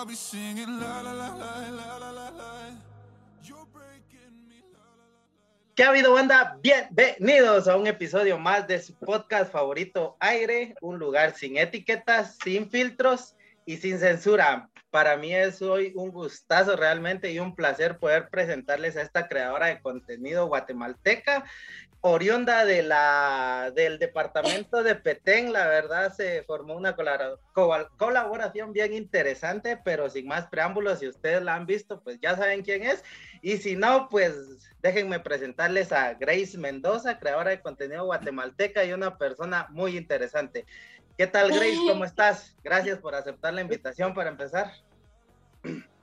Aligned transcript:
I'll. 0.00 0.40
¿Qué 5.80 5.84
ha 5.84 5.88
habido, 5.88 6.12
banda? 6.12 6.58
Bienvenidos 6.62 7.68
a 7.68 7.76
un 7.76 7.86
episodio 7.86 8.38
más 8.38 8.66
de 8.66 8.80
su 8.82 8.94
podcast 8.94 9.52
favorito, 9.52 10.16
Aire, 10.20 10.74
un 10.80 10.98
lugar 10.98 11.34
sin 11.34 11.56
etiquetas, 11.56 12.36
sin 12.42 12.70
filtros 12.70 13.34
y 13.64 13.76
sin 13.78 13.98
censura. 13.98 14.68
Para 14.90 15.16
mí 15.16 15.34
es 15.34 15.62
hoy 15.62 15.92
un 15.94 16.10
gustazo 16.10 16.76
realmente 16.76 17.30
y 17.30 17.38
un 17.38 17.54
placer 17.54 17.98
poder 17.98 18.28
presentarles 18.28 18.96
a 18.96 19.02
esta 19.02 19.28
creadora 19.28 19.66
de 19.66 19.80
contenido 19.80 20.48
guatemalteca, 20.48 21.44
oriunda 22.02 22.64
de 22.64 22.82
la, 22.82 23.72
del 23.74 23.98
departamento 23.98 24.82
de 24.82 24.94
Petén. 24.94 25.52
La 25.52 25.66
verdad 25.68 26.12
se 26.14 26.42
formó 26.44 26.74
una 26.74 26.96
colabora- 26.96 27.36
co- 27.52 27.88
colaboración 27.96 28.72
bien 28.72 28.94
interesante, 28.94 29.76
pero 29.84 30.08
sin 30.08 30.26
más 30.26 30.46
preámbulos, 30.46 31.00
si 31.00 31.08
ustedes 31.08 31.42
la 31.42 31.54
han 31.54 31.66
visto, 31.66 32.00
pues 32.02 32.18
ya 32.20 32.36
saben 32.36 32.62
quién 32.62 32.82
es. 32.84 33.04
Y 33.42 33.58
si 33.58 33.76
no, 33.76 34.08
pues 34.08 34.34
déjenme 34.82 35.20
presentarles 35.20 35.92
a 35.92 36.14
Grace 36.14 36.56
Mendoza, 36.56 37.18
creadora 37.18 37.50
de 37.50 37.60
contenido 37.60 38.04
guatemalteca 38.06 38.84
y 38.84 38.92
una 38.92 39.18
persona 39.18 39.66
muy 39.70 39.96
interesante. 39.96 40.64
¿Qué 41.18 41.26
tal, 41.26 41.48
Grace? 41.50 41.76
¿Cómo 41.86 42.04
estás? 42.06 42.56
Gracias 42.64 42.98
por 42.98 43.14
aceptar 43.14 43.52
la 43.52 43.60
invitación 43.60 44.14
para 44.14 44.30
empezar. 44.30 44.72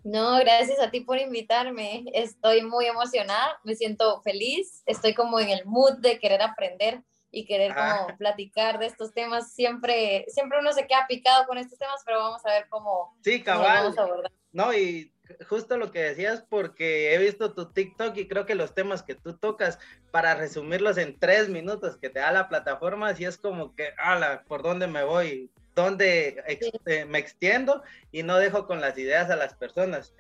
No, 0.08 0.38
gracias 0.40 0.80
a 0.80 0.90
ti 0.90 1.02
por 1.02 1.18
invitarme. 1.20 2.06
Estoy 2.14 2.62
muy 2.62 2.86
emocionada, 2.86 3.60
me 3.66 3.76
siento 3.76 4.22
feliz, 4.22 4.82
estoy 4.86 5.14
como 5.14 5.38
en 5.40 5.50
el 5.50 5.66
mood 5.66 5.98
de 5.98 6.18
querer 6.18 6.42
aprender 6.42 7.02
y 7.30 7.46
querer 7.46 7.74
Ah. 7.76 8.06
como 8.06 8.18
platicar 8.18 8.80
de 8.80 8.86
estos 8.86 9.14
temas. 9.14 9.52
Siempre, 9.54 10.24
siempre 10.30 10.60
uno 10.60 10.72
se 10.72 10.88
queda 10.88 11.06
picado 11.10 11.46
con 11.46 11.58
estos 11.58 11.78
temas, 11.78 12.02
pero 12.06 12.20
vamos 12.20 12.46
a 12.46 12.50
ver 12.52 12.68
cómo, 12.70 13.18
Sí, 13.22 13.44
cómo 13.44 13.58
cabal. 13.64 13.94
vamos 13.96 13.98
a. 13.98 14.30
No, 14.54 14.74
y 14.74 15.12
justo 15.50 15.76
lo 15.76 15.92
que 15.92 16.00
decías, 16.00 16.42
porque 16.50 17.14
he 17.14 17.18
visto 17.18 17.54
tu 17.54 17.74
TikTok 17.74 18.16
y 18.16 18.30
creo 18.30 18.46
que 18.46 18.56
los 18.56 18.74
temas 18.74 19.04
que 19.04 19.14
tú 19.14 19.38
tocas, 19.38 19.78
para 20.10 20.36
resumirlos 20.36 20.98
en 20.98 21.20
tres 21.20 21.50
minutos 21.50 21.98
que 21.98 22.10
te 22.10 22.22
da 22.22 22.32
la 22.32 22.48
plataforma, 22.48 23.14
sí 23.14 23.26
es 23.26 23.38
como 23.38 23.76
que, 23.76 23.90
ala, 23.98 24.46
¿por 24.48 24.64
dónde 24.64 24.88
me 24.88 25.04
voy? 25.04 25.52
¿Dónde 25.78 26.44
ex- 26.48 26.72
eh, 26.88 27.06
me 27.06 27.20
extiendo? 27.20 27.84
Y 28.12 28.24
no 28.24 28.38
dejo 28.38 28.66
con 28.66 28.82
las 28.82 28.98
ideas 28.98 29.30
a 29.30 29.36
las 29.36 29.54
personas. 29.54 30.16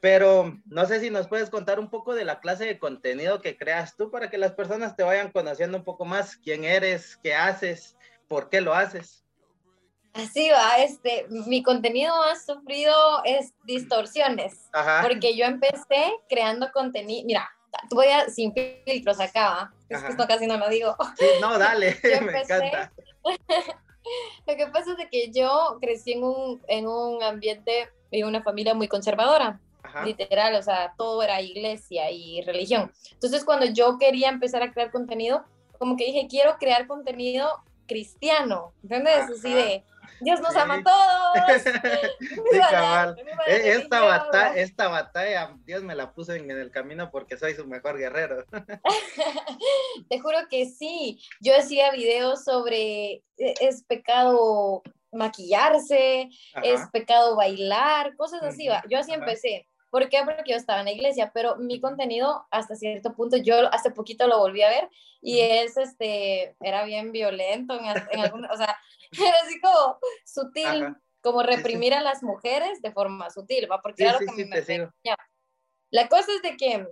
Pero 0.00 0.54
no 0.66 0.84
sé 0.84 1.00
si 1.00 1.08
nos 1.08 1.28
puedes 1.28 1.48
contar 1.48 1.80
un 1.80 1.88
poco 1.88 2.14
de 2.14 2.26
la 2.26 2.40
clase 2.40 2.66
de 2.66 2.78
contenido 2.78 3.40
que 3.40 3.56
creas 3.56 3.96
tú 3.96 4.10
para 4.10 4.28
que 4.28 4.36
las 4.36 4.52
personas 4.52 4.94
te 4.96 5.02
vayan 5.04 5.32
conociendo 5.32 5.78
un 5.78 5.84
poco 5.84 6.04
más 6.04 6.36
quién 6.36 6.64
eres, 6.64 7.16
qué 7.22 7.34
haces, 7.34 7.96
por 8.28 8.50
qué 8.50 8.60
lo 8.60 8.74
haces. 8.74 9.24
Así 10.12 10.50
va, 10.50 10.76
este, 10.82 11.26
mi 11.30 11.62
contenido 11.62 12.12
ha 12.24 12.36
sufrido 12.36 12.94
es 13.24 13.54
distorsiones, 13.64 14.68
Ajá. 14.74 15.00
porque 15.08 15.34
yo 15.36 15.46
empecé 15.46 16.12
creando 16.28 16.70
contenido, 16.72 17.24
mira, 17.26 17.48
voy 17.90 18.08
a 18.08 18.28
sin 18.28 18.52
filtros 18.84 19.20
acá, 19.20 19.50
¿va? 19.50 19.72
es 19.88 20.02
que 20.02 20.10
esto 20.10 20.26
casi 20.26 20.46
no 20.46 20.58
lo 20.58 20.68
digo. 20.68 20.94
Sí, 21.16 21.26
no, 21.40 21.58
dale, 21.58 21.96
Yo 22.04 22.10
me 22.22 22.40
empecé- 22.42 22.56
encanta. 22.56 22.92
Lo 24.46 24.56
que 24.56 24.66
pasa 24.68 24.96
es 24.98 25.08
que 25.10 25.30
yo 25.30 25.78
crecí 25.80 26.12
en 26.12 26.24
un, 26.24 26.62
en 26.68 26.86
un 26.86 27.22
ambiente 27.22 27.90
y 28.10 28.22
una 28.22 28.42
familia 28.42 28.74
muy 28.74 28.88
conservadora, 28.88 29.60
Ajá. 29.82 30.04
literal, 30.04 30.54
o 30.54 30.62
sea, 30.62 30.94
todo 30.96 31.22
era 31.22 31.40
iglesia 31.42 32.10
y 32.10 32.40
religión. 32.42 32.92
Entonces, 33.12 33.44
cuando 33.44 33.66
yo 33.66 33.98
quería 33.98 34.28
empezar 34.28 34.62
a 34.62 34.72
crear 34.72 34.90
contenido, 34.90 35.44
como 35.78 35.96
que 35.96 36.06
dije, 36.06 36.26
quiero 36.28 36.56
crear 36.58 36.86
contenido 36.86 37.48
cristiano, 37.86 38.72
¿entiendes? 38.82 39.30
Así 39.30 39.48
Ajá. 39.48 39.56
de, 39.56 39.84
Dios 40.20 40.40
nos 40.40 40.54
ama 40.56 40.74
a 40.76 40.82
todos. 40.82 41.62
Sí, 42.20 42.58
cabal. 42.70 43.14
Viva 43.14 43.36
la 43.46 43.52
E- 43.52 43.72
Esta, 43.72 44.00
batalla, 44.00 44.56
esta 44.60 44.88
batalla, 44.88 45.54
Dios 45.64 45.82
me 45.82 45.94
la 45.94 46.12
puso 46.12 46.32
en 46.32 46.50
el 46.50 46.70
camino 46.70 47.10
porque 47.10 47.36
soy 47.36 47.54
su 47.54 47.66
mejor 47.66 47.98
guerrero. 47.98 48.44
Te 50.08 50.18
juro 50.20 50.38
que 50.50 50.66
sí. 50.66 51.20
Yo 51.40 51.56
hacía 51.56 51.90
videos 51.92 52.44
sobre 52.44 53.22
eh, 53.38 53.54
es 53.60 53.84
pecado 53.84 54.82
maquillarse, 55.12 56.28
es 56.62 56.80
Ajá. 56.80 56.90
pecado 56.92 57.36
bailar, 57.36 58.16
cosas 58.16 58.42
así. 58.42 58.68
Yo 58.88 58.98
así 58.98 59.12
ajá. 59.12 59.20
empecé. 59.20 59.66
¿Por 59.90 60.08
qué? 60.08 60.20
Porque 60.24 60.50
yo 60.50 60.56
estaba 60.56 60.80
en 60.80 60.86
la 60.86 60.92
iglesia, 60.92 61.30
pero 61.32 61.56
mi 61.56 61.80
contenido 61.80 62.46
hasta 62.50 62.76
cierto 62.76 63.14
punto, 63.14 63.36
yo 63.36 63.72
hace 63.72 63.90
poquito 63.90 64.26
lo 64.26 64.38
volví 64.38 64.62
a 64.62 64.68
ver 64.68 64.88
y 65.20 65.40
es, 65.40 65.76
este, 65.76 66.56
era 66.60 66.84
bien 66.84 67.12
violento 67.12 67.74
en, 67.74 67.86
en 68.10 68.20
algún, 68.20 68.44
o 68.44 68.56
sea, 68.56 68.76
era 69.12 69.36
así 69.44 69.60
como 69.60 69.98
sutil, 70.24 70.84
Ajá. 70.84 71.00
como 71.22 71.40
sí. 71.40 71.46
reprimir 71.46 71.94
a 71.94 72.02
las 72.02 72.22
mujeres 72.22 72.82
de 72.82 72.92
forma 72.92 73.30
sutil, 73.30 73.70
¿va? 73.70 73.80
Porque 73.80 74.02
Sí, 74.02 74.04
era 74.04 74.12
lo 74.12 74.18
sí, 74.18 74.26
que 74.26 74.32
sí, 74.32 74.42
a 74.42 74.44
mí 74.44 74.50
te 74.50 74.54
me 74.54 74.58
enseñaba. 74.58 74.94
La 75.90 76.08
cosa 76.08 76.32
es 76.34 76.42
de 76.42 76.56
que, 76.56 76.86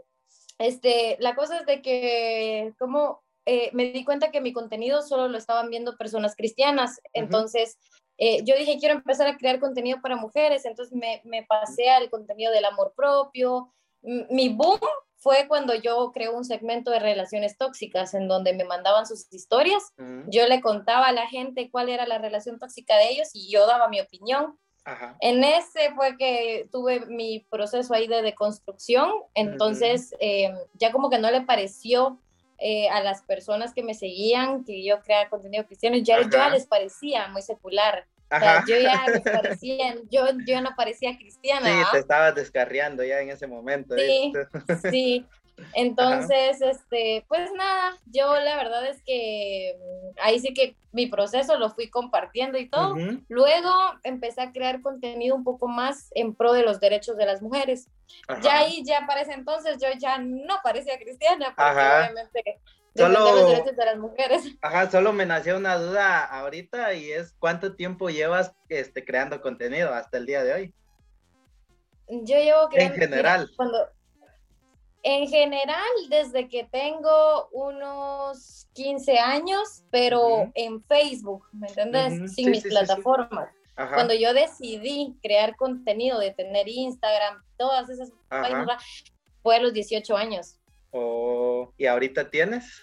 este, 0.58 1.16
la 1.20 1.34
cosa 1.34 1.58
es 1.58 1.66
de 1.66 1.82
que, 1.82 2.72
como 2.78 3.22
eh, 3.44 3.70
me 3.74 3.92
di 3.92 4.04
cuenta 4.04 4.32
que 4.32 4.40
mi 4.40 4.52
contenido 4.52 5.02
solo 5.02 5.28
lo 5.28 5.38
estaban 5.38 5.70
viendo 5.70 5.96
personas 5.96 6.34
cristianas, 6.34 7.00
entonces 7.12 7.78
eh, 8.18 8.42
yo 8.44 8.56
dije, 8.56 8.78
quiero 8.78 8.94
empezar 8.94 9.26
a 9.26 9.36
crear 9.36 9.60
contenido 9.60 10.00
para 10.00 10.16
mujeres, 10.16 10.64
entonces 10.64 10.94
me, 10.94 11.20
me 11.24 11.42
pasé 11.44 11.90
al 11.90 12.08
contenido 12.10 12.52
del 12.52 12.64
amor 12.64 12.92
propio. 12.96 13.72
M- 14.02 14.26
Mi 14.30 14.48
boom 14.48 14.80
fue 15.18 15.48
cuando 15.48 15.74
yo 15.74 16.12
creé 16.12 16.28
un 16.28 16.44
segmento 16.44 16.90
de 16.90 16.98
relaciones 17.00 17.56
tóxicas 17.58 18.14
en 18.14 18.28
donde 18.28 18.52
me 18.52 18.64
mandaban 18.64 19.06
sus 19.06 19.26
historias, 19.32 19.82
Ujú. 19.98 20.24
yo 20.30 20.46
le 20.46 20.60
contaba 20.60 21.06
a 21.08 21.12
la 21.12 21.26
gente 21.26 21.70
cuál 21.70 21.88
era 21.88 22.06
la 22.06 22.18
relación 22.18 22.58
tóxica 22.58 22.96
de 22.96 23.10
ellos 23.10 23.30
y 23.32 23.50
yo 23.50 23.66
daba 23.66 23.88
mi 23.88 24.00
opinión. 24.00 24.58
Ajá. 24.84 25.16
En 25.20 25.42
ese 25.42 25.92
fue 25.96 26.16
que 26.16 26.68
tuve 26.70 27.06
mi 27.06 27.40
proceso 27.50 27.92
ahí 27.92 28.06
de 28.06 28.22
deconstrucción, 28.22 29.10
entonces 29.34 30.14
eh, 30.20 30.54
ya 30.74 30.92
como 30.92 31.10
que 31.10 31.18
no 31.18 31.28
le 31.30 31.40
pareció 31.40 32.20
eh, 32.58 32.88
a 32.88 33.02
las 33.02 33.22
personas 33.22 33.74
que 33.74 33.82
me 33.82 33.94
seguían 33.94 34.64
que 34.64 34.84
yo 34.84 35.00
creara 35.00 35.28
contenido 35.28 35.66
cristiano, 35.66 35.96
ya, 35.96 36.20
ya 36.30 36.46
Ajá. 36.46 36.50
les 36.50 36.66
parecía 36.66 37.28
muy 37.28 37.42
secular 37.42 38.06
yo 38.66 38.76
ya 38.78 39.04
desaparecía, 39.12 39.96
yo, 40.10 40.26
yo 40.46 40.60
no 40.60 40.70
parecía 40.76 41.16
cristiana. 41.16 41.68
Sí, 41.68 41.90
te 41.92 41.98
estabas 41.98 42.34
descarriando 42.34 43.04
ya 43.04 43.20
en 43.20 43.30
ese 43.30 43.46
momento. 43.46 43.94
Sí, 43.96 44.32
sí. 44.90 45.26
Entonces, 45.74 46.60
este, 46.60 47.24
pues 47.28 47.50
nada, 47.52 47.96
yo 48.06 48.34
la 48.40 48.56
verdad 48.56 48.86
es 48.86 49.02
que 49.02 49.76
mm, 49.78 50.18
ahí 50.22 50.38
sí 50.38 50.52
que 50.52 50.76
mi 50.92 51.06
proceso 51.06 51.58
lo 51.58 51.70
fui 51.70 51.88
compartiendo 51.88 52.58
y 52.58 52.68
todo. 52.68 52.94
Luego 53.28 53.70
empecé 54.02 54.42
a 54.42 54.52
crear 54.52 54.80
contenido 54.80 55.34
un 55.34 55.44
poco 55.44 55.68
más 55.68 56.10
en 56.14 56.34
pro 56.34 56.52
de 56.52 56.62
los 56.62 56.80
derechos 56.80 57.16
de 57.16 57.26
las 57.26 57.42
mujeres. 57.42 57.88
Ya 58.42 58.58
ahí, 58.58 58.82
ya 58.84 59.06
para 59.06 59.22
ese 59.22 59.32
entonces, 59.32 59.78
yo 59.80 59.88
ya 59.98 60.18
no 60.18 60.56
parecía 60.62 60.98
cristiana, 60.98 61.54
porque 61.56 61.72
obviamente 61.72 62.60
solo, 62.96 63.62
de 63.76 63.84
las 63.84 63.98
mujeres. 63.98 64.42
Ajá, 64.62 64.90
solo 64.90 65.12
me 65.12 65.26
nació 65.26 65.56
una 65.56 65.76
duda 65.76 66.24
ahorita 66.24 66.94
y 66.94 67.12
es 67.12 67.34
¿cuánto 67.38 67.74
tiempo 67.74 68.10
llevas 68.10 68.54
este, 68.68 69.04
creando 69.04 69.40
contenido 69.40 69.92
hasta 69.92 70.16
el 70.18 70.26
día 70.26 70.42
de 70.42 70.52
hoy? 70.52 70.74
Yo 72.08 72.36
llevo 72.38 72.68
creando... 72.68 72.94
En 72.94 73.00
general. 73.00 73.50
Cuando, 73.56 73.88
en 75.08 75.28
general, 75.28 75.86
desde 76.08 76.48
que 76.48 76.64
tengo 76.64 77.48
unos 77.52 78.66
15 78.72 79.20
años, 79.20 79.84
pero 79.92 80.50
en 80.56 80.82
Facebook, 80.82 81.44
¿me 81.52 81.68
entiendes? 81.68 82.34
Sin 82.34 82.50
mis 82.50 82.64
plataformas. 82.64 83.48
Cuando 83.76 84.14
yo 84.14 84.34
decidí 84.34 85.14
crear 85.22 85.54
contenido, 85.54 86.18
de 86.18 86.32
tener 86.32 86.66
Instagram, 86.68 87.40
todas 87.56 87.88
esas 87.88 88.10
páginas, 88.28 88.82
fue 89.44 89.54
a 89.54 89.60
los 89.60 89.72
18 89.72 90.16
años. 90.16 90.58
Oh, 90.90 91.72
¿Y 91.78 91.86
ahorita 91.86 92.28
tienes? 92.28 92.82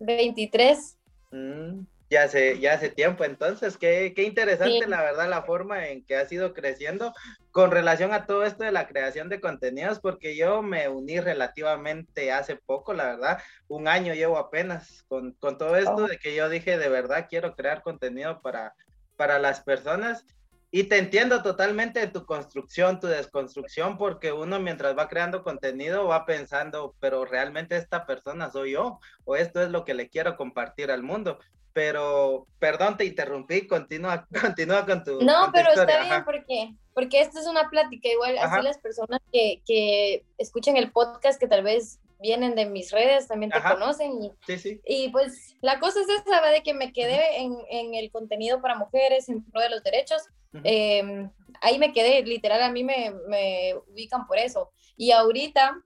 23. 0.00 0.98
Mm, 1.30 1.82
ya 2.10 2.24
hace, 2.24 2.58
ya 2.58 2.72
hace 2.72 2.88
tiempo, 2.88 3.22
entonces, 3.22 3.78
qué, 3.78 4.12
qué 4.16 4.24
interesante 4.24 4.88
la 4.88 5.02
verdad 5.02 5.30
la 5.30 5.42
forma 5.42 5.86
en 5.86 6.04
que 6.04 6.16
has 6.16 6.32
ido 6.32 6.52
creciendo 6.52 7.14
con 7.50 7.70
relación 7.70 8.12
a 8.12 8.26
todo 8.26 8.44
esto 8.44 8.64
de 8.64 8.72
la 8.72 8.86
creación 8.86 9.28
de 9.28 9.40
contenidos, 9.40 9.98
porque 10.00 10.36
yo 10.36 10.62
me 10.62 10.88
uní 10.88 11.20
relativamente 11.20 12.32
hace 12.32 12.56
poco, 12.56 12.94
la 12.94 13.04
verdad, 13.04 13.42
un 13.68 13.88
año 13.88 14.14
llevo 14.14 14.38
apenas 14.38 15.04
con, 15.08 15.32
con 15.32 15.58
todo 15.58 15.76
esto 15.76 16.06
de 16.06 16.18
que 16.18 16.34
yo 16.34 16.48
dije, 16.48 16.78
de 16.78 16.88
verdad 16.88 17.26
quiero 17.28 17.54
crear 17.56 17.82
contenido 17.82 18.40
para, 18.40 18.74
para 19.16 19.38
las 19.38 19.60
personas 19.60 20.24
y 20.72 20.84
te 20.84 20.98
entiendo 20.98 21.42
totalmente 21.42 21.98
de 21.98 22.06
tu 22.06 22.24
construcción, 22.24 23.00
tu 23.00 23.08
desconstrucción, 23.08 23.98
porque 23.98 24.30
uno 24.30 24.60
mientras 24.60 24.96
va 24.96 25.08
creando 25.08 25.42
contenido 25.42 26.06
va 26.06 26.24
pensando, 26.26 26.94
pero 27.00 27.24
realmente 27.24 27.76
esta 27.76 28.06
persona 28.06 28.50
soy 28.50 28.72
yo, 28.72 29.00
o 29.24 29.34
esto 29.34 29.60
es 29.60 29.70
lo 29.70 29.84
que 29.84 29.94
le 29.94 30.08
quiero 30.08 30.36
compartir 30.36 30.92
al 30.92 31.02
mundo. 31.02 31.40
Pero, 31.72 32.46
perdón, 32.58 32.96
te 32.96 33.04
interrumpí, 33.04 33.66
continúa, 33.66 34.26
continúa 34.40 34.84
con 34.84 35.04
tu. 35.04 35.20
No, 35.22 35.50
pero 35.52 35.70
está 35.70 36.02
bien, 36.02 36.24
porque, 36.24 36.74
porque 36.94 37.20
esta 37.20 37.40
es 37.40 37.46
una 37.46 37.68
plática, 37.68 38.08
igual 38.08 38.38
así 38.38 38.62
las 38.62 38.78
personas 38.78 39.20
que, 39.32 39.62
que 39.66 40.24
escuchan 40.38 40.76
el 40.76 40.90
podcast, 40.90 41.38
que 41.40 41.46
tal 41.46 41.62
vez 41.62 42.00
vienen 42.20 42.54
de 42.54 42.66
mis 42.66 42.90
redes, 42.90 43.28
también 43.28 43.50
te 43.50 43.62
conocen. 43.62 44.22
Y, 44.22 44.32
sí, 44.46 44.58
sí. 44.58 44.80
y 44.84 45.08
pues 45.08 45.56
la 45.62 45.80
cosa 45.80 46.00
es 46.00 46.08
esa, 46.08 46.40
de 46.50 46.62
que 46.62 46.74
me 46.74 46.92
quedé 46.92 47.38
en, 47.38 47.56
en, 47.70 47.94
el 47.94 48.10
contenido 48.10 48.60
para 48.60 48.74
mujeres, 48.74 49.28
en 49.28 49.42
pro 49.44 49.60
de 49.60 49.70
los 49.70 49.82
derechos. 49.82 50.22
Em, 50.64 51.30
ahí 51.60 51.78
me 51.78 51.92
quedé, 51.92 52.22
literal, 52.22 52.62
a 52.62 52.70
mí 52.70 52.84
me, 52.84 53.12
me 53.28 53.74
ubican 53.90 54.26
por 54.26 54.38
eso. 54.38 54.70
Y 54.96 55.12
ahorita 55.12 55.80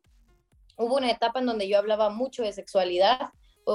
hubo 0.77 0.97
una 0.97 1.11
etapa 1.11 1.39
en 1.39 1.47
donde 1.47 1.69
yo 1.69 1.79
hablaba 1.79 2.11
mucho 2.11 2.43
de 2.43 2.53
sexualidad, 2.53 3.31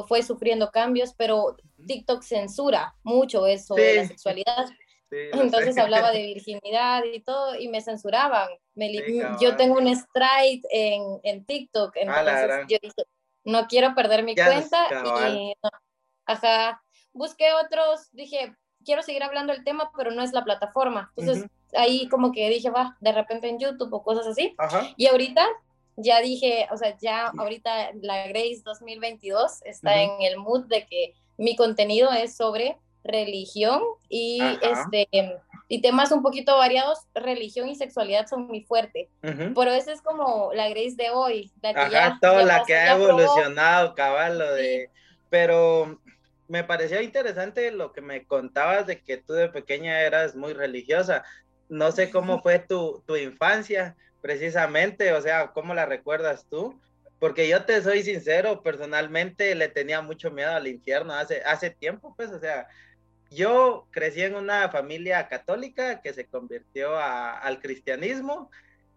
fue 0.08 0.24
sufriendo 0.24 0.70
cambios, 0.72 1.14
pero 1.18 1.58
TikTok 1.86 2.22
censura 2.24 2.96
mucho 3.04 3.46
eso 3.48 3.76
de 3.76 3.96
la 3.96 4.08
sexualidad. 4.08 4.68
Entonces 5.12 5.78
hablaba 5.78 6.12
de 6.12 6.20
virginidad 6.34 7.04
y 7.04 7.22
todo 7.22 7.56
y 7.56 7.68
me 7.68 7.82
censuraban. 7.82 8.50
yo 9.40 9.56
tengo 9.56 9.78
un 9.78 9.88
strike 9.88 10.64
en, 10.72 11.20
en 11.24 11.46
TikTok, 11.46 11.96
entonces 11.96 12.66
yo 12.68 12.78
dije, 12.82 13.04
no 13.44 13.68
quiero 13.68 13.96
perder 13.96 14.24
mi 14.24 14.36
cuenta 14.36 14.88
y 15.30 15.54
ajá, 16.26 16.84
busqué 17.12 17.54
otros, 17.54 18.10
dije, 18.12 18.56
quiero 18.86 19.02
seguir 19.02 19.24
hablando 19.24 19.54
del 19.54 19.64
tema, 19.64 19.92
pero 19.98 20.12
no 20.12 20.22
es 20.22 20.32
la 20.32 20.44
plataforma. 20.44 21.12
Entonces 21.16 21.50
ahí 21.74 22.08
como 22.10 22.32
que 22.32 22.50
dije, 22.50 22.70
va, 22.70 22.98
de 23.00 23.12
repente 23.12 23.50
en 23.50 23.60
YouTube 23.60 23.94
o 23.94 24.04
cosas 24.04 24.28
así. 24.28 24.56
Y 24.98 25.08
ahorita 25.08 25.48
ya 26.02 26.22
dije, 26.22 26.68
o 26.72 26.78
sea, 26.78 26.98
ya 26.98 27.28
ahorita 27.38 27.92
la 28.02 28.28
Grace 28.28 28.62
2022 28.64 29.62
está 29.66 30.02
en 30.02 30.12
el 30.22 30.38
mood 30.38 30.66
de 30.66 30.86
que 30.86 31.14
mi 31.38 31.56
contenido 31.56 32.12
es 32.12 32.36
sobre 32.36 32.78
religión 33.04 33.82
y 34.10 34.42
este 34.62 35.08
y 35.72 35.82
temas 35.82 36.12
un 36.12 36.24
poquito 36.24 36.58
variados, 36.58 37.00
religión 37.14 37.70
y 37.70 37.76
sexualidad 37.76 38.26
son 38.28 38.48
muy 38.48 38.64
fuertes. 38.64 39.08
Pero 39.22 39.72
esa 39.72 39.94
es 39.94 40.02
como 40.02 40.52
la 40.54 40.68
Grace 40.68 40.96
de 40.96 41.12
hoy, 41.12 41.52
la 41.62 41.74
que 41.76 41.92
ya, 41.92 42.18
toda 42.20 42.44
la 42.44 42.64
que 42.66 42.74
ha 42.74 42.96
evolucionado, 42.96 43.94
cabal, 43.94 44.40
de 44.40 44.90
pero 45.30 46.00
me 46.48 46.64
pareció 46.64 47.00
interesante 47.02 47.72
lo 47.72 47.94
que 47.94 48.02
me 48.02 48.26
contabas 48.26 48.88
de 48.88 49.00
que 49.00 49.18
tú 49.18 49.34
de 49.34 49.50
pequeña 49.50 50.02
eras 50.02 50.36
muy 50.36 50.54
religiosa. 50.54 51.24
No 51.70 51.92
sé 51.92 52.10
cómo 52.10 52.42
fue 52.42 52.58
tu, 52.58 53.04
tu 53.06 53.16
infancia, 53.16 53.96
precisamente, 54.22 55.14
o 55.14 55.22
sea, 55.22 55.48
¿cómo 55.48 55.74
la 55.74 55.86
recuerdas 55.86 56.46
tú? 56.50 56.80
Porque 57.20 57.48
yo 57.48 57.66
te 57.66 57.82
soy 57.82 58.04
sincero, 58.04 58.64
personalmente 58.64 59.54
le 59.56 59.68
tenía 59.68 60.02
mucho 60.02 60.32
miedo 60.32 60.52
al 60.52 60.68
infierno 60.68 61.14
hace, 61.14 61.42
hace 61.44 61.70
tiempo, 61.70 62.14
pues, 62.16 62.32
o 62.32 62.40
sea, 62.40 62.68
yo 63.30 63.88
crecí 63.92 64.22
en 64.22 64.36
una 64.36 64.70
familia 64.70 65.28
católica 65.28 66.02
que 66.02 66.14
se 66.14 66.26
convirtió 66.26 66.98
al 66.98 67.60
cristianismo 67.60 68.50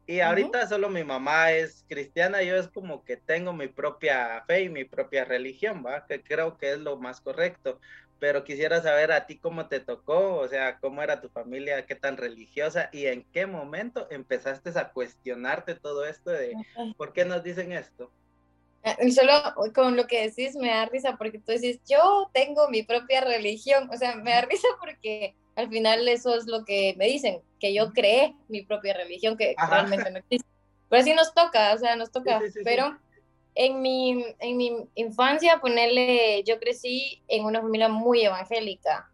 y 0.06 0.20
ahorita 0.20 0.66
solo 0.66 0.88
mi 0.88 1.04
mamá 1.04 1.52
es 1.52 1.84
cristiana, 1.88 2.42
yo 2.42 2.56
es 2.56 2.69
como 2.69 3.04
que 3.04 3.16
tengo 3.16 3.52
mi 3.52 3.69
propia 3.69 4.42
fe 4.46 4.62
y 4.62 4.69
mi 4.69 4.84
propia 4.84 5.24
religión, 5.24 5.84
¿va? 5.86 6.06
Que 6.06 6.22
creo 6.22 6.58
que 6.58 6.72
es 6.72 6.78
lo 6.78 6.96
más 6.96 7.20
correcto. 7.20 7.80
Pero 8.22 8.44
quisiera 8.44 8.80
saber 8.80 9.10
a 9.10 9.26
ti 9.26 9.36
cómo 9.36 9.66
te 9.66 9.80
tocó, 9.80 10.36
o 10.36 10.46
sea, 10.46 10.78
cómo 10.78 11.02
era 11.02 11.20
tu 11.20 11.28
familia, 11.28 11.86
qué 11.86 11.96
tan 11.96 12.16
religiosa 12.16 12.88
y 12.92 13.06
en 13.06 13.24
qué 13.32 13.46
momento 13.46 14.06
empezaste 14.12 14.70
a 14.78 14.92
cuestionarte 14.92 15.74
todo 15.74 16.06
esto 16.06 16.30
de 16.30 16.54
por 16.96 17.12
qué 17.12 17.24
nos 17.24 17.42
dicen 17.42 17.72
esto. 17.72 18.12
Y 19.00 19.10
solo 19.10 19.32
con 19.74 19.96
lo 19.96 20.06
que 20.06 20.28
decís 20.28 20.54
me 20.54 20.69
da 20.69 20.86
risa 20.86 21.16
porque 21.16 21.40
tú 21.40 21.50
decís, 21.50 21.80
yo 21.84 22.30
tengo 22.32 22.69
mi 22.69 22.84
propia 22.84 23.22
religión, 23.22 23.90
o 23.92 23.96
sea, 23.96 24.14
me 24.14 24.30
da 24.30 24.42
risa 24.42 24.69
porque 24.78 25.34
al 25.56 25.69
final 25.69 26.06
eso 26.06 26.36
es 26.36 26.46
lo 26.46 26.64
que 26.64 26.94
me 26.96 27.06
dicen, 27.06 27.40
que 27.58 27.74
yo 27.74 27.92
creé 27.92 28.36
mi 28.46 28.62
propia 28.62 28.94
religión, 28.94 29.36
que 29.36 29.56
realmente 29.69 30.08
no 30.12 30.19
existe. 30.19 30.48
Pero 30.88 31.02
así 31.02 31.12
nos 31.12 31.34
toca, 31.34 31.74
o 31.74 31.78
sea, 31.78 31.96
nos 31.96 32.12
toca. 32.12 32.40
Pero 32.62 32.96
en 33.54 33.82
mi, 33.82 34.24
en 34.38 34.56
mi 34.56 34.88
infancia, 34.94 35.58
ponerle, 35.60 36.43
yo 36.44 36.58
crecí 36.58 37.22
en 37.29 37.44
una 37.44 37.60
familia 37.60 37.88
muy 37.88 38.24
evangélica. 38.24 39.08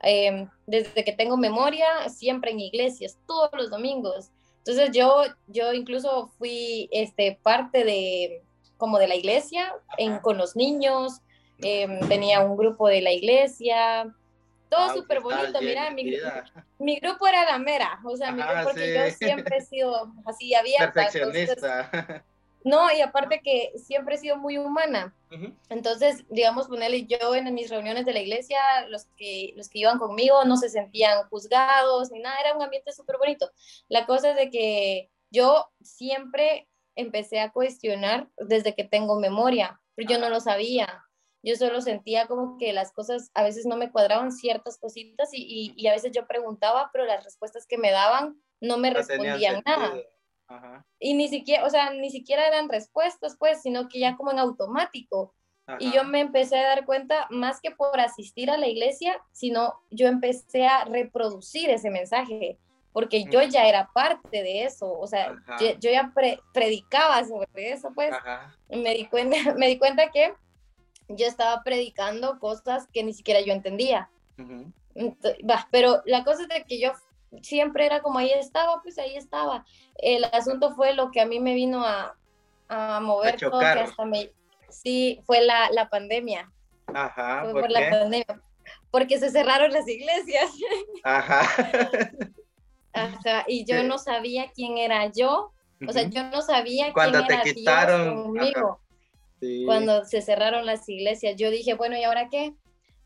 Em, 0.00 0.48
desde 0.66 1.02
que 1.02 1.12
tengo 1.12 1.38
memoria, 1.38 2.08
siempre 2.10 2.50
en 2.50 2.60
iglesias, 2.60 3.16
todos 3.26 3.50
los 3.54 3.70
domingos. 3.70 4.30
Entonces 4.58 4.90
yo, 4.92 5.22
yo 5.46 5.72
incluso 5.72 6.30
fui 6.38 6.90
este, 6.92 7.38
parte 7.42 7.82
de, 7.84 8.42
como 8.76 8.98
de 8.98 9.08
la 9.08 9.14
iglesia, 9.14 9.74
en, 9.96 10.18
con 10.18 10.36
los 10.36 10.56
niños, 10.56 11.20
em, 11.62 12.00
tenía 12.06 12.40
un 12.40 12.56
grupo 12.56 12.88
de 12.88 13.00
la 13.00 13.12
iglesia, 13.12 14.14
todo 14.68 14.94
súper 14.94 15.20
bonito, 15.20 15.60
mira, 15.60 15.90
mi, 15.90 16.16
mi, 16.78 16.98
grupo 16.98 17.26
era 17.26 17.44
la 17.44 17.58
mera, 17.58 18.00
o 18.04 18.16
sea, 18.16 18.32
mi 18.32 18.42
grupo, 18.42 18.64
porque 18.64 18.94
yo 18.94 19.10
siempre 19.16 19.58
he 19.58 19.60
sido 19.60 20.12
así 20.24 20.54
abierta. 20.54 20.92
Perfeccionista. 20.92 22.24
no, 22.64 22.92
y 22.92 23.00
aparte 23.00 23.40
que 23.42 23.72
siempre 23.76 24.14
he 24.14 24.18
sido 24.18 24.36
muy 24.36 24.58
humana. 24.58 25.14
Entonces, 25.70 26.24
digamos, 26.28 26.68
ponerle 26.68 27.06
yo 27.06 27.34
en 27.34 27.52
mis 27.54 27.70
reuniones 27.70 28.04
de 28.04 28.12
la 28.12 28.20
iglesia, 28.20 28.58
los 28.88 29.06
que, 29.16 29.54
los 29.56 29.70
que 29.70 29.78
iban 29.78 29.98
conmigo 29.98 30.44
no 30.44 30.58
se 30.58 30.68
sentían 30.68 31.26
juzgados 31.28 32.10
ni 32.10 32.20
nada, 32.20 32.38
era 32.38 32.54
un 32.54 32.62
ambiente 32.62 32.92
súper 32.92 33.16
bonito. 33.16 33.50
La 33.88 34.04
cosa 34.04 34.30
es 34.30 34.36
de 34.36 34.50
que 34.50 35.10
yo 35.30 35.70
siempre 35.80 36.68
empecé 36.94 37.40
a 37.40 37.50
cuestionar 37.50 38.28
desde 38.36 38.74
que 38.74 38.84
tengo 38.84 39.18
memoria, 39.18 39.80
pero 39.94 40.08
yo 40.08 40.18
no 40.18 40.28
lo 40.28 40.40
sabía. 40.40 41.02
Yo 41.42 41.56
solo 41.56 41.80
sentía 41.80 42.26
como 42.28 42.58
que 42.58 42.72
las 42.72 42.92
cosas 42.92 43.30
a 43.34 43.42
veces 43.42 43.66
no 43.66 43.76
me 43.76 43.90
cuadraban 43.90 44.30
ciertas 44.30 44.78
cositas 44.78 45.30
y, 45.32 45.72
y, 45.76 45.86
a 45.88 45.92
veces 45.92 46.12
yo 46.12 46.26
preguntaba, 46.26 46.90
pero 46.92 47.04
las 47.04 47.24
respuestas 47.24 47.66
que 47.66 47.78
me 47.78 47.90
daban 47.90 48.40
no 48.60 48.76
me 48.76 48.90
respondían 48.90 49.62
nada. 49.66 49.94
Y 50.98 51.14
ni 51.14 51.28
siquiera, 51.28 51.64
o 51.64 51.70
sea, 51.70 51.90
ni 51.90 52.10
siquiera 52.10 52.46
eran 52.46 52.68
respuestas, 52.68 53.36
pues, 53.38 53.62
sino 53.62 53.88
que 53.88 54.00
ya 54.00 54.16
como 54.16 54.30
en 54.30 54.38
automático. 54.38 55.34
Y 55.78 55.92
yo 55.92 56.04
me 56.04 56.20
empecé 56.20 56.58
a 56.58 56.68
dar 56.68 56.84
cuenta, 56.84 57.26
más 57.30 57.60
que 57.60 57.70
por 57.70 57.98
asistir 58.00 58.50
a 58.50 58.58
la 58.58 58.66
iglesia, 58.66 59.22
sino 59.32 59.74
yo 59.90 60.08
empecé 60.08 60.66
a 60.66 60.84
reproducir 60.84 61.70
ese 61.70 61.88
mensaje 61.88 62.58
porque 62.92 63.24
yo 63.24 63.42
ya 63.42 63.66
era 63.66 63.90
parte 63.92 64.42
de 64.42 64.64
eso, 64.64 64.92
o 64.92 65.06
sea, 65.06 65.34
yo, 65.58 65.90
ya 65.90 66.12
predicaba 66.52 67.24
sobre 67.24 67.72
eso, 67.72 67.90
pues, 67.94 68.14
me 68.68 68.94
di, 68.94 69.06
cuenta, 69.06 69.36
me 69.56 69.66
di 69.66 69.78
cuenta 69.78 70.10
que 70.10 70.34
yo 71.08 71.26
estaba 71.26 71.62
predicando 71.62 72.38
cosas 72.38 72.86
que 72.92 73.02
ni 73.02 73.14
siquiera 73.14 73.40
yo 73.40 73.52
entendía. 73.52 74.10
Va, 74.38 75.68
pero 75.70 76.02
la 76.04 76.22
cosa 76.22 76.42
es 76.42 76.48
de 76.48 76.64
que 76.64 76.78
yo 76.78 76.92
siempre 77.40 77.86
era 77.86 78.02
como 78.02 78.18
ahí 78.18 78.30
estaba, 78.32 78.82
pues 78.82 78.98
ahí 78.98 79.16
estaba. 79.16 79.64
El 79.96 80.24
asunto 80.24 80.74
fue 80.74 80.94
lo 80.94 81.10
que 81.10 81.20
a 81.20 81.26
mí 81.26 81.40
me 81.40 81.54
vino 81.54 81.84
a, 81.84 82.16
a 82.68 83.00
mover 83.00 83.38
todo, 83.38 83.58
que 83.58 83.66
hasta 83.66 84.04
me... 84.04 84.30
Sí, 84.68 85.20
fue 85.26 85.42
la, 85.42 85.70
la 85.70 85.88
pandemia. 85.88 86.50
Ajá, 86.94 87.42
fue 87.50 87.60
¿por, 87.60 87.70
la 87.70 87.90
pandemia. 87.90 88.42
Porque 88.90 89.18
se 89.18 89.30
cerraron 89.30 89.72
las 89.72 89.86
iglesias. 89.86 90.50
Ajá. 91.04 91.42
Ajá, 92.94 93.44
y 93.46 93.64
yo 93.64 93.82
no 93.84 93.98
sabía 93.98 94.50
quién 94.54 94.78
era 94.78 95.10
yo. 95.10 95.52
O 95.86 95.92
sea, 95.92 96.04
yo 96.04 96.24
no 96.24 96.42
sabía 96.42 96.92
Cuando 96.92 97.18
quién 97.18 97.28
te 97.28 97.34
era 97.34 97.42
quitaron, 97.42 98.04
Dios 98.04 98.24
conmigo. 98.24 98.80
Sí. 99.40 99.64
Cuando 99.66 100.04
se 100.04 100.22
cerraron 100.22 100.64
las 100.64 100.88
iglesias, 100.88 101.34
yo 101.36 101.50
dije, 101.50 101.74
bueno, 101.74 101.96
¿y 101.96 102.04
ahora 102.04 102.28
qué? 102.30 102.54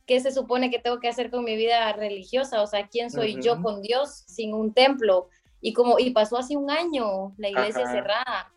¿Qué 0.06 0.20
se 0.20 0.30
supone 0.32 0.70
que 0.70 0.78
tengo 0.78 1.00
que 1.00 1.08
hacer 1.08 1.30
con 1.30 1.44
mi 1.44 1.56
vida 1.56 1.92
religiosa? 1.92 2.62
O 2.62 2.66
sea, 2.66 2.86
¿quién 2.88 3.10
soy 3.10 3.40
yo 3.42 3.54
Ujú. 3.54 3.62
con 3.62 3.82
Dios 3.82 4.24
sin 4.26 4.54
un 4.54 4.72
templo? 4.72 5.28
Y 5.60 5.72
como, 5.72 5.98
y 5.98 6.10
pasó 6.10 6.38
hace 6.38 6.56
un 6.56 6.70
año 6.70 7.34
la 7.38 7.48
iglesia 7.48 7.82
Ajá. 7.84 7.92
cerrada. 7.92 8.52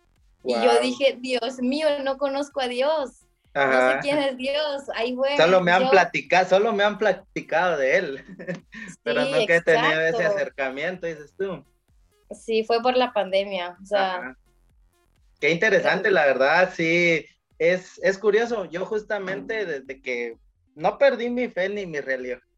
Y 0.46 0.53
yo 0.53 0.79
dije, 0.82 1.18
Dios 1.20 1.60
mío, 1.60 1.88
no 2.03 2.18
conozco 2.18 2.62
a 2.62 2.68
Dios. 2.68 3.22
No 3.56 3.62
sé 3.63 3.77
Ajá. 3.77 4.00
quién 4.00 4.20
es 4.20 4.38
Dios. 4.38 4.84
Ahí 4.96 5.15
voy. 5.15 5.29
Solo 5.38 5.60
me 5.62 5.72
han 5.72 5.84
yo- 5.86 5.89
platicado, 5.89 6.48
solo 6.48 6.72
me 6.72 6.84
han 6.84 6.98
platicado 7.00 7.77
de 7.77 7.98
él, 7.98 8.24
pero 9.03 9.25
Sí, 9.25 9.32
nunca 9.32 9.56
he 9.56 9.62
tenido 9.62 10.01
ese 10.01 10.24
acercamiento, 10.25 11.08
dices 11.08 11.34
tú. 11.38 11.65
Sí, 12.32 12.63
fue 12.63 12.79
por 12.82 12.96
la 12.96 13.12
pandemia. 13.12 13.75
O 13.82 13.86
sea, 13.86 14.15
Ajá. 14.18 14.38
Qué 15.39 15.50
interesante, 15.51 16.12
la 16.12 16.25
verdad, 16.25 16.72
sí. 16.75 17.25
Es, 17.58 18.00
es 18.03 18.18
curioso, 18.18 18.65
yo 18.65 18.86
justamente 18.86 19.65
desde 19.65 20.01
que 20.01 20.38
no 20.79 20.98
perdí 20.98 21.29
mi 21.29 21.50
fe 21.50 21.67
ni 21.69 21.86
mi 21.86 22.00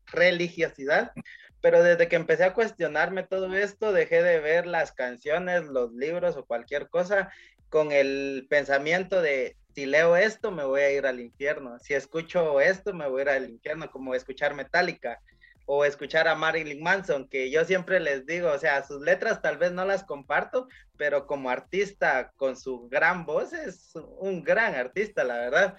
religiosidad, 0.05 1.11
pero 1.59 1.81
desde 1.83 2.07
que 2.07 2.15
empecé 2.15 2.43
a 2.43 2.53
cuestionarme 2.53 3.23
todo 3.23 3.53
esto, 3.53 3.93
dejé 3.93 4.21
de 4.21 4.39
ver 4.39 4.67
las 4.67 4.91
canciones, 4.91 5.65
los 5.65 5.91
libros 5.93 6.37
o 6.37 6.45
cualquier 6.45 6.87
cosa 6.89 7.31
con 7.69 7.91
el 7.91 8.45
pensamiento 8.49 9.21
de 9.21 9.57
si 9.73 9.85
leo 9.85 10.15
esto 10.15 10.51
me 10.51 10.65
voy 10.65 10.81
a 10.81 10.91
ir 10.91 11.07
al 11.07 11.19
infierno, 11.19 11.79
si 11.79 11.93
escucho 11.93 12.59
esto 12.59 12.93
me 12.93 13.07
voy 13.07 13.21
a 13.21 13.23
ir 13.23 13.29
al 13.29 13.49
infierno, 13.49 13.89
como 13.89 14.13
escuchar 14.13 14.53
Metallica 14.53 15.19
o 15.65 15.85
escuchar 15.85 16.27
a 16.27 16.35
Marilyn 16.35 16.83
Manson, 16.83 17.27
que 17.27 17.49
yo 17.49 17.63
siempre 17.63 17.99
les 17.99 18.25
digo, 18.25 18.51
o 18.51 18.57
sea, 18.59 18.83
sus 18.83 19.01
letras 19.01 19.41
tal 19.41 19.57
vez 19.57 19.71
no 19.71 19.85
las 19.85 20.03
comparto, 20.03 20.67
pero 20.97 21.25
como 21.25 21.49
artista 21.49 22.33
con 22.35 22.57
su 22.57 22.89
gran 22.89 23.25
voz 23.25 23.53
es 23.53 23.93
un 24.19 24.43
gran 24.43 24.75
artista, 24.75 25.23
la 25.23 25.37
verdad. 25.37 25.77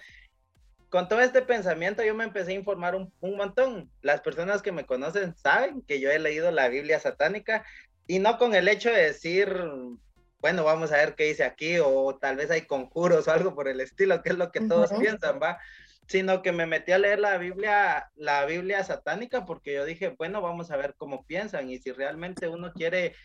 Con 0.93 1.07
todo 1.07 1.21
este 1.21 1.41
pensamiento 1.41 2.03
yo 2.03 2.13
me 2.13 2.23
empecé 2.23 2.51
a 2.51 2.53
informar 2.53 2.93
un, 2.93 3.11
un 3.19 3.35
montón. 3.35 3.89
Las 4.03 4.21
personas 4.21 4.61
que 4.61 4.71
me 4.71 4.85
conocen 4.85 5.35
saben 5.35 5.81
que 5.81 5.99
yo 5.99 6.11
he 6.11 6.19
leído 6.19 6.51
la 6.51 6.67
Biblia 6.67 6.99
satánica 6.99 7.65
y 8.05 8.19
no 8.19 8.37
con 8.37 8.53
el 8.53 8.67
hecho 8.67 8.91
de 8.91 9.05
decir, 9.05 9.51
bueno, 10.37 10.63
vamos 10.63 10.91
a 10.91 10.97
ver 10.97 11.15
qué 11.15 11.23
dice 11.23 11.45
aquí 11.45 11.79
o 11.79 12.15
tal 12.21 12.35
vez 12.35 12.51
hay 12.51 12.67
conjuros 12.67 13.27
o 13.27 13.31
algo 13.31 13.55
por 13.55 13.67
el 13.67 13.81
estilo, 13.81 14.21
que 14.21 14.29
es 14.29 14.37
lo 14.37 14.51
que 14.51 14.61
todos 14.61 14.93
piensan, 14.93 15.39
¿va? 15.41 15.57
Sino 16.05 16.43
que 16.43 16.51
me 16.51 16.67
metí 16.67 16.91
a 16.91 16.99
leer 16.99 17.17
la 17.17 17.39
Biblia, 17.39 18.11
la 18.13 18.45
Biblia 18.45 18.83
satánica 18.83 19.47
porque 19.47 19.73
yo 19.73 19.85
dije, 19.85 20.09
bueno, 20.09 20.43
vamos 20.43 20.69
a 20.69 20.77
ver 20.77 20.93
cómo 20.95 21.25
piensan 21.25 21.71
y 21.71 21.79
si 21.79 21.91
realmente 21.91 22.47
uno 22.47 22.71
quiere 22.71 23.15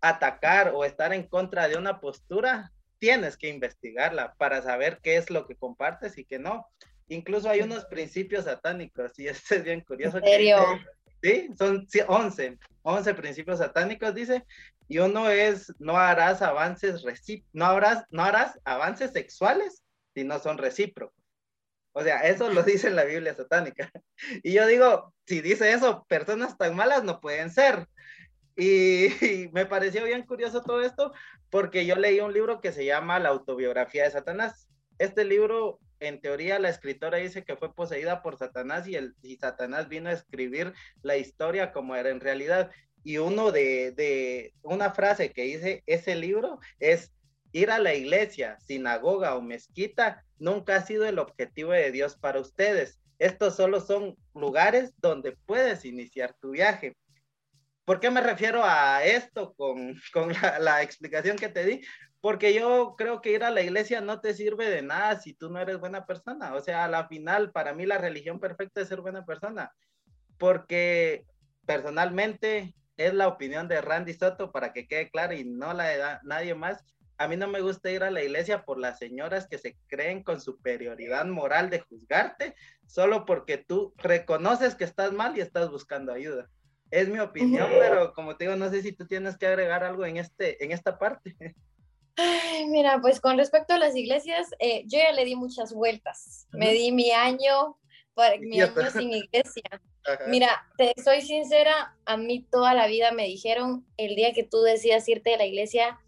atacar 0.00 0.72
o 0.74 0.84
estar 0.84 1.12
en 1.12 1.28
contra 1.28 1.68
de 1.68 1.76
una 1.76 2.00
postura, 2.00 2.72
tienes 2.98 3.36
que 3.36 3.48
investigarla 3.48 4.34
para 4.38 4.60
saber 4.60 4.98
qué 5.04 5.18
es 5.18 5.30
lo 5.30 5.46
que 5.46 5.54
compartes 5.54 6.18
y 6.18 6.24
qué 6.24 6.40
no. 6.40 6.66
Incluso 7.12 7.50
hay 7.50 7.60
unos 7.60 7.84
principios 7.86 8.44
satánicos 8.44 9.18
y 9.18 9.28
esto 9.28 9.54
es 9.54 9.64
bien 9.64 9.82
curioso. 9.82 10.18
¿En 10.18 10.24
serio? 10.24 10.56
sí, 11.22 11.48
son 11.58 11.86
sí, 11.88 12.00
11, 12.06 12.58
11 12.82 13.14
principios 13.14 13.58
satánicos, 13.58 14.14
dice, 14.14 14.44
y 14.88 14.98
uno 14.98 15.30
es, 15.30 15.72
no 15.78 15.96
harás 15.96 16.42
avances 16.42 17.02
no, 17.52 17.66
harás, 17.66 18.04
no 18.10 18.24
harás 18.24 18.58
avances 18.64 19.12
sexuales 19.12 19.82
si 20.14 20.24
no 20.24 20.38
son 20.38 20.58
recíprocos. 20.58 21.16
O 21.92 22.02
sea, 22.02 22.20
eso 22.20 22.48
lo 22.48 22.62
dice 22.62 22.88
en 22.88 22.96
la 22.96 23.04
Biblia 23.04 23.34
satánica. 23.34 23.90
Y 24.42 24.52
yo 24.52 24.66
digo, 24.66 25.14
si 25.26 25.40
dice 25.42 25.72
eso, 25.72 26.06
personas 26.08 26.56
tan 26.56 26.74
malas 26.74 27.04
no 27.04 27.20
pueden 27.20 27.50
ser. 27.50 27.86
Y, 28.56 29.06
y 29.24 29.50
me 29.52 29.66
pareció 29.66 30.04
bien 30.04 30.24
curioso 30.24 30.62
todo 30.62 30.82
esto 30.82 31.12
porque 31.50 31.84
yo 31.84 31.96
leí 31.96 32.20
un 32.20 32.32
libro 32.32 32.60
que 32.60 32.72
se 32.72 32.84
llama 32.84 33.18
La 33.18 33.28
autobiografía 33.28 34.04
de 34.04 34.10
Satanás. 34.10 34.68
Este 34.98 35.24
libro, 35.24 35.78
en 36.06 36.20
teoría, 36.20 36.58
la 36.58 36.68
escritora 36.68 37.18
dice 37.18 37.44
que 37.44 37.56
fue 37.56 37.74
poseída 37.74 38.22
por 38.22 38.36
Satanás 38.36 38.86
y, 38.86 38.96
el, 38.96 39.14
y 39.22 39.36
Satanás 39.36 39.88
vino 39.88 40.10
a 40.10 40.14
escribir 40.14 40.72
la 41.02 41.16
historia 41.16 41.72
como 41.72 41.96
era 41.96 42.10
en 42.10 42.20
realidad. 42.20 42.70
Y 43.04 43.18
uno 43.18 43.52
de, 43.52 43.92
de 43.92 44.54
una 44.62 44.92
frase 44.92 45.32
que 45.32 45.42
dice 45.42 45.82
ese 45.86 46.14
libro 46.14 46.58
es, 46.78 47.12
ir 47.52 47.70
a 47.70 47.78
la 47.78 47.94
iglesia, 47.94 48.58
sinagoga 48.60 49.36
o 49.36 49.42
mezquita 49.42 50.24
nunca 50.38 50.76
ha 50.76 50.86
sido 50.86 51.06
el 51.06 51.18
objetivo 51.18 51.72
de 51.72 51.92
Dios 51.92 52.16
para 52.16 52.40
ustedes. 52.40 53.00
Estos 53.18 53.56
solo 53.56 53.80
son 53.80 54.16
lugares 54.34 54.94
donde 54.98 55.36
puedes 55.46 55.84
iniciar 55.84 56.34
tu 56.40 56.50
viaje. 56.50 56.96
¿Por 57.84 58.00
qué 58.00 58.10
me 58.10 58.20
refiero 58.20 58.62
a 58.64 59.04
esto 59.04 59.54
con, 59.54 59.94
con 60.12 60.32
la, 60.32 60.58
la, 60.58 60.82
explicación 60.82 61.36
que 61.36 61.48
te 61.48 61.64
di? 61.64 61.80
Porque 62.22 62.54
yo 62.54 62.94
creo 62.96 63.20
que 63.20 63.32
ir 63.32 63.42
a 63.42 63.50
la 63.50 63.62
iglesia 63.62 64.00
no 64.00 64.20
te 64.20 64.32
sirve 64.32 64.70
de 64.70 64.80
nada 64.80 65.18
si 65.20 65.34
tú 65.34 65.50
no 65.50 65.58
eres 65.58 65.80
buena 65.80 66.06
persona. 66.06 66.54
O 66.54 66.60
sea, 66.60 66.84
a 66.84 66.88
la 66.88 67.08
final, 67.08 67.50
para 67.50 67.74
mí 67.74 67.84
la 67.84 67.98
religión 67.98 68.38
perfecta 68.38 68.80
es 68.80 68.86
ser 68.86 69.00
buena 69.00 69.24
persona. 69.26 69.72
Porque 70.38 71.26
personalmente 71.66 72.76
es 72.96 73.12
la 73.12 73.26
opinión 73.26 73.66
de 73.66 73.80
Randy 73.80 74.14
Soto, 74.14 74.52
para 74.52 74.72
que 74.72 74.86
quede 74.86 75.10
claro, 75.10 75.34
y 75.34 75.42
no 75.42 75.74
la 75.74 75.84
de 75.84 76.18
nadie 76.22 76.54
más. 76.54 76.84
A 77.18 77.26
mí 77.26 77.36
no 77.36 77.48
me 77.48 77.60
gusta 77.60 77.90
ir 77.90 78.04
a 78.04 78.10
la 78.12 78.22
iglesia 78.22 78.64
por 78.64 78.78
las 78.78 79.00
señoras 79.00 79.48
que 79.48 79.58
se 79.58 79.76
creen 79.88 80.22
con 80.22 80.40
superioridad 80.40 81.26
moral 81.26 81.70
de 81.70 81.80
juzgarte, 81.80 82.54
solo 82.86 83.26
porque 83.26 83.58
tú 83.58 83.94
reconoces 83.96 84.76
que 84.76 84.84
estás 84.84 85.12
mal 85.12 85.36
y 85.36 85.40
estás 85.40 85.70
buscando 85.70 86.12
ayuda. 86.12 86.48
Es 86.92 87.08
mi 87.08 87.18
opinión, 87.18 87.68
pero 87.80 88.12
como 88.12 88.36
te 88.36 88.44
digo, 88.44 88.56
no 88.56 88.70
sé 88.70 88.80
si 88.82 88.92
tú 88.92 89.08
tienes 89.08 89.36
que 89.36 89.48
agregar 89.48 89.82
algo 89.82 90.06
en, 90.06 90.18
este, 90.18 90.62
en 90.64 90.70
esta 90.70 91.00
parte. 91.00 91.34
Ay, 92.16 92.66
mira, 92.66 93.00
pues 93.00 93.20
con 93.20 93.38
respecto 93.38 93.74
a 93.74 93.78
las 93.78 93.96
iglesias, 93.96 94.50
eh, 94.58 94.84
yo 94.86 94.98
ya 94.98 95.12
le 95.12 95.24
di 95.24 95.34
muchas 95.34 95.72
vueltas. 95.72 96.46
Uh 96.48 96.56
-huh. 96.56 96.58
Me 96.58 96.72
di 96.72 96.92
mi 96.92 97.10
año, 97.10 97.78
para, 98.14 98.36
mi 98.38 98.60
año 98.60 98.90
sin 98.90 99.12
iglesia. 99.12 99.80
Ajá. 100.04 100.24
Mira, 100.26 100.66
te 100.76 100.94
soy 101.02 101.22
sincera, 101.22 101.96
a 102.04 102.16
mí 102.16 102.46
toda 102.50 102.74
la 102.74 102.86
vida 102.86 103.12
me 103.12 103.24
dijeron, 103.24 103.86
el 103.96 104.14
día 104.14 104.32
que 104.32 104.42
tú 104.42 104.60
decidas 104.62 105.08
irte 105.08 105.30
de 105.30 105.38
la 105.38 105.46
iglesia, 105.46 105.98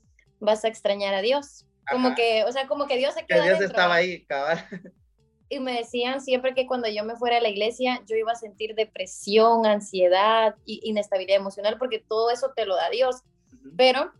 vas 0.40 0.64
a 0.64 0.68
extrañar 0.68 1.14
a 1.14 1.22
Dios. 1.22 1.66
Ajá. 1.86 1.96
Como 1.96 2.14
que, 2.14 2.44
o 2.44 2.52
sea, 2.52 2.66
como 2.66 2.86
que 2.86 2.98
Dios 2.98 3.14
se 3.14 3.24
queda 3.24 3.40
Que 3.40 3.48
Dios 3.48 3.58
dentro, 3.60 3.76
estaba 3.76 3.94
ahí, 3.94 4.24
cabal. 4.26 4.58
Y 5.50 5.60
me 5.60 5.72
decían 5.72 6.20
siempre 6.20 6.54
que 6.54 6.66
cuando 6.66 6.88
yo 6.88 7.04
me 7.04 7.16
fuera 7.16 7.36
a 7.36 7.40
la 7.40 7.50
iglesia, 7.50 8.02
yo 8.06 8.16
iba 8.16 8.32
a 8.32 8.34
sentir 8.34 8.74
depresión, 8.74 9.66
ansiedad, 9.66 10.56
y 10.64 10.80
inestabilidad 10.82 11.36
emocional, 11.36 11.76
porque 11.78 11.98
todo 12.00 12.30
eso 12.30 12.52
te 12.56 12.64
lo 12.64 12.74
da 12.74 12.88
Dios. 12.90 13.22
Uh 13.52 13.56
-huh. 13.56 13.74
Pero 13.76 14.12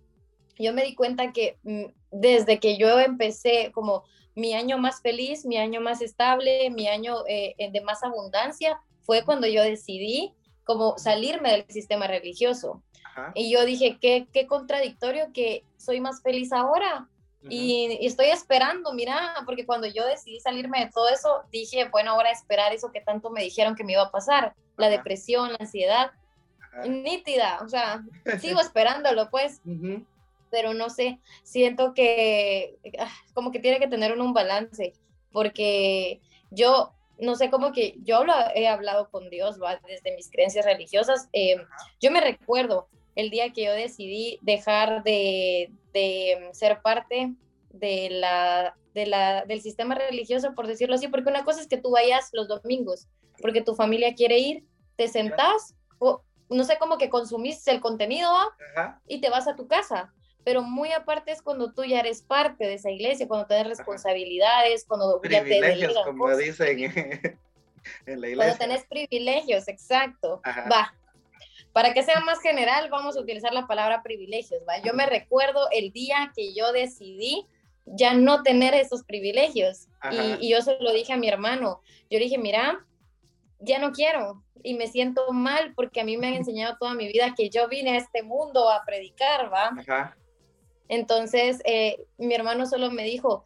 yo 0.58 0.72
me 0.72 0.84
di 0.84 0.94
cuenta 0.94 1.32
que 1.32 1.58
mm, 1.62 1.84
desde 2.10 2.60
que 2.60 2.76
yo 2.76 3.00
empecé 3.00 3.70
como 3.72 4.04
mi 4.34 4.54
año 4.54 4.78
más 4.78 5.00
feliz, 5.00 5.44
mi 5.44 5.56
año 5.56 5.80
más 5.80 6.00
estable, 6.00 6.70
mi 6.70 6.88
año 6.88 7.16
eh, 7.28 7.54
de 7.72 7.80
más 7.80 8.02
abundancia, 8.02 8.80
fue 9.02 9.24
cuando 9.24 9.46
yo 9.46 9.62
decidí 9.62 10.32
como 10.64 10.98
salirme 10.98 11.52
del 11.52 11.66
sistema 11.68 12.06
religioso. 12.06 12.82
Ajá. 13.04 13.32
Y 13.34 13.52
yo 13.52 13.64
dije, 13.64 13.98
qué, 14.00 14.26
qué 14.32 14.46
contradictorio 14.46 15.32
que 15.32 15.64
soy 15.76 16.00
más 16.00 16.22
feliz 16.22 16.52
ahora. 16.52 17.08
Uh 17.42 17.46
-huh. 17.46 17.50
y, 17.50 17.98
y, 18.00 18.06
estoy 18.06 18.26
esperando, 18.26 18.92
mira, 18.94 19.34
porque 19.44 19.66
cuando 19.66 19.86
yo 19.86 20.06
decidí 20.06 20.40
salirme 20.40 20.80
de 20.86 20.90
todo 20.90 21.08
eso, 21.10 21.42
dije, 21.52 21.88
bueno, 21.90 22.12
ahora 22.12 22.30
esperar 22.30 22.72
eso 22.72 22.90
que 22.90 23.02
tanto 23.02 23.30
me 23.30 23.42
dijeron 23.42 23.74
que 23.74 23.84
me 23.84 23.92
iba 23.92 24.02
a 24.02 24.10
pasar, 24.10 24.54
la 24.78 24.88
depresión, 24.88 25.52
la 25.52 25.58
ansiedad, 25.60 26.10
Ajá. 26.58 26.86
nítida, 26.86 27.60
o 27.62 27.68
sea, 27.68 28.02
sigo 28.40 28.60
esperándolo, 28.60 29.30
pues. 29.30 29.60
Uh 29.64 29.70
-huh 29.70 30.06
pero 30.54 30.72
no 30.72 30.88
sé, 30.88 31.18
siento 31.42 31.94
que 31.94 32.78
ah, 33.00 33.10
como 33.32 33.50
que 33.50 33.58
tiene 33.58 33.80
que 33.80 33.88
tener 33.88 34.12
un, 34.12 34.20
un 34.20 34.32
balance, 34.32 34.92
porque 35.32 36.20
yo, 36.52 36.92
no 37.18 37.34
sé, 37.34 37.50
como 37.50 37.72
que 37.72 37.96
yo 38.04 38.22
lo 38.22 38.32
he 38.54 38.68
hablado 38.68 39.10
con 39.10 39.30
Dios, 39.30 39.60
¿va? 39.60 39.80
desde 39.88 40.14
mis 40.14 40.30
creencias 40.30 40.64
religiosas, 40.64 41.28
eh, 41.32 41.56
yo 42.00 42.12
me 42.12 42.20
recuerdo 42.20 42.86
el 43.16 43.30
día 43.30 43.52
que 43.52 43.64
yo 43.64 43.72
decidí 43.72 44.38
dejar 44.42 45.02
de, 45.02 45.72
de 45.92 46.50
ser 46.52 46.80
parte 46.82 47.34
de 47.70 48.10
la, 48.10 48.76
de 48.94 49.06
la, 49.06 49.44
del 49.44 49.60
sistema 49.60 49.96
religioso, 49.96 50.54
por 50.54 50.68
decirlo 50.68 50.94
así, 50.94 51.08
porque 51.08 51.30
una 51.30 51.44
cosa 51.44 51.62
es 51.62 51.66
que 51.66 51.78
tú 51.78 51.90
vayas 51.90 52.30
los 52.32 52.46
domingos, 52.46 53.08
porque 53.42 53.60
tu 53.60 53.74
familia 53.74 54.14
quiere 54.14 54.38
ir, 54.38 54.64
te 54.94 55.08
sentás, 55.08 55.74
o 55.98 56.22
no 56.48 56.62
sé, 56.62 56.78
como 56.78 56.96
que 56.96 57.10
consumís 57.10 57.66
el 57.66 57.80
contenido 57.80 58.30
¿va? 58.78 59.00
y 59.08 59.20
te 59.20 59.30
vas 59.30 59.48
a 59.48 59.56
tu 59.56 59.66
casa 59.66 60.14
pero 60.44 60.62
muy 60.62 60.92
aparte 60.92 61.32
es 61.32 61.42
cuando 61.42 61.72
tú 61.72 61.84
ya 61.84 62.00
eres 62.00 62.22
parte 62.22 62.64
de 62.64 62.74
esa 62.74 62.90
iglesia, 62.90 63.26
cuando 63.26 63.46
tienes 63.46 63.66
responsabilidades, 63.66 64.84
cuando 64.86 65.20
ya 65.22 65.42
te 65.42 65.60
delegan 65.60 66.04
como 66.04 66.24
cosas. 66.24 66.38
dicen. 66.38 66.78
en 68.06 68.20
la 68.20 68.28
iglesia. 68.28 68.36
Cuando 68.36 68.58
tenés 68.58 68.84
privilegios, 68.86 69.68
exacto. 69.68 70.42
Va. 70.70 70.94
Para 71.72 71.92
que 71.92 72.02
sea 72.02 72.20
más 72.20 72.40
general, 72.40 72.88
vamos 72.90 73.16
a 73.16 73.20
utilizar 73.20 73.52
la 73.52 73.66
palabra 73.66 74.02
privilegios, 74.02 74.62
¿va? 74.68 74.80
Yo 74.82 74.92
me 74.92 75.06
recuerdo 75.06 75.68
el 75.72 75.90
día 75.90 76.32
que 76.36 76.54
yo 76.54 76.72
decidí 76.72 77.46
ya 77.86 78.14
no 78.14 78.42
tener 78.42 78.74
esos 78.74 79.02
privilegios. 79.02 79.88
Y, 80.10 80.46
y, 80.46 80.50
yo 80.50 80.62
se 80.62 80.76
lo 80.78 80.92
dije 80.92 81.12
a 81.12 81.16
mi 81.16 81.28
hermano. 81.28 81.80
Yo 82.10 82.18
le 82.18 82.26
dije, 82.26 82.38
mira, 82.38 82.84
ya 83.58 83.78
no 83.78 83.92
quiero 83.92 84.44
y 84.64 84.74
me 84.74 84.88
siento 84.88 85.30
mal 85.32 85.74
porque 85.74 86.00
a 86.00 86.04
mí 86.04 86.16
me 86.16 86.26
han 86.26 86.34
enseñado 86.34 86.76
toda 86.78 86.94
mi 86.94 87.06
vida 87.06 87.34
que 87.36 87.50
yo 87.50 87.68
vine 87.68 87.90
a 87.90 87.96
este 87.98 88.22
mundo 88.22 88.70
a 88.70 88.82
predicar, 88.84 89.52
¿va? 89.52 89.72
Ajá. 89.78 90.16
Entonces, 90.88 91.60
eh, 91.64 92.04
mi 92.18 92.34
hermano 92.34 92.66
solo 92.66 92.90
me 92.90 93.04
dijo, 93.04 93.44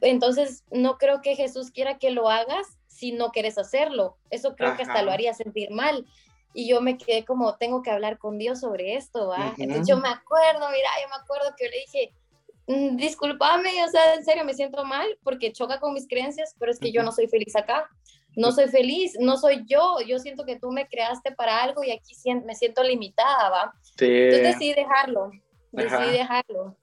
entonces 0.00 0.64
no 0.70 0.98
creo 0.98 1.20
que 1.20 1.36
Jesús 1.36 1.70
quiera 1.70 1.98
que 1.98 2.10
lo 2.10 2.28
hagas 2.28 2.78
si 2.86 3.12
no 3.12 3.30
quieres 3.30 3.58
hacerlo. 3.58 4.16
Eso 4.30 4.54
creo 4.54 4.76
que 4.76 4.82
hasta 4.82 5.02
lo 5.02 5.10
haría 5.10 5.34
sentir 5.34 5.70
mal. 5.70 6.06
Y 6.52 6.68
yo 6.68 6.80
me 6.80 6.96
quedé 6.96 7.24
como, 7.24 7.56
tengo 7.56 7.82
que 7.82 7.90
hablar 7.90 8.18
con 8.18 8.38
Dios 8.38 8.60
sobre 8.60 8.94
esto, 8.94 9.28
¿va? 9.28 9.54
Entonces 9.58 9.88
yo 9.88 9.96
me 9.96 10.08
acuerdo, 10.08 10.68
mira, 10.70 10.88
yo 11.02 11.08
me 11.08 11.16
acuerdo 11.16 11.54
que 11.56 11.64
yo 11.64 11.70
le 11.70 11.78
dije, 11.78 12.14
mm, 12.68 12.96
discúlpame, 12.96 13.84
o 13.84 13.88
sea, 13.88 14.14
en 14.14 14.24
serio, 14.24 14.44
me 14.44 14.54
siento 14.54 14.84
mal 14.84 15.18
porque 15.24 15.52
choca 15.52 15.80
con 15.80 15.92
mis 15.92 16.06
creencias, 16.06 16.54
pero 16.58 16.70
es 16.70 16.78
que 16.78 16.92
yo 16.92 17.02
no 17.02 17.10
soy 17.10 17.26
feliz 17.26 17.56
acá. 17.56 17.88
No 18.36 18.50
soy 18.50 18.68
feliz, 18.68 19.16
no 19.20 19.36
soy 19.36 19.64
yo. 19.66 20.00
Yo 20.00 20.18
siento 20.18 20.44
que 20.44 20.58
tú 20.58 20.72
me 20.72 20.88
creaste 20.88 21.30
para 21.32 21.62
algo 21.62 21.84
y 21.84 21.92
aquí 21.92 22.14
me 22.44 22.56
siento 22.56 22.82
limitada, 22.82 23.48
¿va? 23.48 23.72
Sí. 23.96 24.06
Entonces 24.06 24.42
decidí 24.42 24.74
dejarlo 24.74 25.30
decidí 25.82 26.10
dejarlo. 26.12 26.76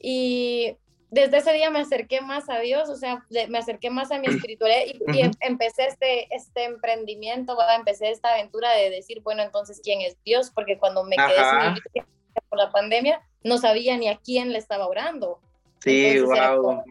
Y 0.00 0.76
desde 1.10 1.38
ese 1.38 1.52
día 1.52 1.70
me 1.70 1.80
acerqué 1.80 2.20
más 2.20 2.48
a 2.50 2.58
Dios, 2.58 2.88
o 2.90 2.96
sea, 2.96 3.24
me 3.48 3.58
acerqué 3.58 3.90
más 3.90 4.10
a 4.10 4.18
mi 4.18 4.26
espiritualidad 4.26 4.82
y, 4.86 5.20
em, 5.20 5.30
empecé 5.40 5.86
este, 5.86 6.34
este 6.34 6.64
emprendimiento, 6.64 7.56
empecé 7.76 8.10
esta 8.10 8.34
aventura 8.34 8.72
de 8.72 8.90
decir, 8.90 9.22
bueno, 9.22 9.42
entonces, 9.42 9.80
¿quién 9.82 10.02
es 10.02 10.16
Dios? 10.24 10.50
Porque 10.54 10.78
cuando 10.78 11.04
me 11.04 11.16
quedé 11.16 11.80
sin 11.92 12.04
por 12.48 12.58
la 12.58 12.70
pandemia, 12.70 13.20
no 13.42 13.58
sabía 13.58 13.96
ni 13.96 14.08
a 14.08 14.18
quién 14.18 14.52
le 14.52 14.58
estaba 14.58 14.86
orando. 14.86 15.40
Sí, 15.80 16.20
wow. 16.20 16.82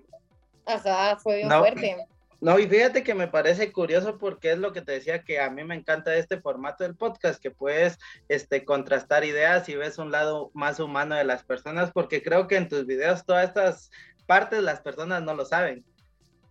ajá, 0.65 1.17
fue 1.17 1.37
bien 1.37 1.49
fuerte. 1.49 2.07
No, 2.39 2.59
y 2.59 2.67
fíjate 2.67 3.03
que 3.03 3.15
me 3.15 3.27
parece 3.27 3.71
curioso 3.71 4.17
porque 4.19 4.51
es 4.51 4.59
lo 4.59 4.71
que 4.71 4.81
te 4.81 4.91
decía 4.91 5.23
que 5.23 5.39
a 5.39 5.49
mí 5.49 5.63
me 5.63 5.75
encanta 5.75 6.15
este 6.15 6.39
formato 6.39 6.83
del 6.83 6.95
podcast, 6.95 7.41
que 7.41 7.49
puedes 7.49 7.97
este, 8.29 8.63
contrastar 8.63 9.25
ideas 9.25 9.67
y 9.69 9.75
ves 9.75 9.97
un 9.97 10.11
lado 10.11 10.51
más 10.53 10.79
humano 10.79 11.15
de 11.15 11.23
las 11.23 11.43
personas, 11.43 11.91
porque 11.91 12.21
creo 12.21 12.47
que 12.47 12.57
en 12.57 12.69
tus 12.69 12.85
videos 12.85 13.25
todas 13.25 13.47
estas 13.47 13.91
partes 14.27 14.61
las 14.61 14.81
personas 14.81 15.23
no 15.23 15.33
lo 15.33 15.45
saben. 15.45 15.83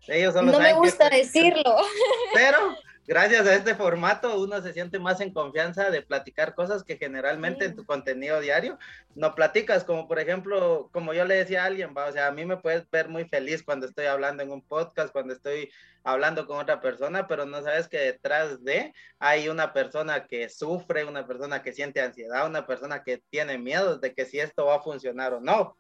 Ellos 0.08 0.34
solo 0.34 0.52
no 0.52 0.60
me 0.60 0.72
gusta 0.72 1.08
decirlo. 1.08 1.76
Pero 2.34 2.58
gracias 3.06 3.46
a 3.46 3.54
este 3.54 3.74
formato 3.74 4.40
uno 4.40 4.60
se 4.60 4.72
siente 4.72 4.98
más 4.98 5.20
en 5.20 5.32
confianza 5.32 5.90
de 5.90 6.02
platicar 6.02 6.54
cosas 6.54 6.84
que 6.84 6.96
generalmente 6.96 7.66
en 7.66 7.76
tu 7.76 7.84
contenido 7.84 8.40
diario 8.40 8.78
no 9.14 9.34
platicas, 9.34 9.84
como 9.84 10.08
por 10.08 10.18
ejemplo, 10.18 10.90
como 10.92 11.14
yo 11.14 11.24
le 11.24 11.36
decía 11.36 11.62
a 11.62 11.66
alguien, 11.66 11.94
¿va? 11.96 12.06
o 12.06 12.12
sea, 12.12 12.26
a 12.26 12.32
mí 12.32 12.44
me 12.44 12.56
puedes 12.56 12.88
ver 12.90 13.08
muy 13.08 13.24
feliz 13.26 13.62
cuando 13.62 13.86
estoy 13.86 14.06
hablando 14.06 14.42
en 14.42 14.50
un 14.50 14.62
podcast, 14.62 15.12
cuando 15.12 15.32
estoy 15.32 15.70
hablando 16.04 16.46
con 16.46 16.58
otra 16.58 16.80
persona, 16.80 17.26
pero 17.26 17.46
no 17.46 17.62
sabes 17.62 17.88
que 17.88 17.98
detrás 17.98 18.62
de 18.62 18.92
hay 19.18 19.48
una 19.48 19.72
persona 19.72 20.26
que 20.26 20.48
sufre, 20.48 21.04
una 21.04 21.26
persona 21.26 21.62
que 21.62 21.72
siente 21.72 22.00
ansiedad, 22.00 22.46
una 22.46 22.66
persona 22.66 23.02
que 23.02 23.22
tiene 23.30 23.58
miedo 23.58 23.98
de 23.98 24.14
que 24.14 24.24
si 24.24 24.38
esto 24.38 24.66
va 24.66 24.76
a 24.76 24.82
funcionar 24.82 25.34
o 25.34 25.40
no. 25.40 25.76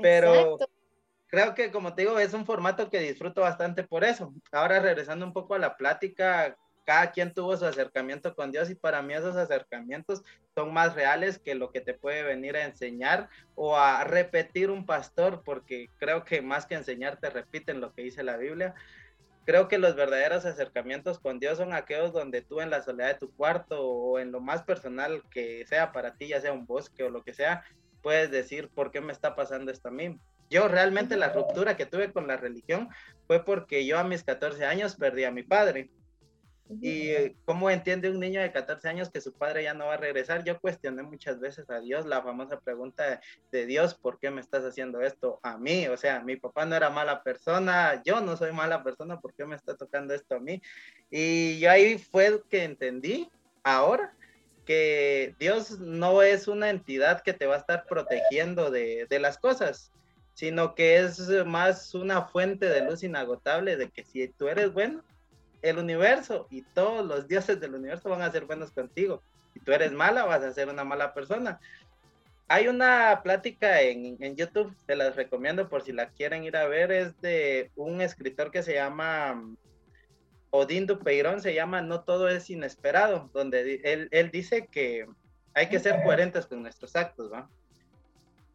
Pero 0.00 0.58
creo 1.34 1.54
que 1.54 1.72
como 1.72 1.94
te 1.94 2.02
digo, 2.02 2.16
es 2.20 2.32
un 2.32 2.46
formato 2.46 2.88
que 2.90 3.00
disfruto 3.00 3.40
bastante 3.40 3.82
por 3.82 4.04
eso. 4.04 4.32
Ahora 4.52 4.78
regresando 4.78 5.26
un 5.26 5.32
poco 5.32 5.54
a 5.54 5.58
la 5.58 5.76
plática, 5.76 6.56
cada 6.84 7.10
quien 7.10 7.34
tuvo 7.34 7.56
su 7.56 7.64
acercamiento 7.66 8.36
con 8.36 8.52
Dios 8.52 8.70
y 8.70 8.76
para 8.76 9.02
mí 9.02 9.14
esos 9.14 9.34
acercamientos 9.34 10.22
son 10.54 10.72
más 10.72 10.94
reales 10.94 11.40
que 11.40 11.56
lo 11.56 11.72
que 11.72 11.80
te 11.80 11.92
puede 11.92 12.22
venir 12.22 12.56
a 12.56 12.64
enseñar 12.64 13.28
o 13.56 13.76
a 13.76 14.04
repetir 14.04 14.70
un 14.70 14.86
pastor, 14.86 15.42
porque 15.44 15.90
creo 15.98 16.24
que 16.24 16.40
más 16.40 16.66
que 16.66 16.76
enseñar 16.76 17.16
te 17.16 17.30
repiten 17.30 17.80
lo 17.80 17.92
que 17.92 18.02
dice 18.02 18.22
la 18.22 18.36
Biblia. 18.36 18.74
Creo 19.44 19.66
que 19.66 19.78
los 19.78 19.96
verdaderos 19.96 20.44
acercamientos 20.44 21.18
con 21.18 21.40
Dios 21.40 21.58
son 21.58 21.72
aquellos 21.72 22.12
donde 22.12 22.42
tú 22.42 22.60
en 22.60 22.70
la 22.70 22.82
soledad 22.82 23.08
de 23.08 23.18
tu 23.18 23.34
cuarto 23.34 23.82
o 23.82 24.20
en 24.20 24.30
lo 24.30 24.40
más 24.40 24.62
personal 24.62 25.22
que 25.32 25.66
sea 25.66 25.90
para 25.90 26.14
ti, 26.14 26.28
ya 26.28 26.40
sea 26.40 26.52
un 26.52 26.64
bosque 26.64 27.02
o 27.02 27.10
lo 27.10 27.24
que 27.24 27.34
sea, 27.34 27.64
puedes 28.04 28.30
decir, 28.30 28.68
¿por 28.68 28.92
qué 28.92 29.00
me 29.00 29.12
está 29.12 29.34
pasando 29.34 29.72
esto 29.72 29.88
a 29.88 29.90
mí? 29.90 30.20
Yo 30.50 30.68
realmente 30.68 31.16
la 31.16 31.32
ruptura 31.32 31.76
que 31.76 31.86
tuve 31.86 32.12
con 32.12 32.28
la 32.28 32.36
religión 32.36 32.90
fue 33.26 33.44
porque 33.44 33.86
yo 33.86 33.98
a 33.98 34.04
mis 34.04 34.22
14 34.22 34.66
años 34.66 34.94
perdí 34.94 35.24
a 35.24 35.32
mi 35.32 35.42
padre. 35.42 35.90
Y 36.80 37.30
cómo 37.44 37.70
entiende 37.70 38.10
un 38.10 38.18
niño 38.18 38.40
de 38.40 38.50
14 38.50 38.88
años 38.88 39.10
que 39.10 39.20
su 39.20 39.32
padre 39.32 39.62
ya 39.64 39.74
no 39.74 39.86
va 39.86 39.94
a 39.94 39.98
regresar. 39.98 40.44
Yo 40.44 40.60
cuestioné 40.60 41.02
muchas 41.02 41.38
veces 41.38 41.68
a 41.70 41.80
Dios 41.80 42.06
la 42.06 42.22
famosa 42.22 42.58
pregunta 42.60 43.20
de 43.52 43.66
Dios, 43.66 43.94
¿por 43.94 44.18
qué 44.18 44.30
me 44.30 44.40
estás 44.40 44.64
haciendo 44.64 45.00
esto 45.00 45.40
a 45.42 45.58
mí? 45.58 45.88
O 45.88 45.96
sea, 45.96 46.20
mi 46.20 46.36
papá 46.36 46.64
no 46.64 46.74
era 46.74 46.90
mala 46.90 47.22
persona, 47.22 48.02
yo 48.04 48.20
no 48.20 48.36
soy 48.36 48.52
mala 48.52 48.82
persona, 48.82 49.20
¿por 49.20 49.34
qué 49.34 49.44
me 49.44 49.56
está 49.56 49.76
tocando 49.76 50.14
esto 50.14 50.36
a 50.36 50.40
mí? 50.40 50.60
Y 51.10 51.64
ahí 51.66 51.98
fue 51.98 52.42
que 52.48 52.64
entendí 52.64 53.30
ahora 53.62 54.14
que 54.64 55.34
Dios 55.38 55.78
no 55.78 56.22
es 56.22 56.48
una 56.48 56.70
entidad 56.70 57.22
que 57.22 57.32
te 57.32 57.46
va 57.46 57.54
a 57.56 57.58
estar 57.58 57.86
protegiendo 57.86 58.70
de, 58.70 59.06
de 59.08 59.18
las 59.18 59.38
cosas 59.38 59.90
sino 60.34 60.74
que 60.74 60.98
es 60.98 61.20
más 61.46 61.94
una 61.94 62.22
fuente 62.22 62.66
de 62.66 62.82
luz 62.82 63.02
inagotable 63.02 63.76
de 63.76 63.88
que 63.88 64.04
si 64.04 64.28
tú 64.28 64.48
eres 64.48 64.72
bueno, 64.72 65.02
el 65.62 65.78
universo 65.78 66.46
y 66.50 66.62
todos 66.62 67.06
los 67.06 67.26
dioses 67.26 67.60
del 67.60 67.74
universo 67.74 68.10
van 68.10 68.22
a 68.22 68.30
ser 68.30 68.44
buenos 68.44 68.70
contigo. 68.72 69.22
Si 69.54 69.60
tú 69.60 69.72
eres 69.72 69.92
mala, 69.92 70.24
vas 70.24 70.42
a 70.42 70.52
ser 70.52 70.68
una 70.68 70.84
mala 70.84 71.14
persona. 71.14 71.60
Hay 72.48 72.68
una 72.68 73.20
plática 73.22 73.80
en, 73.80 74.16
en 74.20 74.36
YouTube, 74.36 74.74
te 74.84 74.96
las 74.96 75.16
recomiendo 75.16 75.68
por 75.68 75.82
si 75.82 75.92
la 75.92 76.08
quieren 76.10 76.44
ir 76.44 76.56
a 76.56 76.66
ver, 76.66 76.92
es 76.92 77.18
de 77.22 77.70
un 77.76 78.02
escritor 78.02 78.50
que 78.50 78.62
se 78.62 78.74
llama 78.74 79.40
Odín 80.56 80.86
Dupeirón, 80.86 81.42
se 81.42 81.52
llama 81.52 81.82
No 81.82 82.02
todo 82.02 82.28
es 82.28 82.48
inesperado, 82.48 83.28
donde 83.34 83.80
él, 83.82 84.08
él 84.12 84.30
dice 84.30 84.68
que 84.68 85.04
hay 85.52 85.68
que 85.68 85.80
ser 85.80 86.00
coherentes 86.04 86.46
con 86.46 86.62
nuestros 86.62 86.94
actos, 86.94 87.32
¿va? 87.32 87.48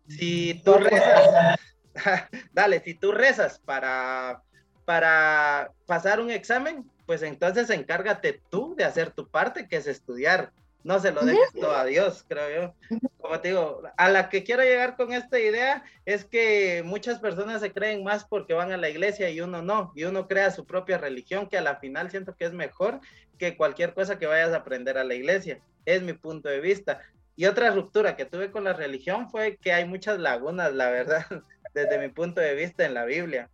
Si 0.07 0.61
tú 0.63 0.75
rezas, 0.75 1.59
dale, 2.53 2.79
si 2.79 2.93
tú 2.93 3.11
rezas 3.11 3.59
para, 3.59 4.41
para 4.85 5.71
pasar 5.87 6.21
un 6.21 6.31
examen, 6.31 6.89
pues 7.05 7.21
entonces 7.21 7.69
encárgate 7.69 8.41
tú 8.49 8.75
de 8.77 8.85
hacer 8.85 9.11
tu 9.11 9.27
parte, 9.27 9.67
que 9.67 9.75
es 9.75 9.85
estudiar. 9.85 10.53
No 10.83 10.99
se 10.99 11.11
lo 11.11 11.25
dejes 11.25 11.51
todo 11.53 11.75
a 11.75 11.83
Dios, 11.85 12.25
creo 12.27 12.73
yo. 12.89 12.99
Como 13.17 13.39
te 13.41 13.49
digo, 13.49 13.81
a 13.97 14.09
la 14.09 14.29
que 14.29 14.43
quiero 14.43 14.63
llegar 14.63 14.95
con 14.95 15.11
esta 15.11 15.37
idea 15.37 15.83
es 16.05 16.23
que 16.23 16.83
muchas 16.85 17.19
personas 17.19 17.61
se 17.61 17.73
creen 17.73 18.03
más 18.03 18.23
porque 18.23 18.53
van 18.53 18.71
a 18.71 18.77
la 18.77 18.89
iglesia 18.89 19.29
y 19.29 19.41
uno 19.41 19.61
no, 19.61 19.91
y 19.93 20.05
uno 20.05 20.27
crea 20.27 20.51
su 20.51 20.65
propia 20.65 20.97
religión, 20.97 21.49
que 21.49 21.57
a 21.57 21.61
la 21.61 21.75
final 21.75 22.09
siento 22.09 22.35
que 22.35 22.45
es 22.45 22.53
mejor 22.53 23.01
que 23.37 23.57
cualquier 23.57 23.93
cosa 23.93 24.17
que 24.17 24.25
vayas 24.25 24.53
a 24.53 24.57
aprender 24.57 24.97
a 24.97 25.03
la 25.03 25.15
iglesia. 25.15 25.59
Es 25.85 26.01
mi 26.01 26.13
punto 26.13 26.47
de 26.47 26.61
vista. 26.61 27.01
Y 27.35 27.45
otra 27.45 27.71
ruptura 27.71 28.15
que 28.15 28.25
tuve 28.25 28.51
con 28.51 28.63
la 28.63 28.73
religión 28.73 29.29
fue 29.29 29.57
que 29.57 29.73
hay 29.73 29.85
muchas 29.85 30.19
lagunas, 30.19 30.73
la 30.73 30.89
verdad, 30.89 31.25
desde 31.73 31.99
mi 31.99 32.09
punto 32.09 32.39
de 32.41 32.55
vista 32.55 32.85
en 32.85 32.93
la 32.93 33.05
Biblia, 33.05 33.49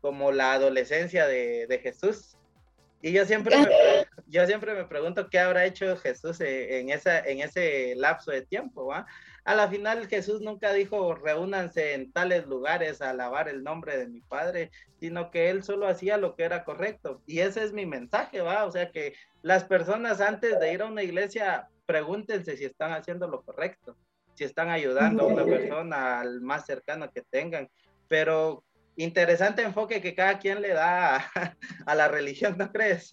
como 0.00 0.32
la 0.32 0.54
adolescencia 0.54 1.26
de, 1.26 1.66
de 1.66 1.78
Jesús. 1.78 2.36
Y 3.02 3.12
yo 3.12 3.24
siempre, 3.24 3.56
me, 3.56 3.66
yo 4.26 4.46
siempre 4.46 4.74
me 4.74 4.84
pregunto 4.84 5.28
qué 5.30 5.38
habrá 5.38 5.64
hecho 5.64 5.96
Jesús 5.96 6.40
e, 6.40 6.80
en, 6.80 6.90
esa, 6.90 7.20
en 7.20 7.40
ese 7.40 7.94
lapso 7.96 8.30
de 8.30 8.42
tiempo. 8.42 8.86
¿va? 8.86 9.06
A 9.44 9.54
la 9.54 9.68
final 9.68 10.06
Jesús 10.06 10.42
nunca 10.42 10.72
dijo 10.72 11.14
reúnanse 11.14 11.94
en 11.94 12.12
tales 12.12 12.46
lugares 12.46 13.00
a 13.00 13.10
alabar 13.10 13.48
el 13.48 13.64
nombre 13.64 13.96
de 13.96 14.08
mi 14.08 14.20
Padre, 14.20 14.70
sino 14.98 15.30
que 15.30 15.50
él 15.50 15.62
solo 15.62 15.88
hacía 15.88 16.18
lo 16.18 16.36
que 16.36 16.44
era 16.44 16.64
correcto. 16.64 17.22
Y 17.26 17.40
ese 17.40 17.64
es 17.64 17.72
mi 17.72 17.86
mensaje, 17.86 18.40
¿va? 18.42 18.66
O 18.66 18.72
sea 18.72 18.90
que 18.90 19.14
las 19.42 19.64
personas 19.64 20.20
antes 20.20 20.60
de 20.60 20.72
ir 20.72 20.82
a 20.82 20.86
una 20.86 21.02
iglesia 21.02 21.68
pregúntense 21.86 22.56
si 22.56 22.64
están 22.64 22.92
haciendo 22.92 23.26
lo 23.28 23.42
correcto, 23.42 23.96
si 24.34 24.44
están 24.44 24.68
ayudando 24.68 25.24
a 25.24 25.26
una 25.26 25.44
persona, 25.44 26.20
al 26.20 26.40
más 26.42 26.66
cercano 26.66 27.10
que 27.10 27.22
tengan. 27.22 27.68
Pero 28.08 28.64
interesante 29.02 29.62
enfoque 29.62 30.00
que 30.00 30.14
cada 30.14 30.38
quien 30.38 30.60
le 30.60 30.68
da 30.68 31.30
a, 31.86 31.94
la 31.94 32.08
religión, 32.08 32.56
¿no 32.58 32.70
crees? 32.70 33.10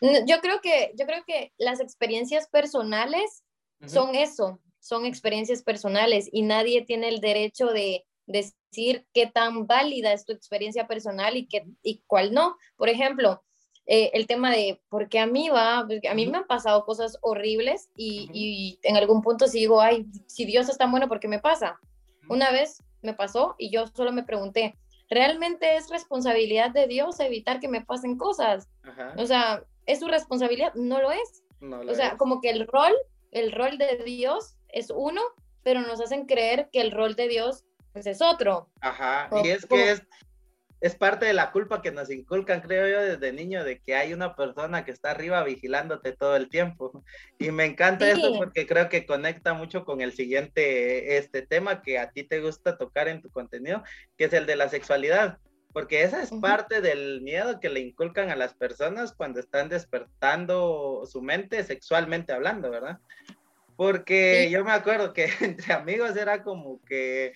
Yo 0.00 0.40
creo 0.40 0.60
que, 0.60 0.92
yo 0.96 1.06
creo 1.06 1.24
que 1.26 1.52
las 1.58 1.80
experiencias 1.80 2.48
personales 2.48 3.44
son 3.86 4.14
eso, 4.14 4.60
son 4.80 5.06
experiencias 5.06 5.62
personales 5.62 6.28
y 6.32 6.42
nadie 6.42 6.84
tiene 6.84 7.08
el 7.08 7.20
derecho 7.20 7.66
de 7.66 8.04
decir 8.26 9.06
qué 9.12 9.26
tan 9.26 9.66
válida 9.66 10.12
es 10.12 10.24
tu 10.24 10.32
experiencia 10.32 10.86
personal 10.86 11.36
y, 11.36 11.46
qué, 11.46 11.64
y 11.82 12.02
cuál 12.06 12.32
no. 12.32 12.56
Por 12.76 12.88
ejemplo, 12.88 13.42
eh, 13.86 14.10
el 14.14 14.26
tema 14.26 14.52
de, 14.52 14.80
porque 14.88 15.18
a 15.18 15.26
mí 15.26 15.48
va, 15.48 15.78
a 15.78 16.14
mí 16.14 16.26
me 16.26 16.38
han 16.38 16.46
pasado 16.46 16.84
cosas 16.84 17.18
horribles 17.22 17.88
y, 17.96 18.28
y, 18.32 18.78
en 18.82 18.96
algún 18.96 19.22
punto 19.22 19.46
si 19.46 19.60
digo, 19.60 19.80
ay, 19.80 20.06
si 20.26 20.44
Dios 20.44 20.68
es 20.68 20.78
tan 20.78 20.90
bueno, 20.90 21.08
¿por 21.08 21.20
qué 21.20 21.28
me 21.28 21.40
pasa? 21.40 21.80
Una 22.28 22.50
vez 22.50 22.82
me 23.02 23.14
pasó 23.14 23.54
y 23.58 23.70
yo 23.70 23.86
solo 23.86 24.12
me 24.12 24.24
pregunté, 24.24 24.76
realmente 25.10 25.76
es 25.76 25.90
responsabilidad 25.90 26.70
de 26.70 26.86
Dios 26.86 27.20
evitar 27.20 27.60
que 27.60 27.68
me 27.68 27.84
pasen 27.84 28.16
cosas. 28.16 28.68
O 29.16 29.26
sea, 29.26 29.62
¿es 29.86 30.00
su 30.00 30.08
responsabilidad? 30.08 30.74
No 30.74 31.00
lo 31.00 31.10
es. 31.10 31.42
o 31.60 31.94
sea, 31.94 32.16
como 32.16 32.40
que 32.40 32.50
el 32.50 32.66
rol, 32.66 32.92
el 33.32 33.52
rol 33.52 33.78
de 33.78 34.02
Dios 34.04 34.56
es 34.68 34.90
uno, 34.94 35.22
pero 35.62 35.80
nos 35.80 36.00
hacen 36.00 36.26
creer 36.26 36.68
que 36.72 36.80
el 36.80 36.92
rol 36.92 37.14
de 37.14 37.28
Dios 37.28 37.64
pues, 37.92 38.06
es 38.06 38.22
otro. 38.22 38.68
Ajá, 38.80 39.28
y 39.42 39.48
es 39.48 39.66
que 39.66 39.90
es, 39.90 40.02
es 40.80 40.94
parte 40.94 41.26
de 41.26 41.32
la 41.32 41.50
culpa 41.50 41.82
que 41.82 41.90
nos 41.90 42.10
inculcan, 42.10 42.60
creo 42.60 42.88
yo, 42.88 43.00
desde 43.00 43.32
niño, 43.32 43.64
de 43.64 43.80
que 43.80 43.96
hay 43.96 44.12
una 44.12 44.36
persona 44.36 44.84
que 44.84 44.92
está 44.92 45.10
arriba 45.10 45.42
vigilándote 45.42 46.12
todo 46.12 46.36
el 46.36 46.48
tiempo. 46.48 47.04
Y 47.38 47.50
me 47.50 47.64
encanta 47.64 48.08
esto 48.08 48.32
porque 48.36 48.66
creo 48.66 48.88
que 48.88 49.06
conecta 49.06 49.54
mucho 49.54 49.84
con 49.84 50.00
el 50.00 50.12
siguiente 50.12 51.16
este 51.18 51.42
tema 51.42 51.82
que 51.82 51.98
a 51.98 52.10
ti 52.10 52.22
te 52.22 52.40
gusta 52.40 52.78
tocar 52.78 53.08
en 53.08 53.22
tu 53.22 53.30
contenido, 53.30 53.82
que 54.16 54.24
es 54.24 54.32
el 54.32 54.46
de 54.46 54.56
la 54.56 54.68
sexualidad. 54.68 55.38
Porque 55.72 56.02
esa 56.02 56.22
es 56.22 56.30
parte 56.40 56.80
del 56.80 57.20
miedo 57.20 57.60
que 57.60 57.68
le 57.68 57.80
inculcan 57.80 58.30
a 58.30 58.36
las 58.36 58.54
personas 58.54 59.12
cuando 59.12 59.38
están 59.38 59.68
despertando 59.68 61.04
su 61.06 61.20
mente 61.22 61.62
sexualmente 61.62 62.32
hablando, 62.32 62.70
¿verdad? 62.70 62.98
Porque 63.76 64.48
yo 64.50 64.64
me 64.64 64.72
acuerdo 64.72 65.12
que 65.12 65.28
entre 65.40 65.72
amigos 65.72 66.16
era 66.16 66.42
como 66.42 66.80
que 66.84 67.32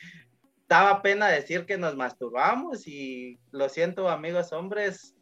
daba 0.73 1.03
pena 1.03 1.29
decir 1.29 1.67
que 1.67 1.77
nos 1.77 1.97
masturbamos 1.97 2.87
y 2.87 3.39
lo 3.51 3.69
siento 3.69 4.09
amigos 4.09 4.55
hombres, 4.55 5.15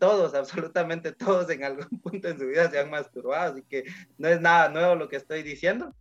todos, 0.00 0.34
absolutamente 0.74 1.12
todos 1.12 1.48
en 1.50 1.62
algún 1.62 2.00
punto 2.00 2.28
en 2.28 2.38
su 2.38 2.46
vida 2.48 2.68
se 2.68 2.80
han 2.80 2.90
masturbado, 2.90 3.52
así 3.52 3.62
que 3.62 3.84
no 4.18 4.26
es 4.28 4.40
nada 4.40 4.68
nuevo 4.68 4.96
lo 4.96 5.08
que 5.08 5.14
estoy 5.14 5.44
diciendo, 5.44 5.94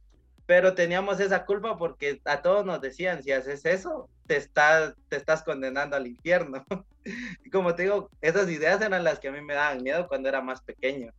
pero 0.48 0.74
teníamos 0.74 1.20
esa 1.20 1.46
culpa 1.46 1.78
porque 1.78 2.20
a 2.26 2.42
todos 2.42 2.66
nos 2.66 2.82
decían, 2.82 3.22
si 3.22 3.32
haces 3.32 3.64
eso, 3.66 4.10
te 4.26 4.38
estás, 4.38 4.96
te 5.08 5.18
estás 5.18 5.44
condenando 5.44 5.96
al 5.96 6.08
infierno. 6.08 6.66
Y 7.46 7.52
como 7.52 7.76
te 7.76 7.84
digo, 7.84 8.10
esas 8.20 8.50
ideas 8.50 8.82
eran 8.82 9.04
las 9.04 9.20
que 9.20 9.28
a 9.28 9.32
mí 9.32 9.40
me 9.40 9.54
daban 9.54 9.84
miedo 9.84 10.08
cuando 10.08 10.28
era 10.28 10.42
más 10.42 10.64
pequeño. 10.64 11.14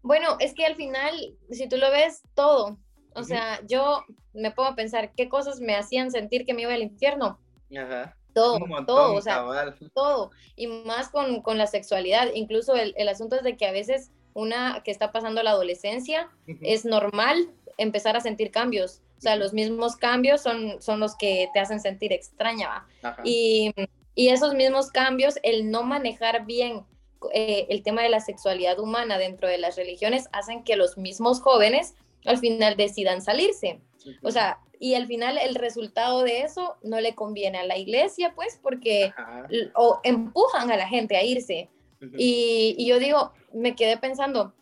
Bueno, 0.00 0.38
es 0.40 0.54
que 0.54 0.64
al 0.64 0.76
final, 0.76 1.14
si 1.50 1.68
tú 1.68 1.76
lo 1.76 1.90
ves, 1.90 2.22
todo, 2.34 2.78
o 3.14 3.22
sea, 3.22 3.60
yo 3.66 4.04
me 4.32 4.50
puedo 4.50 4.74
pensar 4.74 5.12
qué 5.16 5.28
cosas 5.28 5.60
me 5.60 5.74
hacían 5.74 6.10
sentir 6.10 6.44
que 6.44 6.54
me 6.54 6.62
iba 6.62 6.74
al 6.74 6.82
infierno. 6.82 7.38
Ajá. 7.76 8.14
Todo, 8.34 8.60
todo, 8.86 9.14
o 9.14 9.20
sea, 9.20 9.44
todo. 9.94 10.30
Y 10.54 10.68
más 10.68 11.08
con, 11.08 11.42
con 11.42 11.58
la 11.58 11.66
sexualidad. 11.66 12.28
Incluso 12.34 12.76
el, 12.76 12.94
el, 12.96 13.08
asunto 13.08 13.36
es 13.36 13.42
de 13.42 13.56
que 13.56 13.66
a 13.66 13.72
veces 13.72 14.12
una 14.32 14.82
que 14.84 14.92
está 14.92 15.10
pasando 15.10 15.42
la 15.42 15.50
adolescencia 15.50 16.30
es 16.46 16.84
normal 16.84 17.50
empezar 17.78 18.16
a 18.16 18.20
sentir 18.20 18.52
cambios. 18.52 19.02
O 19.18 19.20
sea, 19.20 19.34
los 19.34 19.52
mismos 19.52 19.96
cambios 19.96 20.40
son, 20.40 20.80
son 20.80 21.00
los 21.00 21.16
que 21.16 21.48
te 21.52 21.58
hacen 21.58 21.80
sentir 21.80 22.12
extraña. 22.12 22.86
Y, 23.24 23.72
y, 24.14 24.28
esos 24.28 24.54
mismos 24.54 24.90
cambios, 24.90 25.40
el 25.42 25.70
no 25.70 25.82
manejar 25.82 26.46
bien 26.46 26.84
eh, 27.34 27.66
el 27.68 27.82
tema 27.82 28.02
de 28.02 28.10
la 28.10 28.20
sexualidad 28.20 28.78
humana 28.78 29.18
dentro 29.18 29.48
de 29.48 29.58
las 29.58 29.76
religiones, 29.76 30.28
hacen 30.32 30.62
que 30.62 30.76
los 30.76 30.96
mismos 30.98 31.40
jóvenes 31.40 31.94
al 32.24 32.38
final 32.38 32.76
decidan 32.76 33.22
salirse. 33.22 33.80
O 34.22 34.30
sea, 34.30 34.58
y 34.80 34.94
al 34.94 35.06
final 35.06 35.38
el 35.38 35.54
resultado 35.54 36.22
de 36.22 36.42
eso 36.42 36.76
no 36.82 37.00
le 37.00 37.14
conviene 37.14 37.58
a 37.58 37.66
la 37.66 37.76
iglesia, 37.76 38.32
pues, 38.34 38.58
porque 38.62 39.12
o 39.74 40.00
empujan 40.04 40.70
a 40.70 40.76
la 40.76 40.88
gente 40.88 41.16
a 41.16 41.24
irse. 41.24 41.68
y, 42.16 42.86
yo 42.86 42.98
digo, 42.98 43.32
me 43.52 43.74
quedé 43.74 43.96
pensando, 43.96 44.54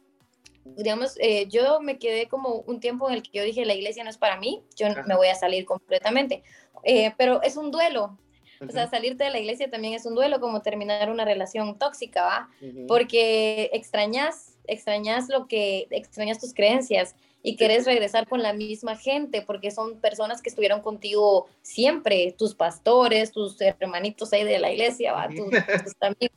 digamos, 0.64 1.16
eh, 1.20 1.46
yo 1.48 1.80
me 1.80 1.98
quedé 1.98 2.28
como 2.28 2.60
un 2.60 2.80
tiempo 2.80 3.08
en 3.08 3.16
el 3.16 3.22
que 3.22 3.38
yo 3.38 3.44
dije, 3.44 3.64
la 3.64 3.74
iglesia 3.74 4.04
no 4.04 4.10
es 4.10 4.18
para 4.18 4.38
mí, 4.38 4.62
yo 4.74 4.86
me 5.06 5.16
voy 5.16 5.28
a 5.28 5.34
salir 5.34 5.64
completamente. 5.64 6.42
Eh, 6.84 7.12
pero 7.16 7.42
es 7.42 7.56
un 7.56 7.70
duelo. 7.70 8.18
O 8.66 8.70
sea, 8.70 8.88
salirte 8.88 9.24
de 9.24 9.30
la 9.30 9.38
iglesia 9.38 9.68
también 9.68 9.92
es 9.92 10.06
un 10.06 10.14
duelo, 10.14 10.40
como 10.40 10.62
terminar 10.62 11.10
una 11.10 11.26
relación 11.26 11.78
tóxica, 11.78 12.24
¿va? 12.24 12.48
Porque 12.88 13.68
extrañas, 13.74 14.56
extrañas 14.66 15.28
lo 15.28 15.46
que, 15.46 15.88
extrañas 15.90 16.40
tus 16.40 16.54
creencias, 16.54 17.16
y 17.46 17.54
querés 17.54 17.84
regresar 17.84 18.26
con 18.26 18.42
la 18.42 18.52
misma 18.52 18.96
gente, 18.96 19.40
porque 19.40 19.70
son 19.70 20.00
personas 20.00 20.42
que 20.42 20.48
estuvieron 20.48 20.80
contigo 20.80 21.46
siempre, 21.62 22.34
tus 22.36 22.56
pastores, 22.56 23.30
tus 23.30 23.60
hermanitos 23.60 24.32
ahí 24.32 24.42
de 24.42 24.58
la 24.58 24.72
iglesia, 24.72 25.12
¿va? 25.12 25.28
Tus, 25.28 25.46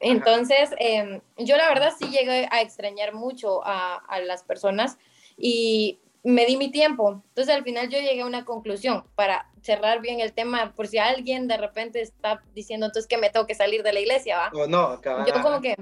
Entonces, 0.00 0.70
em, 0.78 1.20
yo 1.36 1.56
la 1.56 1.68
verdad 1.68 1.92
sí 1.96 2.08
llegué 2.08 2.48
a 2.50 2.62
extrañar 2.62 3.14
mucho 3.14 3.64
a, 3.64 3.94
a, 4.08 4.18
las 4.18 4.42
personas 4.42 4.98
y 5.38 6.00
me 6.24 6.46
di 6.46 6.56
mi 6.56 6.72
tiempo. 6.72 7.22
Entonces, 7.28 7.54
al 7.54 7.62
final 7.62 7.88
yo 7.88 8.00
llegué 8.00 8.22
a 8.22 8.26
una 8.26 8.44
conclusión 8.44 9.04
para 9.14 9.48
cerrar 9.62 10.00
bien 10.00 10.18
el 10.18 10.32
tema, 10.32 10.72
por 10.74 10.88
si 10.88 10.98
alguien 10.98 11.46
de 11.46 11.58
repente 11.58 12.00
está 12.00 12.42
diciendo 12.56 12.86
entonces 12.86 13.06
que 13.06 13.18
me 13.18 13.30
tengo 13.30 13.46
que 13.46 13.54
salir 13.54 13.84
de 13.84 13.92
la 13.92 14.00
iglesia, 14.00 14.36
¿va? 14.36 14.50
O 14.52 14.66
no, 14.66 15.00
Yo 15.00 15.42
como 15.44 15.60
que 15.60 15.76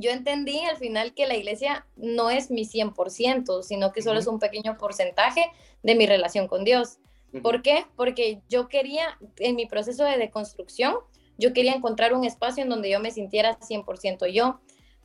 yo 0.00 0.10
entendí 0.10 0.60
al 0.60 0.76
final 0.76 1.14
que 1.14 1.26
la 1.26 1.36
iglesia 1.36 1.86
no 1.96 2.30
es 2.30 2.50
mi 2.50 2.64
100%, 2.64 3.62
sino 3.62 3.92
que 3.92 4.02
solo 4.02 4.18
es 4.18 4.26
un 4.26 4.38
pequeño 4.38 4.76
porcentaje 4.78 5.50
de 5.82 5.94
mi 5.94 6.06
relación 6.06 6.48
con 6.48 6.64
Dios. 6.64 6.98
¿Por 7.42 7.62
qué? 7.62 7.84
Porque 7.96 8.40
yo 8.48 8.68
quería, 8.68 9.18
en 9.38 9.56
mi 9.56 9.66
proceso 9.66 10.04
de 10.04 10.16
deconstrucción, 10.16 10.94
yo 11.36 11.52
quería 11.52 11.74
encontrar 11.74 12.14
un 12.14 12.24
espacio 12.24 12.62
en 12.62 12.70
donde 12.70 12.90
yo 12.90 13.00
me 13.00 13.10
sintiera 13.10 13.58
100% 13.58 14.32
yo. 14.32 14.60